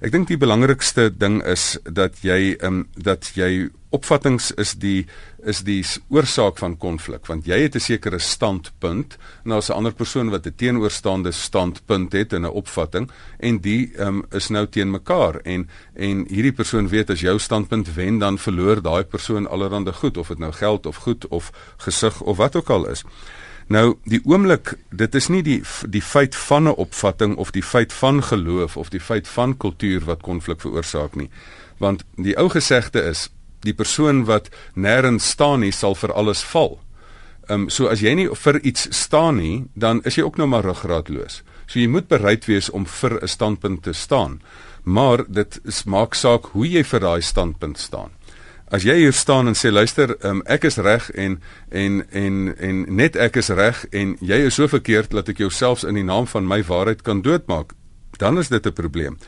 Ek 0.00 0.12
dink 0.12 0.30
die 0.30 0.40
belangrikste 0.40 1.10
ding 1.12 1.42
is 1.44 1.76
dat 1.84 2.22
jy 2.24 2.56
um, 2.64 2.86
dat 2.96 3.32
jy 3.36 3.68
opvattinge 3.90 4.54
is 4.56 4.72
die 4.80 5.06
is 5.44 5.60
die 5.66 5.80
oorsaak 6.08 6.60
van 6.60 6.76
konflik 6.80 7.26
want 7.28 7.46
jy 7.48 7.58
het 7.62 7.76
'n 7.76 7.80
sekere 7.80 8.18
standpunt 8.18 9.18
en 9.44 9.50
daar's 9.50 9.68
'n 9.68 9.76
ander 9.76 9.92
persoon 9.92 10.30
wat 10.30 10.46
'n 10.46 10.54
teenoorstaande 10.56 11.32
standpunt 11.32 12.12
het 12.12 12.32
in 12.32 12.46
'n 12.46 12.56
opvatting 12.62 13.10
en 13.38 13.58
die 13.60 13.92
um, 13.98 14.24
is 14.30 14.48
nou 14.48 14.66
teen 14.66 14.90
mekaar 14.90 15.40
en 15.44 15.68
en 15.94 16.24
hierdie 16.28 16.52
persoon 16.52 16.88
weet 16.88 17.10
as 17.10 17.20
jou 17.20 17.38
standpunt 17.38 17.94
wen 17.94 18.18
dan 18.18 18.38
verloor 18.38 18.82
daai 18.82 19.04
persoon 19.04 19.48
allerhande 19.48 19.92
goed 19.92 20.16
of 20.16 20.28
dit 20.28 20.38
nou 20.38 20.52
geld 20.52 20.86
of 20.86 20.96
goed 20.96 21.28
of 21.28 21.52
gesig 21.76 22.20
of 22.20 22.36
wat 22.36 22.56
ook 22.56 22.70
al 22.70 22.88
is. 22.88 23.04
Nou 23.70 23.94
die 24.04 24.20
oomblik 24.26 24.74
dit 24.90 25.14
is 25.14 25.28
nie 25.30 25.42
die 25.46 25.60
die 25.86 26.02
feit 26.02 26.34
van 26.34 26.66
'n 26.68 26.74
opvatting 26.74 27.36
of 27.36 27.50
die 27.50 27.62
feit 27.62 27.92
van 27.92 28.22
geloof 28.22 28.76
of 28.76 28.90
die 28.90 29.00
feit 29.00 29.28
van 29.28 29.56
kultuur 29.56 30.04
wat 30.04 30.22
konflik 30.22 30.60
veroorsaak 30.60 31.14
nie 31.14 31.30
want 31.78 32.04
die 32.16 32.36
ou 32.36 32.48
gesegde 32.48 33.02
is 33.02 33.28
die 33.64 33.74
persoon 33.74 34.24
wat 34.28 34.50
nêrens 34.74 35.32
staan 35.34 35.60
nie 35.64 35.72
sal 35.72 35.94
vir 35.94 36.12
alles 36.12 36.42
val. 36.52 36.78
Ehm 37.48 37.66
um, 37.66 37.68
so 37.68 37.88
as 37.88 38.00
jy 38.04 38.14
nie 38.14 38.28
vir 38.44 38.60
iets 38.60 38.88
staan 38.96 39.36
nie, 39.36 39.64
dan 39.74 40.00
is 40.04 40.16
jy 40.16 40.24
ook 40.24 40.36
nou 40.36 40.48
maar 40.48 40.64
ruggraatloos. 40.64 41.42
So 41.66 41.80
jy 41.80 41.88
moet 41.88 42.08
bereid 42.08 42.46
wees 42.46 42.70
om 42.70 42.86
vir 42.86 43.18
'n 43.22 43.28
standpunt 43.28 43.82
te 43.82 43.92
staan. 43.92 44.40
Maar 44.84 45.24
dit 45.28 45.60
is 45.64 45.84
maak 45.84 46.14
saak 46.14 46.52
hoe 46.52 46.66
jy 46.66 46.84
vir 46.84 47.00
daai 47.00 47.22
standpunt 47.22 47.78
staan. 47.78 48.10
As 48.70 48.84
jy 48.86 48.94
hier 49.00 49.12
staan 49.12 49.50
en 49.50 49.56
sê 49.58 49.72
luister, 49.74 50.12
um, 50.22 50.44
ek 50.46 50.68
is 50.68 50.76
reg 50.78 51.08
en 51.18 51.40
en 51.74 52.04
en 52.14 52.36
en 52.54 52.84
net 53.00 53.16
ek 53.18 53.40
is 53.42 53.48
reg 53.58 53.82
en 53.90 54.12
jy 54.22 54.36
is 54.46 54.54
so 54.60 54.70
verkeerd 54.70 55.10
dat 55.10 55.32
ek 55.32 55.42
jou 55.42 55.48
selfs 55.50 55.82
in 55.82 55.98
die 55.98 56.06
naam 56.06 56.28
van 56.30 56.46
my 56.46 56.60
waarheid 56.62 57.02
kan 57.02 57.24
doodmaak, 57.26 57.74
dan 58.22 58.38
is 58.38 58.48
dit 58.48 58.66
'n 58.66 58.72
probleem. 58.72 59.18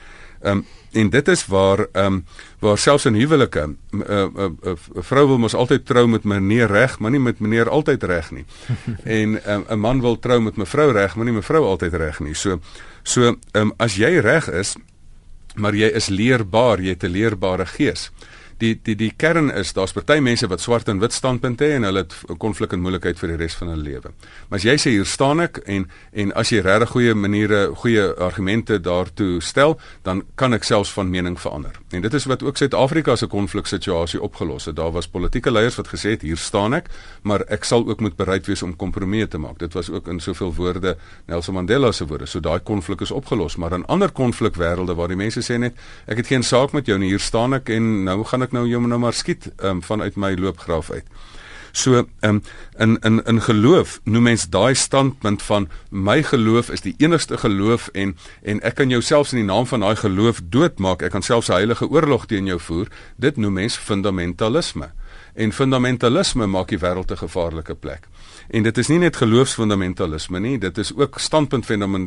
Ehm 0.43 0.63
um, 0.63 0.67
en 0.93 1.11
dit 1.11 1.29
is 1.29 1.47
waar 1.47 1.87
ehm 1.93 2.07
um, 2.07 2.25
waar 2.61 2.79
selfs 2.79 3.05
in 3.05 3.15
huwelike 3.15 3.67
'n 3.67 3.77
uh, 3.91 4.29
uh, 4.37 4.51
uh, 4.63 4.77
vrou 4.95 5.27
wil 5.27 5.39
mos 5.39 5.55
altyd 5.55 5.87
trou 5.87 6.07
met 6.07 6.25
meneer 6.25 6.71
reg, 6.71 6.99
maar 6.99 7.11
nie 7.11 7.21
met 7.21 7.39
meneer 7.39 7.69
altyd 7.69 8.03
reg 8.03 8.31
nie. 8.31 8.45
en 9.19 9.43
'n 9.43 9.65
um, 9.71 9.81
man 9.81 10.01
wil 10.01 10.19
trou 10.19 10.41
met 10.41 10.57
mevrou 10.57 10.93
reg, 10.93 11.17
maar 11.17 11.25
nie 11.25 11.35
mevrou 11.35 11.65
altyd 11.65 11.95
reg 11.95 12.21
nie. 12.21 12.35
So 12.35 12.61
so 13.03 13.23
ehm 13.27 13.37
um, 13.53 13.73
as 13.77 13.95
jy 13.95 14.21
reg 14.21 14.49
is, 14.49 14.77
maar 15.55 15.75
jy 15.75 15.91
is 15.91 16.09
leerbaar, 16.09 16.81
jy 16.81 16.89
het 16.89 17.03
'n 17.03 17.11
leerbare 17.11 17.67
gees 17.67 18.11
die 18.63 18.73
die 18.85 18.97
die 18.99 19.11
kern 19.17 19.51
is 19.51 19.73
daar's 19.77 19.95
party 19.97 20.19
mense 20.23 20.47
wat 20.51 20.63
swart 20.63 20.89
en 20.89 21.01
wit 21.03 21.15
standpunte 21.15 21.67
het 21.67 21.77
en 21.79 21.87
hulle 21.89 22.05
het 22.05 22.15
konflik 22.43 22.73
en 22.73 22.83
moeilikheid 22.83 23.19
vir 23.19 23.35
die 23.35 23.39
res 23.41 23.57
van 23.59 23.73
hulle 23.73 23.83
lewe. 23.83 24.13
Maar 24.49 24.61
as 24.61 24.67
jy 24.67 24.77
sê 24.79 24.95
hier 24.95 25.09
staan 25.09 25.43
ek 25.45 25.63
en 25.67 25.89
en 26.13 26.33
as 26.39 26.53
jy 26.53 26.63
regtig 26.63 26.93
goeie 26.93 27.15
maniere, 27.15 27.61
goeie 27.83 28.05
argumente 28.23 28.79
daartoe 28.83 29.41
stel, 29.43 29.79
dan 30.07 30.23
kan 30.37 30.55
ek 30.55 30.67
selfs 30.69 30.93
van 30.95 31.11
mening 31.11 31.39
verander. 31.41 31.79
En 31.93 32.05
dit 32.05 32.15
is 32.15 32.27
wat 32.31 32.43
ook 32.43 32.57
Suid-Afrika 32.57 33.17
se 33.17 33.27
konfliksituasie 33.27 34.21
opgelos 34.23 34.69
het. 34.71 34.77
Daar 34.77 34.93
was 34.93 35.09
politieke 35.09 35.53
leiers 35.53 35.79
wat 35.81 35.91
gesê 35.93 36.15
het 36.17 36.23
hier 36.27 36.41
staan 36.41 36.77
ek, 36.77 36.91
maar 37.23 37.45
ek 37.53 37.67
sal 37.69 37.87
ook 37.89 38.01
moet 38.01 38.17
bereid 38.17 38.47
wees 38.47 38.63
om 38.63 38.77
kompromieë 38.77 39.29
te 39.33 39.41
maak. 39.43 39.59
Dit 39.59 39.75
was 39.79 39.91
ook 39.91 40.09
in 40.09 40.21
soveel 40.21 40.55
woorde 40.55 40.97
Nelson 41.27 41.55
Mandela 41.55 41.93
se 41.93 42.07
woorde. 42.07 42.27
So 42.27 42.41
daai 42.41 42.61
konflik 42.61 43.01
is 43.01 43.11
opgelos, 43.11 43.57
maar 43.57 43.73
in 43.77 43.87
ander 43.87 44.13
konflikwêrelde 44.13 44.97
waar 44.97 45.09
die 45.13 45.19
mense 45.19 45.43
sê 45.43 45.59
net 45.59 45.79
ek 46.07 46.23
het 46.23 46.33
geen 46.33 46.47
saak 46.47 46.73
met 46.77 46.87
jou 46.87 46.99
nie, 46.99 47.13
hier 47.13 47.23
staan 47.23 47.55
ek 47.59 47.73
en 47.73 47.93
nou 48.07 48.21
gaan 48.29 48.47
ek 48.47 48.52
ek 48.53 48.59
nou 48.59 48.69
jou 48.69 48.83
nou 48.85 49.01
maar 49.01 49.17
skiet 49.17 49.49
um, 49.65 49.81
vanuit 49.83 50.17
my 50.21 50.35
loopgraaf 50.37 50.91
uit. 50.93 51.07
So 51.73 52.05
um, 52.21 52.43
in 52.77 52.99
in 53.01 53.23
in 53.25 53.41
geloof 53.41 54.01
noem 54.05 54.23
mens 54.29 54.45
daai 54.53 54.75
standpunt 54.75 55.43
van 55.43 55.69
my 55.89 56.21
geloof 56.23 56.69
is 56.69 56.85
die 56.85 56.95
enigste 57.01 57.39
geloof 57.41 57.89
en 57.97 58.13
en 58.43 58.61
ek 58.61 58.75
kan 58.75 58.93
jouself 58.93 59.33
in 59.33 59.41
die 59.41 59.49
naam 59.49 59.67
van 59.67 59.81
daai 59.81 59.97
geloof 59.97 60.43
doodmaak. 60.45 61.03
Ek 61.03 61.11
kan 61.17 61.23
selfs 61.23 61.49
'n 61.49 61.53
heilige 61.53 61.89
oorlog 61.89 62.27
teen 62.27 62.47
jou 62.47 62.61
voer. 62.61 62.89
Dit 63.17 63.37
noem 63.37 63.53
mens 63.53 63.77
fundamentalisme. 63.77 64.93
En 65.35 65.53
fundamentalisme 65.53 66.47
maak 66.47 66.69
die 66.69 66.79
wêreld 66.79 67.11
'n 67.11 67.25
gevaarlike 67.25 67.75
plek. 67.75 68.09
En 68.51 68.63
dit 68.63 68.79
is 68.79 68.89
nie 68.89 68.99
net 68.99 69.17
geloofsfundamentalisme 69.17 70.41
nie, 70.41 70.59
dit 70.59 70.79
is 70.79 70.95
ook 70.95 71.19
standpunt 71.19 71.67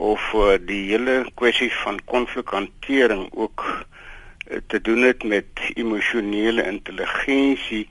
of 0.00 0.22
uh, 0.34 0.56
die 0.66 0.82
hele 0.90 1.24
kwessie 1.38 1.70
van 1.82 2.00
konflikhantering 2.08 3.28
ook 3.36 3.64
uh, 3.68 4.58
te 4.66 4.80
doen 4.80 5.04
het 5.04 5.24
met 5.24 5.60
emosionele 5.74 6.64
intelligensie 6.64 7.84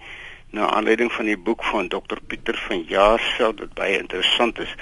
na 0.51 0.69
aanleiding 0.73 1.11
van 1.13 1.29
die 1.29 1.37
boek 1.37 1.63
van 1.69 1.87
Dr 1.87 2.17
Pieter 2.27 2.57
van 2.67 2.83
Jaarsveld 2.89 3.61
wat 3.65 3.73
baie 3.77 4.01
interessant 4.01 4.59
is 4.59 4.73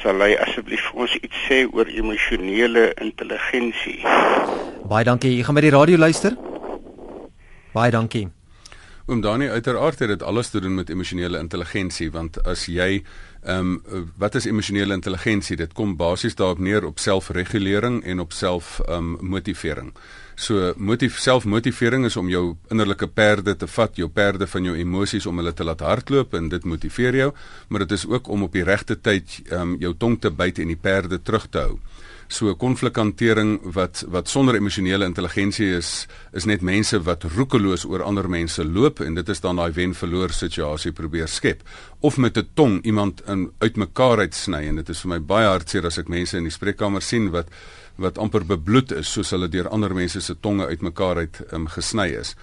sal 0.00 0.22
hy 0.22 0.36
asseblief 0.38 0.92
ons 0.94 1.16
iets 1.18 1.46
sê 1.48 1.64
oor 1.66 1.90
emosionele 1.90 2.92
intelligensie 3.02 3.98
Baie 4.90 5.06
dankie. 5.06 5.36
Jy 5.36 5.44
gaan 5.46 5.54
by 5.54 5.62
die 5.62 5.70
radio 5.70 5.98
luister. 6.00 6.34
Baie 7.70 7.92
dankie. 7.94 8.24
Oom 9.06 9.20
Dani, 9.22 9.46
uiteraard 9.50 9.98
het 10.02 10.10
dit 10.10 10.22
alles 10.22 10.50
te 10.50 10.60
doen 10.62 10.74
met 10.74 10.90
emosionele 10.90 11.38
intelligensie 11.38 12.10
want 12.10 12.40
as 12.46 12.64
jy 12.66 13.04
ehm 13.42 13.78
um, 13.92 14.10
wat 14.16 14.34
is 14.34 14.44
emosionele 14.44 14.94
intelligensie? 14.94 15.56
Dit 15.56 15.72
kom 15.72 15.96
basies 15.96 16.34
daarop 16.34 16.58
neer 16.58 16.84
op 16.84 16.98
selfregulering 16.98 18.02
en 18.04 18.20
op 18.20 18.32
self 18.32 18.80
ehm 18.86 19.14
um, 19.14 19.16
motivering. 19.20 19.92
So 20.34 20.72
motief 20.76 21.18
selfmotivering 21.18 22.04
is 22.04 22.16
om 22.16 22.28
jou 22.28 22.56
innerlike 22.72 23.06
perde 23.06 23.56
te 23.56 23.66
vat, 23.66 23.96
jou 23.96 24.08
perde 24.08 24.46
van 24.46 24.64
jou 24.64 24.76
emosies 24.76 25.26
om 25.26 25.36
hulle 25.36 25.52
te 25.52 25.64
laat 25.64 25.80
hardloop 25.80 26.34
en 26.34 26.48
dit 26.48 26.64
motiveer 26.64 27.16
jou, 27.16 27.32
maar 27.68 27.84
dit 27.84 27.92
is 27.92 28.06
ook 28.06 28.28
om 28.28 28.42
op 28.42 28.52
die 28.52 28.64
regte 28.64 29.00
tyd 29.00 29.40
ehm 29.50 29.60
um, 29.60 29.74
jou 29.80 29.94
tong 29.96 30.20
te 30.20 30.30
byt 30.30 30.58
en 30.58 30.72
die 30.72 30.80
perde 30.80 31.22
terug 31.22 31.48
te 31.48 31.58
hou. 31.58 31.78
So 32.30 32.52
konflikhantering 32.54 33.56
wat 33.74 34.04
wat 34.06 34.28
sonder 34.30 34.54
emosionele 34.54 35.04
intelligensie 35.04 35.72
is 35.74 36.06
is 36.32 36.44
net 36.46 36.62
mense 36.62 37.00
wat 37.02 37.24
roekeloos 37.34 37.82
oor 37.90 38.04
ander 38.06 38.28
mense 38.30 38.62
loop 38.64 39.00
en 39.02 39.18
dit 39.18 39.32
is 39.34 39.42
dan 39.42 39.58
daai 39.58 39.72
wen-verloor 39.74 40.30
situasie 40.30 40.92
probeer 40.94 41.26
skep 41.28 41.64
of 42.00 42.16
met 42.22 42.38
'n 42.38 42.46
tong 42.54 42.78
iemand 42.84 43.22
in 43.26 43.50
uitmekaar 43.58 44.18
uitsny 44.18 44.62
en 44.68 44.76
dit 44.76 44.88
is 44.88 45.00
vir 45.00 45.08
my 45.08 45.18
baie 45.18 45.48
hartseer 45.48 45.86
as 45.86 45.98
ek 45.98 46.08
mense 46.08 46.36
in 46.36 46.44
die 46.44 46.54
spreekkamer 46.54 47.02
sien 47.02 47.30
wat 47.30 47.48
wat 47.96 48.18
amper 48.18 48.46
bebloed 48.46 48.92
is 48.92 49.12
soos 49.12 49.30
hulle 49.30 49.48
deur 49.48 49.68
ander 49.68 49.94
mense 49.94 50.20
se 50.20 50.34
tonge 50.40 50.66
uitmekaar 50.66 51.16
uit 51.16 51.42
um, 51.52 51.66
gesny 51.66 52.08
is. 52.20 52.36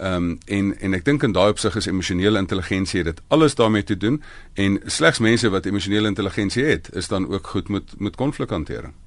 Ehm 0.00 0.14
um, 0.14 0.38
en 0.46 0.78
en 0.80 0.94
ek 0.94 1.04
dink 1.04 1.22
in 1.22 1.32
daai 1.32 1.50
opsig 1.50 1.76
is 1.76 1.86
emosionele 1.86 2.38
intelligensie 2.38 3.04
dit 3.04 3.20
alles 3.28 3.54
daarmee 3.54 3.84
te 3.84 3.96
doen 3.96 4.22
en 4.54 4.80
slegs 4.86 5.18
mense 5.18 5.50
wat 5.50 5.66
emosionele 5.66 6.08
intelligensie 6.08 6.64
het 6.64 6.88
is 6.94 7.08
dan 7.08 7.28
ook 7.28 7.46
goed 7.46 7.68
met 7.68 7.84
met 7.98 8.16
konflikhantering. 8.16 9.03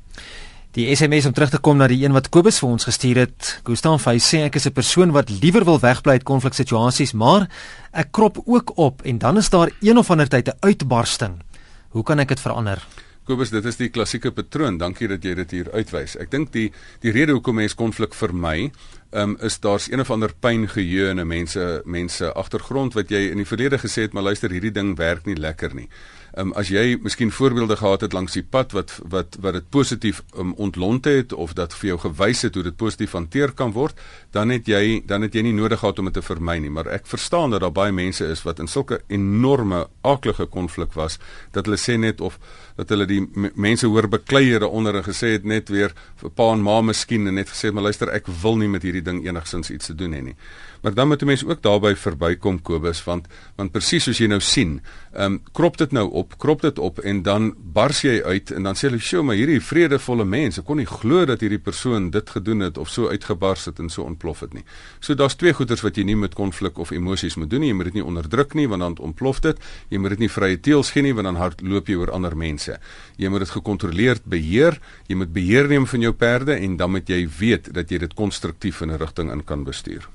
Die 0.78 0.96
SMS 0.96 1.26
om 1.26 1.34
terug 1.34 1.50
te 1.50 1.58
kom 1.58 1.78
na 1.78 1.88
die 1.88 2.04
een 2.04 2.14
wat 2.14 2.30
Kobus 2.30 2.60
vir 2.60 2.70
ons 2.70 2.86
gestuur 2.86 3.18
het. 3.24 3.62
Gustav 3.66 4.04
hy 4.06 4.20
sê 4.22 4.44
ek 4.46 4.56
is 4.56 4.68
'n 4.68 4.74
persoon 4.74 5.12
wat 5.12 5.30
liewer 5.30 5.66
wil 5.66 5.80
wegbly 5.80 6.12
uit 6.12 6.24
konfliksituasies, 6.24 7.14
maar 7.14 7.50
ek 7.94 8.12
krop 8.12 8.38
ook 8.46 8.78
op 8.78 9.02
en 9.02 9.18
dan 9.18 9.38
is 9.38 9.50
daar 9.50 9.72
een 9.82 9.98
of 9.98 10.12
ander 10.12 10.28
tyd 10.28 10.50
'n 10.50 10.58
uitbarsting. 10.60 11.42
Hoe 11.90 12.04
kan 12.04 12.20
ek 12.20 12.28
dit 12.28 12.40
verander? 12.40 12.86
Kobus, 13.28 13.50
dit 13.50 13.66
is 13.66 13.76
die 13.76 13.90
klassieke 13.90 14.32
patroon. 14.32 14.78
Dankie 14.78 15.08
dat 15.08 15.24
jy 15.24 15.34
dit 15.36 15.52
hier 15.52 15.68
uitwys. 15.74 16.16
Ek 16.16 16.30
dink 16.32 16.54
die 16.54 16.70
die 17.04 17.12
rede 17.12 17.34
hoekom 17.36 17.56
mense 17.60 17.76
konflik 17.76 18.14
vermy, 18.16 18.72
um, 19.12 19.36
is 19.44 19.60
daar's 19.60 19.90
een 19.92 20.00
of 20.00 20.12
ander 20.12 20.32
pyn 20.40 20.64
geheue 20.68 21.10
in 21.10 21.20
'n 21.20 21.28
mense 21.28 21.82
mense 21.86 22.32
agtergrond 22.34 22.94
wat 22.94 23.10
jy 23.10 23.32
in 23.32 23.38
die 23.38 23.46
verlede 23.46 23.78
gesê 23.78 24.08
het, 24.08 24.14
maar 24.14 24.24
luister, 24.24 24.50
hierdie 24.50 24.72
ding 24.72 24.96
werk 24.96 25.26
nie 25.26 25.36
lekker 25.36 25.76
nie. 25.76 25.90
Um, 26.38 26.52
as 26.54 26.70
jy 26.70 27.00
miskien 27.02 27.32
voorbeelde 27.34 27.80
gehad 27.80 28.04
het 28.06 28.14
langs 28.14 28.36
die 28.38 28.44
pad 28.46 28.76
wat 28.78 28.92
wat 29.10 29.40
wat 29.42 29.56
dit 29.58 29.70
positief 29.74 30.20
um, 30.38 30.52
ontlont 30.62 31.06
het 31.10 31.34
of 31.34 31.56
dat 31.58 31.74
vir 31.74 31.88
jou 31.88 31.98
gewys 32.04 32.44
het 32.46 32.54
hoe 32.54 32.64
dit 32.68 32.76
positief 32.78 33.16
hanteer 33.18 33.56
kan 33.58 33.72
word, 33.74 33.98
dan 34.32 34.54
het 34.54 34.70
jy 34.70 35.02
dan 35.10 35.26
het 35.26 35.34
jy 35.34 35.42
nie 35.48 35.56
nodig 35.58 35.82
gehad 35.82 35.98
om 35.98 36.06
dit 36.06 36.14
te 36.14 36.22
vermy 36.22 36.60
nie, 36.62 36.70
maar 36.70 36.92
ek 36.94 37.10
verstaan 37.10 37.56
dat 37.56 37.66
daar 37.66 37.74
baie 37.74 37.96
mense 37.96 38.26
is 38.26 38.44
wat 38.46 38.62
in 38.62 38.70
sulke 38.70 39.00
enorme 39.10 39.88
aaklige 40.06 40.46
konflik 40.46 40.94
was 40.94 41.18
dat 41.58 41.66
hulle 41.66 41.82
sê 41.82 41.98
net 41.98 42.22
of 42.22 42.38
dat 42.78 42.94
hulle 42.94 43.10
die 43.10 43.24
mense 43.56 43.90
hoor 43.90 44.06
bekleiere 44.08 44.70
onder 44.70 45.02
en 45.02 45.08
gesê 45.10 45.34
het 45.40 45.46
net 45.46 45.74
weer 45.74 45.98
vir 46.22 46.30
pa 46.38 46.52
en 46.54 46.62
ma 46.62 46.78
miskien 46.86 47.26
en 47.28 47.40
net 47.42 47.50
gesê 47.50 47.74
maar 47.74 47.90
luister 47.90 48.14
ek 48.14 48.30
wil 48.44 48.62
nie 48.62 48.70
met 48.70 48.86
hierdie 48.86 49.02
ding 49.02 49.26
enigsins 49.26 49.74
iets 49.74 49.90
te 49.90 49.98
doen 49.98 50.14
hê 50.14 50.22
nie. 50.30 50.38
Maar 50.82 50.94
dan 50.94 51.08
moet 51.08 51.22
'n 51.22 51.26
mens 51.26 51.46
ook 51.46 51.62
daarby 51.62 51.96
verbykom 51.96 52.62
Kobus 52.62 53.04
want 53.04 53.28
want 53.56 53.72
presies 53.72 54.04
soos 54.04 54.18
jy 54.18 54.28
nou 54.28 54.40
sien, 54.40 54.82
ehm 55.14 55.24
um, 55.24 55.42
krop 55.52 55.78
dit 55.78 55.92
nou 55.92 56.10
op, 56.12 56.27
krop 56.38 56.62
dit 56.62 56.80
op 56.80 57.00
en 57.00 57.22
dan 57.22 57.54
bars 57.58 58.02
jy 58.02 58.22
uit 58.24 58.52
en 58.52 58.64
dan 58.64 58.76
sê 58.76 58.90
hulle, 58.90 59.00
"Sjoe, 59.00 59.24
maar 59.24 59.36
hierdie 59.36 59.62
vredevolle 59.62 60.26
mense 60.26 60.62
kon 60.62 60.78
nie 60.78 60.86
glo 60.86 61.26
dat 61.26 61.40
hierdie 61.40 61.60
persoon 61.60 62.10
dit 62.10 62.30
gedoen 62.30 62.60
het 62.60 62.78
of 62.78 62.90
so 62.90 63.08
uitgebars 63.10 63.66
het 63.66 63.80
en 63.80 63.90
so 63.90 64.02
ontplof 64.02 64.40
het 64.40 64.54
nie." 64.54 64.64
So 65.00 65.14
daar's 65.14 65.36
twee 65.36 65.54
goeters 65.54 65.82
wat 65.82 65.96
jy 65.96 66.04
nie 66.04 66.16
met 66.16 66.34
konflik 66.34 66.78
of 66.78 66.92
emosies 66.92 67.36
moet 67.36 67.50
doen 67.50 67.60
nie. 67.60 67.68
Jy 67.68 67.76
moet 67.76 67.86
dit 67.86 67.94
nie 67.94 68.06
onderdruk 68.06 68.54
nie 68.54 68.68
want 68.68 68.82
dan 68.82 68.98
ontplof 68.98 69.40
dit. 69.40 69.58
Jy 69.90 69.98
moet 69.98 70.10
dit 70.10 70.20
nie 70.20 70.30
vrye 70.30 70.60
teels 70.60 70.92
gee 70.92 71.04
nie 71.04 71.14
want 71.14 71.26
dan 71.26 71.36
hardloop 71.36 71.88
jy 71.88 71.96
oor 71.96 72.12
ander 72.12 72.38
mense. 72.38 72.80
Jy 73.16 73.30
moet 73.30 73.40
dit 73.40 73.50
gekontroleerd 73.50 74.26
beheer. 74.26 74.80
Jy 75.08 75.16
moet 75.16 75.34
beheer 75.34 75.68
neem 75.68 75.88
van 75.88 76.02
jou 76.02 76.14
perde 76.14 76.54
en 76.54 76.78
dan 76.78 76.92
moet 76.92 77.08
jy 77.08 77.30
weet 77.40 77.74
dat 77.74 77.90
jy 77.90 77.98
dit 77.98 78.14
konstruktief 78.14 78.82
in 78.82 78.92
'n 78.92 78.98
rigting 78.98 79.32
in 79.32 79.44
kan 79.44 79.64
bestuur. 79.64 80.08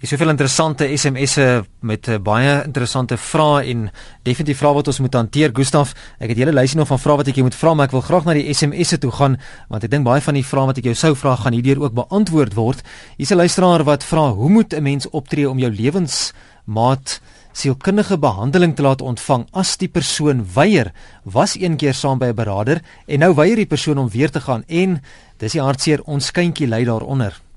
Hier 0.00 0.08
is 0.08 0.14
soveel 0.14 0.30
interessante 0.32 0.86
SMS'e 0.96 1.46
met 1.84 2.06
uh, 2.08 2.14
baie 2.24 2.52
interessante 2.64 3.18
vrae 3.20 3.66
en 3.68 3.82
definitief 4.24 4.62
vrae 4.62 4.78
wat 4.78 4.86
ons 4.88 5.00
moet 5.04 5.18
hanteer. 5.18 5.52
Gustaf, 5.52 5.90
ek 6.16 6.30
het 6.32 6.38
julle 6.40 6.54
lysie 6.56 6.78
nog 6.80 6.88
van 6.88 7.02
vrae 7.02 7.18
wat 7.20 7.28
ek 7.28 7.36
jou 7.36 7.44
moet 7.44 7.58
vra, 7.58 7.74
maar 7.76 7.90
ek 7.90 7.92
wil 7.98 8.04
graag 8.06 8.24
na 8.24 8.32
die 8.38 8.46
SMS'e 8.48 8.96
toe 9.02 9.10
gaan 9.12 9.36
want 9.68 9.84
ek 9.84 9.92
dink 9.92 10.08
baie 10.08 10.24
van 10.24 10.38
die 10.38 10.44
vrae 10.48 10.70
wat 10.70 10.80
ek 10.80 10.88
jou 10.88 10.94
sou 10.96 11.10
vra 11.20 11.34
gaan 11.42 11.52
hierdeur 11.52 11.82
ook 11.84 11.98
beantwoord 11.98 12.56
word. 12.56 12.80
Hier's 13.18 13.34
'n 13.36 13.42
luisteraar 13.42 13.84
wat 13.84 14.08
vra: 14.08 14.32
"Hoe 14.32 14.48
moet 14.48 14.72
'n 14.72 14.82
mens 14.82 15.10
optree 15.10 15.50
om 15.50 15.58
jou 15.58 15.68
lewensmaat 15.70 17.20
sielkundige 17.52 18.16
behandeling 18.16 18.76
te 18.76 18.82
laat 18.82 19.02
ontvang 19.02 19.48
as 19.52 19.76
die 19.76 19.88
persoon 19.88 20.46
weier? 20.54 20.94
Was 21.24 21.60
een 21.60 21.76
keer 21.76 21.94
saam 21.94 22.18
by 22.18 22.32
'n 22.32 22.40
beraader 22.40 22.80
en 23.06 23.18
nou 23.18 23.34
weier 23.34 23.56
die 23.56 23.68
persoon 23.68 23.98
om 23.98 24.08
weer 24.08 24.30
te 24.30 24.40
gaan 24.40 24.64
en 24.66 25.02
dis 25.36 25.52
die 25.52 25.60
hartseer 25.60 26.00
ons 26.06 26.26
skyntjie 26.26 26.68
lê 26.68 26.86
daaronder." 26.86 27.49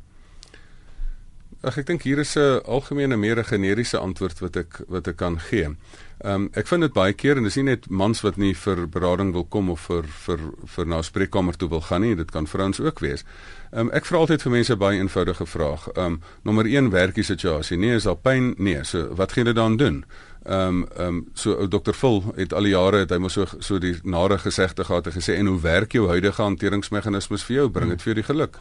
Ag 1.63 1.77
ek 1.79 1.85
dink 1.87 2.01
hier 2.03 2.19
is 2.19 2.35
'n 2.35 2.59
algemene 2.67 3.15
meer 3.15 3.39
generiese 3.43 3.97
antwoord 3.97 4.39
wat 4.43 4.55
ek 4.59 4.81
wat 4.87 5.07
ek 5.07 5.15
kan 5.15 5.39
gee. 5.39 5.63
Ehm 5.63 6.33
um, 6.33 6.49
ek 6.53 6.67
vind 6.67 6.81
dit 6.81 6.93
baie 6.93 7.13
keer 7.13 7.37
en 7.37 7.43
dis 7.43 7.55
nie 7.55 7.63
net 7.63 7.89
mans 7.89 8.21
wat 8.21 8.37
nie 8.37 8.53
vir 8.53 8.87
berading 8.87 9.31
wil 9.31 9.45
kom 9.45 9.69
of 9.69 9.79
vir 9.87 10.03
vir 10.25 10.39
vir 10.75 10.85
na 10.85 11.01
spreekkamer 11.01 11.55
toe 11.55 11.69
wil 11.69 11.81
gaan 11.81 12.01
nie, 12.01 12.15
dit 12.15 12.31
kan 12.31 12.47
vrouens 12.47 12.79
ook 12.79 12.99
wees. 12.99 13.23
Ehm 13.71 13.79
um, 13.87 13.91
ek 13.95 14.05
vra 14.05 14.17
altyd 14.17 14.41
vir 14.41 14.51
mense 14.51 14.75
baie 14.75 14.99
eenvoudige 14.99 15.45
vraag. 15.45 15.87
Ehm 15.95 16.05
um, 16.05 16.21
nommer 16.43 16.65
1 16.65 16.91
werk 16.91 17.15
die 17.15 17.23
situasie. 17.23 17.77
Nee, 17.77 17.95
is 17.95 18.03
daar 18.03 18.19
pyn? 18.19 18.55
Nee. 18.57 18.83
So 18.83 19.15
wat 19.15 19.31
gaan 19.31 19.45
jy 19.45 19.53
dan 19.53 19.77
doen? 19.77 20.05
Ehm 20.45 20.67
um, 20.67 20.87
ehm 20.97 21.07
um, 21.07 21.27
so 21.33 21.67
dokter 21.67 21.93
Vul 21.93 22.23
het 22.35 22.53
al 22.53 22.63
die 22.63 22.75
jare 22.75 22.97
het 22.97 23.09
hy 23.09 23.17
mos 23.17 23.33
so 23.33 23.45
so 23.59 23.79
die 23.79 23.99
nare 24.03 24.37
gesegde 24.37 24.83
gehad 24.83 25.07
en 25.07 25.13
gesê 25.13 25.39
en 25.39 25.45
hoe 25.45 25.61
werk 25.61 25.93
jou 25.93 26.07
huidige 26.07 26.41
hanteringsmeganismes 26.41 27.43
vir 27.43 27.55
jou? 27.55 27.69
Bring 27.69 27.89
dit 27.89 28.01
vir 28.01 28.13
jou 28.13 28.21
die 28.21 28.33
geluk? 28.33 28.59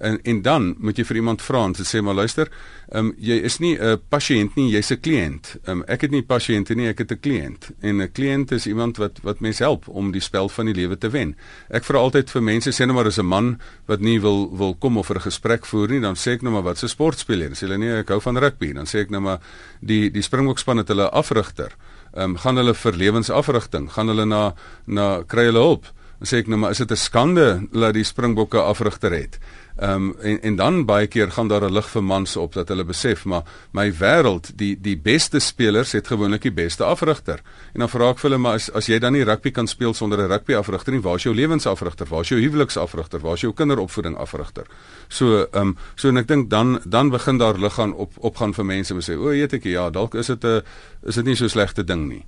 En 0.00 0.18
en 0.22 0.42
dan 0.42 0.74
moet 0.78 0.96
jy 0.96 1.04
vir 1.04 1.18
iemand 1.20 1.42
vra 1.44 1.64
en 1.68 1.74
sê 1.76 2.00
maar 2.00 2.16
luister, 2.16 2.48
ehm 2.88 3.10
um, 3.10 3.14
jy 3.18 3.36
is 3.44 3.58
nie 3.58 3.76
'n 3.76 4.00
pasiënt 4.08 4.56
nie, 4.56 4.70
jy's 4.72 4.90
'n 4.90 5.00
kliënt. 5.00 5.56
Ehm 5.64 5.78
um, 5.78 5.84
ek 5.86 6.00
het 6.00 6.10
nie 6.10 6.22
pasiënte 6.22 6.74
nie, 6.74 6.88
ek 6.88 6.98
het 6.98 7.12
'n 7.12 7.20
kliënt. 7.20 7.70
En 7.80 8.00
'n 8.00 8.12
kliënt 8.12 8.52
is 8.52 8.66
iemand 8.66 8.96
wat 8.96 9.20
wat 9.22 9.40
mens 9.40 9.58
help 9.58 9.88
om 9.88 10.10
die 10.10 10.20
spel 10.20 10.48
van 10.48 10.66
die 10.66 10.74
lewe 10.74 10.98
te 10.98 11.10
wen. 11.10 11.36
Ek 11.68 11.84
vra 11.84 11.98
altyd 11.98 12.30
vir 12.30 12.42
mense 12.42 12.70
sê 12.70 12.86
nou 12.86 12.94
maar 12.94 13.06
as 13.06 13.18
'n 13.18 13.26
man 13.26 13.60
wat 13.86 14.00
nie 14.00 14.20
wil 14.20 14.56
wil 14.56 14.74
kom 14.74 14.96
of 14.96 15.10
'n 15.10 15.20
gesprek 15.20 15.66
voer 15.66 15.88
nie, 15.88 16.00
dan 16.00 16.14
sê 16.14 16.32
ek 16.32 16.42
nou 16.42 16.52
maar 16.52 16.62
wat 16.62 16.82
'n 16.82 16.88
sport 16.88 17.18
speel 17.18 17.40
jy? 17.40 17.50
Sê 17.50 17.60
hulle 17.66 17.78
nee, 17.78 17.98
ek 17.98 18.08
hou 18.08 18.20
van 18.20 18.36
rugby. 18.38 18.72
Dan 18.72 18.86
sê 18.86 19.00
ek 19.00 19.10
nou 19.10 19.20
maar 19.20 19.40
die 19.80 20.10
die 20.10 20.22
Springbokspan 20.22 20.76
het 20.76 20.88
hulle 20.88 21.10
afrigter. 21.10 21.72
Ehm 22.14 22.30
um, 22.30 22.36
gaan 22.36 22.56
hulle 22.56 22.74
vir 22.74 22.92
lewensafrigting, 22.92 23.90
gaan 23.92 24.08
hulle 24.08 24.24
na 24.24 24.54
na 24.86 25.22
kry 25.22 25.44
hulle 25.44 25.58
hulp. 25.58 25.84
Dan 26.20 26.28
sê 26.28 26.36
ek 26.42 26.48
nou 26.48 26.58
maar 26.58 26.70
is 26.70 26.78
dit 26.78 26.90
'n 26.90 26.96
skande 26.96 27.68
dat 27.72 27.94
die 27.94 28.04
Springbokke 28.04 28.58
afrigter 28.58 29.12
het? 29.12 29.38
Ehm 29.80 29.94
um, 29.94 30.14
en 30.20 30.42
en 30.42 30.56
dan 30.56 30.84
baie 30.84 31.06
keer 31.06 31.30
gaan 31.30 31.48
daar 31.48 31.64
'n 31.64 31.72
lig 31.72 31.88
vir 31.88 32.04
mans 32.04 32.36
op 32.36 32.52
dat 32.52 32.68
hulle 32.68 32.84
besef 32.84 33.24
maar 33.24 33.42
my 33.72 33.92
wêreld 33.92 34.50
die 34.54 34.80
die 34.80 34.96
beste 34.96 35.38
spelers 35.38 35.92
het 35.92 36.06
gewoonlik 36.06 36.42
die 36.42 36.52
beste 36.52 36.84
afrigter. 36.84 37.40
En 37.72 37.80
dan 37.80 37.88
vra 37.88 38.10
ek 38.10 38.18
vir 38.18 38.30
hulle 38.30 38.42
maar 38.42 38.54
as 38.54 38.70
as 38.72 38.86
jy 38.86 38.98
dan 38.98 39.12
nie 39.12 39.24
rugby 39.24 39.50
kan 39.50 39.66
speel 39.66 39.94
sonder 39.94 40.18
'n 40.18 40.28
rugby 40.28 40.54
afrigter 40.54 40.92
nie, 40.92 41.00
waar 41.00 41.14
is 41.14 41.22
jou 41.22 41.34
lewensafrigter? 41.34 42.06
Waar 42.06 42.20
is 42.20 42.28
jou 42.28 42.40
huweliksafrigter? 42.40 43.20
Waar 43.20 43.34
is 43.34 43.40
jou 43.40 43.52
kinderopvoeding 43.52 44.16
afrigter? 44.16 44.66
So 45.08 45.46
ehm 45.52 45.68
um, 45.68 45.76
so 45.94 46.08
en 46.08 46.16
ek 46.16 46.28
dink 46.28 46.50
dan 46.50 46.80
dan 46.84 47.10
begin 47.10 47.38
daar 47.38 47.58
lig 47.58 47.72
gaan 47.74 47.94
op 47.94 48.12
opgaan 48.18 48.54
vir 48.54 48.64
mense 48.64 48.94
wat 48.94 49.04
sê 49.08 49.16
o, 49.16 49.24
weet 49.24 49.52
ek 49.52 49.64
ja, 49.64 49.90
dalk 49.90 50.14
is 50.14 50.26
dit 50.26 50.44
'n 50.44 50.62
is 51.02 51.14
dit 51.14 51.24
nie 51.24 51.36
so 51.36 51.48
slegte 51.48 51.84
ding 51.84 52.08
nie. 52.08 52.24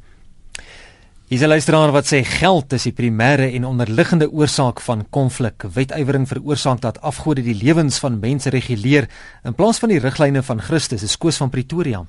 Hier's 1.33 1.45
'n 1.45 1.49
luisteraar 1.49 1.93
wat 1.93 2.07
sê 2.07 2.25
geld 2.25 2.73
is 2.73 2.83
die 2.83 2.93
primêre 2.93 3.53
en 3.57 3.65
onderliggende 3.65 4.31
oorsaak 4.31 4.81
van 4.81 5.07
konflik. 5.11 5.65
Wetywering 5.75 6.29
veroorsaak 6.29 6.81
dat 6.81 7.01
afgode 7.01 7.43
die 7.43 7.55
lewens 7.55 7.99
van 7.99 8.19
mense 8.19 8.51
reguleer 8.51 9.09
in 9.43 9.55
plaas 9.55 9.79
van 9.79 9.89
die 9.89 9.99
riglyne 9.99 10.43
van 10.43 10.61
Christus. 10.61 11.03
Is 11.03 11.17
Koos 11.19 11.37
van 11.37 11.51
Pretoria. 11.51 12.05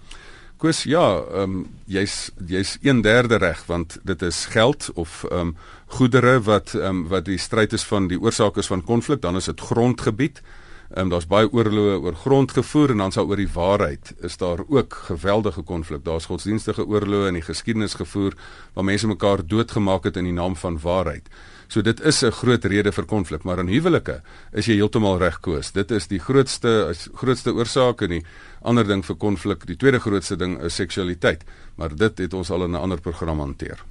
Koos, 0.57 0.83
ja, 0.83 1.23
ehm 1.31 1.41
um, 1.41 1.67
jy's 1.85 2.31
jy's 2.47 2.77
1/3 2.81 3.37
reg 3.37 3.63
want 3.65 3.97
dit 4.03 4.21
is 4.21 4.45
geld 4.45 4.91
of 4.93 5.23
ehm 5.31 5.39
um, 5.39 5.55
goedere 5.85 6.41
wat 6.41 6.73
ehm 6.73 6.85
um, 6.85 7.07
wat 7.07 7.25
die 7.25 7.37
stryd 7.37 7.73
is 7.73 7.83
van 7.83 8.07
die 8.07 8.19
oorsaak 8.19 8.57
is 8.57 8.67
van 8.67 8.83
konflik, 8.83 9.21
dan 9.21 9.35
is 9.35 9.45
dit 9.45 9.61
grondgebied. 9.61 10.37
Ehm 10.37 10.62
um, 10.97 11.09
daar's 11.09 11.27
baie 11.29 11.49
oorloë 11.49 11.99
oor 12.03 12.15
grond 12.15 12.51
gevoer 12.51 12.93
en 12.93 13.03
dan 13.03 13.11
sal 13.11 13.29
oor 13.29 13.39
die 13.39 13.49
waarheid 13.53 14.13
is 14.21 14.37
daar 14.37 14.63
ook 14.67 14.93
geweldige 15.09 15.61
konflik. 15.61 16.03
Daar's 16.05 16.29
godsdienstige 16.29 16.85
oorloë 16.85 17.27
in 17.31 17.39
die 17.39 17.45
geskiedenis 17.45 17.97
gevoer 17.99 18.37
waar 18.73 18.85
mense 18.85 19.07
mekaar 19.07 19.45
doodgemaak 19.47 20.03
het 20.03 20.17
in 20.17 20.29
die 20.29 20.37
naam 20.37 20.55
van 20.55 20.79
waarheid. 20.79 21.29
So 21.67 21.81
dit 21.81 22.01
is 22.01 22.23
'n 22.23 22.31
groot 22.31 22.65
rede 22.65 22.91
vir 22.91 23.05
konflik, 23.05 23.43
maar 23.43 23.59
in 23.59 23.67
huwelike 23.67 24.21
is 24.51 24.65
jy 24.65 24.75
heeltemal 24.75 25.17
reg 25.17 25.39
koes. 25.39 25.71
Dit 25.71 25.91
is 25.91 26.07
die 26.07 26.19
grootste 26.19 26.93
grootste 27.13 27.53
oorsaak 27.53 28.01
en 28.01 28.09
die 28.09 28.25
ander 28.61 28.87
ding 28.87 29.05
vir 29.05 29.15
konflik, 29.15 29.65
die 29.65 29.75
tweede 29.75 29.99
grootste 29.99 30.35
ding 30.35 30.61
is 30.61 30.75
seksualiteit, 30.75 31.43
maar 31.75 31.95
dit 31.95 32.17
het 32.17 32.33
ons 32.33 32.51
al 32.51 32.63
in 32.63 32.71
'n 32.71 32.81
ander 32.81 33.01
program 33.01 33.39
hanteer. 33.39 33.83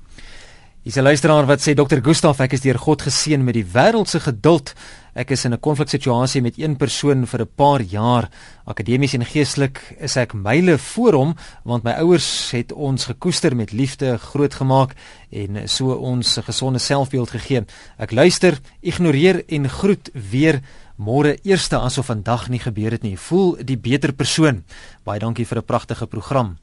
Dis 0.85 0.97
'n 0.97 1.03
luisteraar 1.03 1.47
wat 1.47 1.61
sê 1.61 1.75
Dr. 1.75 2.03
Gustaf, 2.03 2.41
ek 2.41 2.53
is 2.53 2.61
deur 2.61 2.79
God 2.79 3.03
geseën 3.03 3.45
met 3.45 3.55
die 3.55 3.65
wêreldse 3.65 4.19
geduld. 4.21 4.75
Ek 5.15 5.31
is 5.31 5.45
in 5.45 5.53
'n 5.53 5.61
konfliksituasie 5.61 6.43
met 6.43 6.59
een 6.59 6.77
persoon 6.77 7.27
vir 7.27 7.41
'n 7.41 7.51
paar 7.55 7.81
jaar. 7.81 8.29
Akademies 8.65 9.15
en 9.15 9.25
geestelik 9.25 9.95
is 10.01 10.17
ek 10.17 10.35
myle 10.35 10.79
voor 10.79 11.13
hom 11.13 11.37
want 11.63 11.85
my 11.85 11.93
ouers 11.93 12.51
het 12.51 12.73
ons 12.73 13.05
gekoester 13.05 13.57
met 13.57 13.73
liefde 13.73 14.19
grootgemaak 14.19 14.95
en 15.31 15.69
so 15.69 15.93
ons 15.93 16.39
'n 16.39 16.43
gesonde 16.43 16.79
selfbeeld 16.79 17.31
gegee. 17.31 17.65
Ek 17.99 18.11
luister, 18.11 18.59
ignoreer 18.81 19.45
en 19.49 19.69
groet 19.69 20.11
weer 20.13 20.63
môre 20.99 21.39
eerste 21.45 21.79
asof 21.79 22.07
vandag 22.07 22.49
nie 22.49 22.61
gebeur 22.61 22.91
het 22.91 23.03
nie. 23.03 23.17
Voel 23.17 23.57
die 23.65 23.79
beter 23.79 24.13
persoon. 24.13 24.65
Baie 25.05 25.21
dankie 25.21 25.47
vir 25.47 25.59
'n 25.59 25.65
pragtige 25.65 26.07
program. 26.07 26.62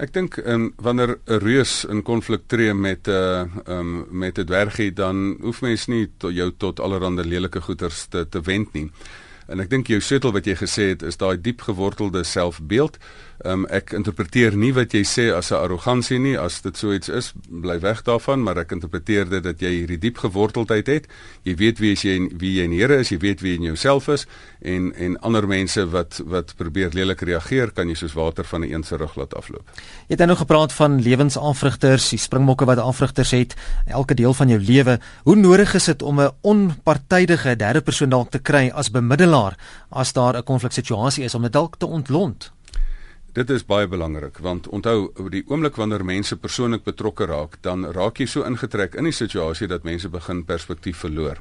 Ek 0.00 0.12
dink 0.12 0.38
um, 0.48 0.70
wanneer 0.80 1.18
'n 1.26 1.38
reus 1.38 1.84
in 1.84 2.02
konflik 2.02 2.46
tree 2.46 2.72
met 2.74 3.08
'n 3.08 3.12
uh, 3.12 3.44
um, 3.68 4.06
met 4.10 4.38
'n 4.38 4.46
dwergie 4.46 4.92
dan 4.92 5.36
hoef 5.40 5.60
mens 5.60 5.86
nie 5.86 6.08
tot 6.18 6.32
jou 6.32 6.52
tot 6.56 6.80
allerlei 6.80 7.28
lelike 7.28 7.60
goeters 7.60 8.06
te 8.06 8.28
te 8.28 8.40
wend 8.40 8.72
nie. 8.72 8.90
En 9.52 9.60
ek 9.60 9.68
dink 9.68 9.90
jou 9.92 10.00
sleutel 10.00 10.32
wat 10.32 10.46
jy 10.48 10.56
gesê 10.56 10.88
het 10.94 11.02
is 11.04 11.20
daai 11.20 11.36
diep 11.36 11.60
gewortelde 11.66 12.24
selfbeeld. 12.24 12.96
Um, 13.42 13.64
ek 13.74 13.90
interpreteer 13.96 14.54
nie 14.54 14.70
wat 14.72 14.94
jy 14.94 15.02
sê 15.02 15.24
as 15.34 15.50
'n 15.50 15.58
arrogansie 15.58 16.18
nie, 16.18 16.38
as 16.38 16.60
dit 16.62 16.76
so 16.76 16.92
iets 16.92 17.08
is, 17.08 17.32
bly 17.50 17.80
weg 17.80 18.02
daarvan, 18.06 18.42
maar 18.42 18.56
ek 18.58 18.70
interpreteer 18.72 19.28
dit 19.28 19.42
dat 19.42 19.60
jy 19.60 19.82
hierdie 19.82 19.98
diep 19.98 20.18
geworteldheid 20.18 20.86
het. 20.86 21.08
Jy 21.42 21.54
weet 21.56 21.78
wie 21.80 21.94
jy 21.94 22.30
wie 22.38 22.54
jy 22.60 22.64
in 22.64 22.72
Here 22.72 23.00
is, 23.00 23.10
jy 23.10 23.18
weet 23.18 23.40
wie 23.40 23.56
in 23.56 23.62
jouself 23.62 24.08
is 24.08 24.26
en 24.62 24.94
en 24.94 25.18
ander 25.20 25.46
mense 25.46 25.90
wat 25.90 26.22
wat 26.24 26.54
probeer 26.56 26.90
lelik 26.92 27.20
reageer, 27.20 27.72
kan 27.72 27.88
jy 27.88 27.94
soos 27.94 28.14
water 28.14 28.44
van 28.44 28.62
'n 28.62 28.72
een 28.72 28.84
se 28.84 28.96
rug 28.96 29.16
laat 29.16 29.34
afloop. 29.34 29.66
Jy 30.08 30.16
het 30.16 30.26
nou 30.26 30.36
gepraat 30.36 30.72
van 30.72 31.02
lewensafrigters, 31.02 32.10
die 32.10 32.18
springbokke 32.18 32.64
wat 32.64 32.78
afrigters 32.78 33.30
het, 33.30 33.54
elke 33.86 34.14
deel 34.14 34.34
van 34.34 34.48
jou 34.48 34.60
lewe. 34.60 35.00
Hoe 35.24 35.36
nodig 35.36 35.74
is 35.74 35.84
dit 35.84 36.02
om 36.02 36.20
'n 36.20 36.30
onpartydige 36.42 37.56
derde 37.56 37.80
persoon 37.80 38.08
dalk 38.08 38.30
te 38.30 38.38
kry 38.38 38.70
as 38.74 38.90
bemiddelaar 38.90 39.41
as 39.88 40.12
daar 40.12 40.36
'n 40.36 40.44
konfliksituasie 40.44 41.24
is 41.24 41.34
om 41.34 41.42
dit 41.42 41.52
dalk 41.52 41.76
te 41.76 41.86
ontlont? 41.86 42.52
Dit 43.32 43.50
is 43.50 43.64
baie 43.64 43.88
belangrik 43.88 44.38
want 44.38 44.68
onthou 44.68 45.12
die 45.30 45.44
oomblik 45.48 45.76
wanneer 45.76 46.04
mense 46.04 46.36
persoonlik 46.36 46.84
betrokke 46.84 47.26
raak, 47.26 47.56
dan 47.60 47.86
raak 47.96 48.18
jy 48.20 48.26
so 48.26 48.44
ingetrek 48.44 48.94
in 48.94 49.04
die 49.04 49.12
situasie 49.16 49.66
dat 49.66 49.82
mense 49.88 50.08
begin 50.08 50.44
perspektief 50.44 50.98
verloor. 50.98 51.40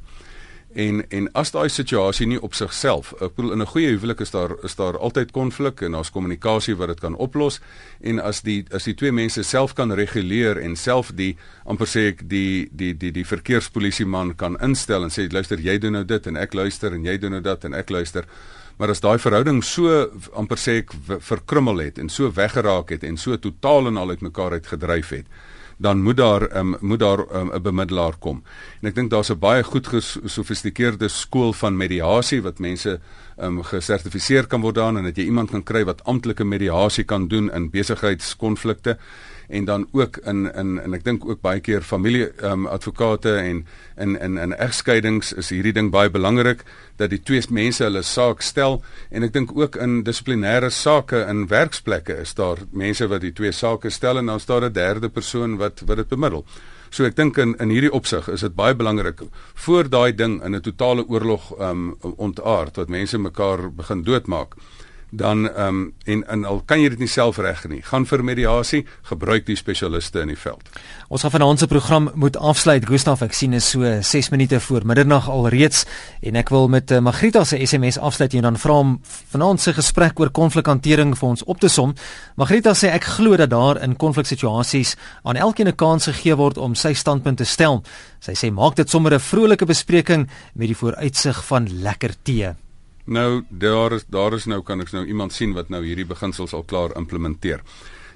En 0.74 1.09
en 1.09 1.28
as 1.36 1.51
daai 1.51 1.69
situasie 1.69 2.26
nie 2.28 2.39
op 2.39 2.53
sigself, 2.55 3.11
ek 3.19 3.36
bedoel 3.36 3.51
in 3.51 3.61
'n 3.61 3.72
goeie 3.74 3.89
huwelik 3.91 4.19
is 4.19 4.32
daar 4.32 4.55
is 4.63 4.76
daar 4.76 4.97
altyd 4.97 5.32
konflik 5.32 5.82
en 5.82 5.91
daar's 5.91 6.11
kommunikasie 6.11 6.76
wat 6.76 6.88
dit 6.88 6.99
kan 6.99 7.15
oplos. 7.15 7.59
En 8.01 8.19
as 8.19 8.41
die 8.41 8.65
as 8.72 8.84
die 8.84 8.93
twee 8.93 9.11
mense 9.11 9.43
self 9.43 9.74
kan 9.74 9.91
reguleer 9.91 10.57
en 10.57 10.76
self 10.76 11.11
die 11.15 11.38
amper 11.65 11.88
sê 11.88 12.07
ek 12.07 12.30
die 12.30 12.69
die 12.72 12.97
die 12.97 13.11
die 13.11 13.26
verkeerspolisie 13.26 14.05
man 14.05 14.36
kan 14.36 14.57
instel 14.61 15.03
en 15.03 15.09
sê 15.09 15.32
luister 15.32 15.59
jy 15.59 15.78
doen 15.78 15.91
nou 15.91 16.05
dit 16.05 16.28
en 16.28 16.38
ek 16.38 16.53
luister 16.53 16.93
en 16.93 17.05
jy 17.05 17.17
doen 17.17 17.32
nou 17.32 17.41
dat 17.41 17.63
en 17.65 17.74
ek 17.74 17.89
luister. 17.89 18.26
Maar 18.78 18.89
as 18.89 18.99
daai 18.99 19.19
verhouding 19.19 19.63
so 19.63 20.09
amper 20.34 20.57
sê 20.57 20.78
ek 20.82 20.93
verkrummel 21.19 21.78
het 21.78 21.99
en 21.99 22.09
so 22.09 22.32
weggeraak 22.32 22.89
het 22.89 23.03
en 23.03 23.17
so 23.17 23.38
totaal 23.38 23.88
en 23.88 23.97
al 23.97 24.09
uitmekaar 24.09 24.51
uitgedryf 24.51 25.09
het, 25.09 25.26
dan 25.82 26.02
moet 26.02 26.18
daar 26.18 26.44
um, 26.58 26.76
moet 26.80 27.00
daar 27.00 27.20
ehm, 27.20 27.48
'n 27.48 27.56
um, 27.56 27.62
bemiddelaar 27.62 28.16
kom. 28.20 28.44
En 28.82 28.88
ek 28.88 28.96
dink 28.96 29.10
daar's 29.10 29.32
'n 29.32 29.40
baie 29.40 29.64
goed 29.64 29.88
gesofistikeerde 29.88 31.08
skool 31.08 31.54
van 31.54 31.78
mediasie 31.78 32.42
wat 32.42 32.60
mense 32.60 33.00
um, 33.38 33.64
gesertifiseer 33.64 34.48
kan 34.48 34.62
word 34.62 34.76
daan 34.76 34.98
en 34.98 35.04
dat 35.04 35.18
jy 35.18 35.24
iemand 35.24 35.52
kan 35.52 35.64
kry 35.64 35.84
wat 35.86 36.04
amptelike 36.04 36.44
mediasie 36.44 37.04
kan 37.04 37.28
doen 37.28 37.52
in 37.52 37.70
besigheidskonflikte 37.70 38.98
en 39.52 39.66
dan 39.66 39.88
ook 39.91 40.18
in 40.18 40.45
in 40.56 40.80
en 40.80 40.93
ek 40.95 41.04
dink 41.04 41.26
ook 41.28 41.41
baie 41.43 41.60
keer 41.60 41.84
familie 41.84 42.30
um, 42.47 42.68
advokate 42.68 43.36
en 43.36 43.66
in 43.97 44.16
in 44.16 44.38
in 44.38 44.56
egskeidings 44.56 45.34
is 45.34 45.52
hierdie 45.52 45.74
ding 45.76 45.91
baie 45.91 46.10
belangrik 46.10 46.64
dat 46.97 47.10
die 47.12 47.20
twee 47.20 47.43
mense 47.49 47.84
hulle 47.84 48.04
saak 48.08 48.41
stel 48.41 48.82
en 49.10 49.24
ek 49.28 49.34
dink 49.34 49.56
ook 49.58 49.76
in 49.76 50.04
dissiplinêre 50.08 50.70
sake 50.72 51.26
in 51.30 51.47
werksplekke 51.52 52.22
is 52.24 52.34
daar 52.39 52.64
mense 52.72 53.08
wat 53.08 53.22
die 53.22 53.34
twee 53.36 53.52
sake 53.52 53.89
stel 53.89 54.18
en 54.18 54.32
dan 54.32 54.39
staan 54.39 54.64
'n 54.64 54.74
derde 54.74 55.10
persoon 55.10 55.58
wat 55.58 55.82
wat 55.86 55.97
dit 55.97 56.10
bemiddel. 56.10 56.45
So 56.89 57.06
ek 57.06 57.16
dink 57.16 57.38
in 57.38 57.56
in 57.60 57.70
hierdie 57.70 57.91
opsig 57.91 58.28
is 58.28 58.41
dit 58.41 58.56
baie 58.56 58.76
belangrik 58.76 59.22
voor 59.66 59.89
daai 59.89 60.16
ding 60.16 60.43
in 60.43 60.56
'n 60.56 60.62
totale 60.62 61.04
oorlog 61.08 61.52
um 61.60 61.97
ontaard 62.18 62.76
wat 62.76 62.89
mense 62.89 63.18
mekaar 63.18 63.72
begin 63.72 64.04
doodmaak 64.04 64.56
dan 65.12 65.49
ehm 65.49 65.68
um, 65.68 65.93
en 66.05 66.28
en 66.28 66.45
al 66.45 66.62
kan 66.66 66.80
jy 66.80 66.89
dit 66.89 66.99
nie 67.03 67.09
self 67.12 67.38
reg 67.38 67.66
nie, 67.68 67.82
gaan 67.84 68.05
vir 68.07 68.24
mediasie, 68.24 68.86
gebruik 69.09 69.45
die 69.45 69.57
spesialiste 69.59 70.22
in 70.24 70.32
die 70.32 70.39
veld. 70.39 70.70
Ons 71.12 71.26
gaan 71.26 71.32
vanaand 71.32 71.59
se 71.59 71.68
program 71.68 72.09
moet 72.16 72.38
afsluit. 72.38 72.86
Gustaf, 72.88 73.22
ek 73.22 73.36
sien 73.36 73.53
is 73.53 73.68
so 73.70 73.84
6 74.01 74.30
minute 74.32 74.59
voor 74.59 74.86
middernag 74.88 75.28
alreeds 75.30 75.84
en 76.22 76.39
ek 76.39 76.49
wil 76.49 76.70
met 76.72 76.91
uh, 76.91 76.99
Magrita 77.03 77.43
se 77.43 77.59
SMS 77.66 77.99
afsluit 77.99 78.34
en 78.39 78.47
dan 78.47 78.57
vra 78.57 78.80
hom 78.80 78.95
vanaand 79.36 79.62
se 79.62 79.76
gesprek 79.76 80.20
oor 80.20 80.32
konflikhantering 80.32 81.14
vir 81.20 81.30
ons 81.30 81.43
op 81.43 81.59
te 81.59 81.70
som. 81.70 81.93
Magrita 82.39 82.72
sê 82.72 82.95
ek 82.95 83.12
glo 83.18 83.36
dat 83.36 83.51
daar 83.51 83.84
in 83.84 83.99
konfliksituasies 83.99 84.95
aan 85.24 85.36
elkeen 85.36 85.68
'n 85.68 85.76
kans 85.76 86.07
gegee 86.07 86.36
word 86.36 86.57
om 86.57 86.76
sy 86.76 86.93
standpunt 86.93 87.38
te 87.38 87.45
stel. 87.45 87.84
Sy 88.20 88.32
sê 88.32 88.51
maak 88.51 88.76
dit 88.76 88.89
sommer 88.89 89.14
'n 89.14 89.20
vrolike 89.20 89.66
bespreking 89.66 90.30
met 90.55 90.68
die 90.68 90.78
vooruitsig 90.78 91.45
van 91.45 91.68
lekker 91.84 92.16
tee. 92.24 92.55
Nou 93.12 93.43
daar 93.49 93.91
is 93.91 94.05
daar 94.07 94.34
is 94.34 94.47
nou 94.47 94.62
kan 94.64 94.80
ek 94.80 94.93
nou 94.95 95.03
iemand 95.05 95.34
sien 95.36 95.51
wat 95.57 95.70
nou 95.70 95.84
hierdie 95.84 96.07
beginsels 96.07 96.53
al 96.55 96.64
klaar 96.64 96.95
implementeer. 96.95 97.59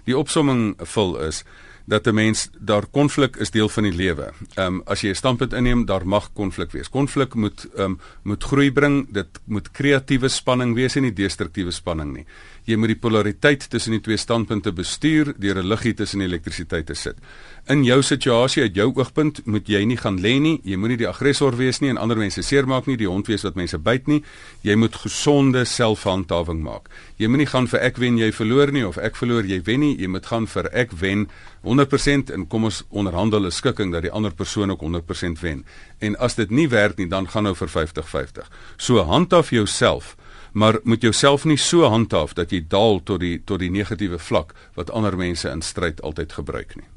Die 0.07 0.15
opsomming 0.15 0.75
vul 0.93 1.17
is 1.25 1.43
dat 1.85 2.07
'n 2.07 2.13
mens 2.13 2.49
daar 2.59 2.85
konflik 2.85 3.35
is 3.35 3.51
deel 3.51 3.69
van 3.69 3.83
die 3.83 3.93
lewe. 3.93 4.31
Ehm 4.55 4.65
um, 4.65 4.81
as 4.85 5.01
jy 5.01 5.09
'n 5.09 5.15
standpunt 5.15 5.53
inneem, 5.53 5.85
daar 5.85 6.07
mag 6.07 6.33
konflik 6.33 6.71
wees. 6.71 6.89
Konflik 6.89 7.33
moet 7.33 7.67
ehm 7.75 7.83
um, 7.83 7.99
moet 8.23 8.43
groei 8.43 8.71
bring. 8.71 9.07
Dit 9.09 9.39
moet 9.45 9.71
kreatiewe 9.71 10.27
spanning 10.27 10.75
wees 10.75 10.95
en 10.95 11.01
nie 11.01 11.13
destruktiewe 11.13 11.71
spanning 11.71 12.13
nie. 12.13 12.25
Jy 12.65 12.75
moet 12.75 12.95
die 12.95 12.99
polariteit 12.99 13.69
tussen 13.69 13.91
die 13.91 14.01
twee 14.01 14.17
standpunte 14.17 14.71
bestuur 14.73 15.33
deur 15.37 15.61
'n 15.61 15.67
liggie 15.67 15.93
tussen 15.93 16.19
die 16.19 16.27
elektrisiteit 16.27 16.85
te 16.85 16.95
sit 16.95 17.17
in 17.65 17.81
jou 17.81 17.97
situasie 18.05 18.61
uit 18.67 18.75
jou 18.77 18.91
oogpunt 18.93 19.39
moet 19.49 19.69
jy 19.69 19.81
nie 19.89 19.97
gaan 19.97 20.19
lê 20.21 20.35
nie. 20.41 20.59
Jy 20.67 20.77
moenie 20.77 20.99
die 21.01 21.07
aggressor 21.09 21.55
wees 21.57 21.79
nie 21.81 21.89
en 21.89 21.97
ander 21.97 22.19
mense 22.19 22.43
seermaak 22.45 22.85
nie, 22.85 22.97
die 22.99 23.09
hond 23.09 23.29
wees 23.29 23.45
wat 23.45 23.57
mense 23.57 23.79
byt 23.81 24.09
nie. 24.09 24.19
Jy 24.65 24.75
moet 24.77 24.97
gesonde 25.01 25.63
selfhandhawing 25.69 26.61
maak. 26.65 26.91
Jy 27.17 27.29
moenie 27.31 27.49
gaan 27.49 27.69
vir 27.71 27.81
ek 27.87 27.97
wen 28.01 28.19
jy 28.21 28.29
verloor 28.35 28.73
nie 28.73 28.85
of 28.85 28.99
ek 29.01 29.17
verloor 29.17 29.49
jy 29.49 29.63
wen 29.65 29.81
nie. 29.81 29.95
Jy 29.97 30.11
moet 30.13 30.29
gaan 30.29 30.45
vir 30.51 30.69
ek 30.77 30.93
wen 31.01 31.25
100% 31.65 32.29
en 32.35 32.45
kom 32.45 32.69
ons 32.69 32.83
onderhandel 32.89 33.45
'n 33.45 33.51
skikking 33.51 33.91
dat 33.91 34.03
die 34.03 34.13
ander 34.13 34.33
persoon 34.33 34.71
ook 34.71 34.81
100% 34.81 35.41
wen. 35.41 35.65
En 35.99 36.15
as 36.19 36.35
dit 36.35 36.51
nie 36.51 36.69
werk 36.69 36.97
nie, 36.97 37.07
dan 37.07 37.27
gaan 37.27 37.43
nou 37.43 37.55
vir 37.55 37.67
50-50. 37.67 38.45
So 38.77 39.01
handhaaf 39.01 39.49
jouself 39.49 40.15
maar 40.55 40.79
moet 40.83 41.01
jouself 41.01 41.43
nie 41.45 41.57
so 41.59 41.83
handhaaf 41.91 42.33
dat 42.33 42.51
jy 42.55 42.63
daal 42.71 43.01
tot 43.03 43.19
die 43.19 43.37
tot 43.43 43.59
die 43.59 43.71
negatiewe 43.71 44.19
vlak 44.19 44.53
wat 44.79 44.91
ander 44.91 45.17
mense 45.19 45.49
in 45.51 45.61
stryd 45.61 46.01
altyd 46.01 46.33
gebruik 46.33 46.77
nie. 46.79 46.87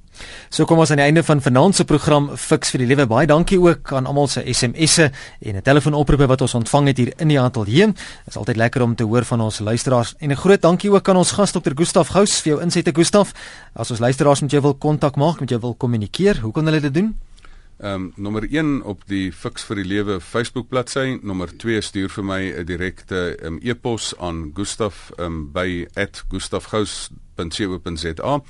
So 0.50 0.66
kom 0.66 0.80
ons 0.82 0.90
aan 0.90 1.00
die 1.00 1.06
einde 1.06 1.22
van 1.26 1.42
vanaand 1.42 1.76
se 1.76 1.84
program 1.86 2.30
Fix 2.38 2.72
vir 2.74 2.82
die 2.82 2.88
Lewe. 2.90 3.06
Baie 3.10 3.26
dankie 3.30 3.58
ook 3.60 3.92
aan 3.94 4.06
almal 4.10 4.30
se 4.30 4.42
SMS'e 4.46 5.10
en 5.40 5.56
'n 5.56 5.62
telefoonoproepe 5.62 6.26
wat 6.26 6.40
ons 6.40 6.54
ontvang 6.54 6.86
het 6.86 6.96
hier 6.96 7.12
in 7.18 7.28
die 7.28 7.40
ateljee. 7.40 7.86
Dit 7.86 8.26
is 8.26 8.36
altyd 8.36 8.56
lekker 8.56 8.82
om 8.82 8.94
te 8.94 9.04
hoor 9.04 9.24
van 9.24 9.40
ons 9.40 9.58
luisteraars 9.58 10.14
en 10.18 10.30
'n 10.30 10.36
groot 10.36 10.62
dankie 10.62 10.90
ook 10.90 11.08
aan 11.08 11.16
ons 11.16 11.32
gas 11.32 11.52
Dr. 11.52 11.74
Gustaf 11.74 12.08
Gous 12.08 12.40
vir 12.40 12.52
jou 12.52 12.62
insette 12.62 12.94
Gustaf. 12.94 13.32
As 13.74 13.90
ons 13.90 14.00
luisteraars 14.00 14.40
met 14.40 14.50
jou 14.50 14.62
wil 14.62 14.74
kontak 14.74 15.16
maak, 15.16 15.40
met 15.40 15.48
jou 15.48 15.60
wil 15.60 15.74
kommunikeer, 15.74 16.40
hoe 16.40 16.52
kan 16.52 16.64
hulle 16.64 16.80
dit 16.80 16.94
doen? 16.94 17.27
Ehm 17.78 17.94
um, 17.94 18.12
nommer 18.16 18.42
1 18.42 18.82
op 18.82 19.06
die 19.06 19.32
Fix 19.32 19.62
vir 19.62 19.76
die 19.78 19.86
Lewe 19.86 20.20
Facebook 20.20 20.68
bladsy, 20.68 21.18
nommer 21.22 21.58
2 21.62 21.80
stuur 21.80 22.08
vir 22.10 22.24
my 22.24 22.50
'n 22.50 22.64
direkte 22.66 23.38
um, 23.42 23.58
e-pos 23.62 24.14
aan 24.18 24.50
Gustaf 24.54 25.12
um, 25.18 25.52
by 25.52 25.86
@gustafgous.co.za 26.28 28.42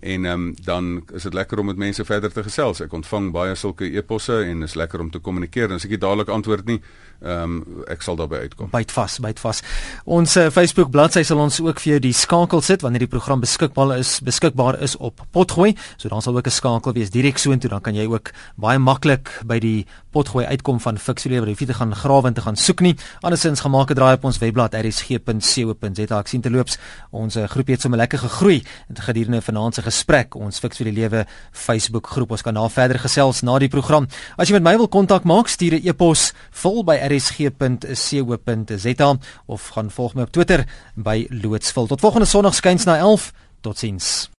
en 0.00 0.24
um, 0.24 0.54
dan 0.64 1.04
is 1.12 1.22
dit 1.22 1.34
lekker 1.34 1.58
om 1.58 1.66
met 1.66 1.76
mense 1.76 2.04
verder 2.04 2.32
te 2.32 2.42
gesels. 2.42 2.80
Ek 2.80 2.92
ontvang 2.92 3.32
baie 3.32 3.54
sulke 3.54 3.84
e-posse 3.84 4.42
en 4.42 4.62
is 4.62 4.74
lekker 4.74 5.00
om 5.00 5.10
te 5.10 5.18
kommunikeer. 5.18 5.72
As 5.72 5.84
ek 5.84 5.90
nie 5.90 6.02
dadelik 6.02 6.28
antwoord 6.28 6.64
nie, 6.64 6.82
ehm 7.22 7.56
um, 7.62 7.84
ek 7.90 8.02
sal 8.02 8.16
daarby 8.16 8.36
uitkom. 8.36 8.70
Byt 8.70 8.92
vas, 8.92 9.18
byt 9.18 9.40
vas. 9.40 9.62
Ons 10.04 10.36
uh, 10.36 10.48
Facebook 10.50 10.90
bladsy 10.90 11.22
sal 11.22 11.38
ons 11.38 11.60
ook 11.60 11.80
vir 11.80 11.92
jou 11.92 12.00
die 12.00 12.12
skakel 12.12 12.62
sit 12.62 12.82
wanneer 12.82 13.06
die 13.06 13.10
program 13.10 13.40
beskikbaar 13.40 13.96
is, 13.98 14.20
beskikbaar 14.20 14.80
is 14.82 14.96
op 14.96 15.22
Potgooi. 15.30 15.74
So 15.96 16.08
dan 16.08 16.22
sal 16.22 16.36
ook 16.36 16.46
'n 16.46 16.50
skakel 16.50 16.92
wees 16.92 17.10
direk 17.10 17.38
so 17.38 17.52
intoe, 17.52 17.70
dan 17.70 17.80
kan 17.80 17.94
jy 17.94 18.06
ook 18.06 18.32
baie 18.56 18.78
maklik 18.78 19.30
by 19.44 19.58
die 19.58 19.86
Potgooi 20.10 20.44
uitkom 20.44 20.80
van 20.80 20.98
Fixulewe, 20.98 21.46
jy 21.46 21.56
hoef 21.56 21.66
te 21.66 21.74
gaan 21.74 21.94
grawe 21.94 22.26
en 22.26 22.34
te 22.34 22.42
gaan 22.42 22.56
soek 22.56 22.80
nie. 22.80 22.96
Andersins 23.22 23.60
gemaak 23.60 23.90
'n 23.90 23.94
draai 23.94 24.14
op 24.14 24.24
ons 24.24 24.38
webblad 24.38 24.74
rsg.co.za. 24.74 26.18
Ek 26.18 26.28
sien 26.28 26.40
terloops 26.40 26.78
ons 27.10 27.36
uh, 27.36 27.44
groepie 27.48 27.74
het 27.74 27.80
sommer 27.80 27.98
lekker 27.98 28.18
gegroei 28.18 28.62
gedurende 28.94 29.40
vanaand 29.42 29.74
se 29.74 29.82
gesprek 29.82 30.36
ons 30.36 30.60
fiks 30.62 30.80
vir 30.80 30.90
die 30.90 30.96
lewe 31.00 31.24
Facebook 31.52 32.10
groep 32.14 32.34
ons 32.36 32.44
kan 32.44 32.56
daar 32.56 32.70
verder 32.72 33.00
gesels 33.02 33.42
na 33.46 33.58
die 33.62 33.70
program 33.72 34.08
as 34.36 34.50
jy 34.50 34.58
met 34.58 34.66
my 34.66 34.74
wil 34.80 34.90
kontak 34.92 35.26
maak 35.28 35.48
stuur 35.48 35.78
'n 35.78 35.88
e-pos 35.88 36.32
vul 36.62 36.82
by 36.84 36.96
rsg.co.za 37.12 39.08
of 39.46 39.68
gaan 39.68 39.90
volg 39.90 40.14
my 40.14 40.22
op 40.22 40.32
Twitter 40.32 40.64
by 40.94 41.26
loodsvul 41.30 41.86
tot 41.86 42.00
volgende 42.00 42.26
sonderdag 42.26 42.58
skuins 42.58 42.84
na 42.84 42.96
11 42.98 43.32
totsiens 43.60 44.30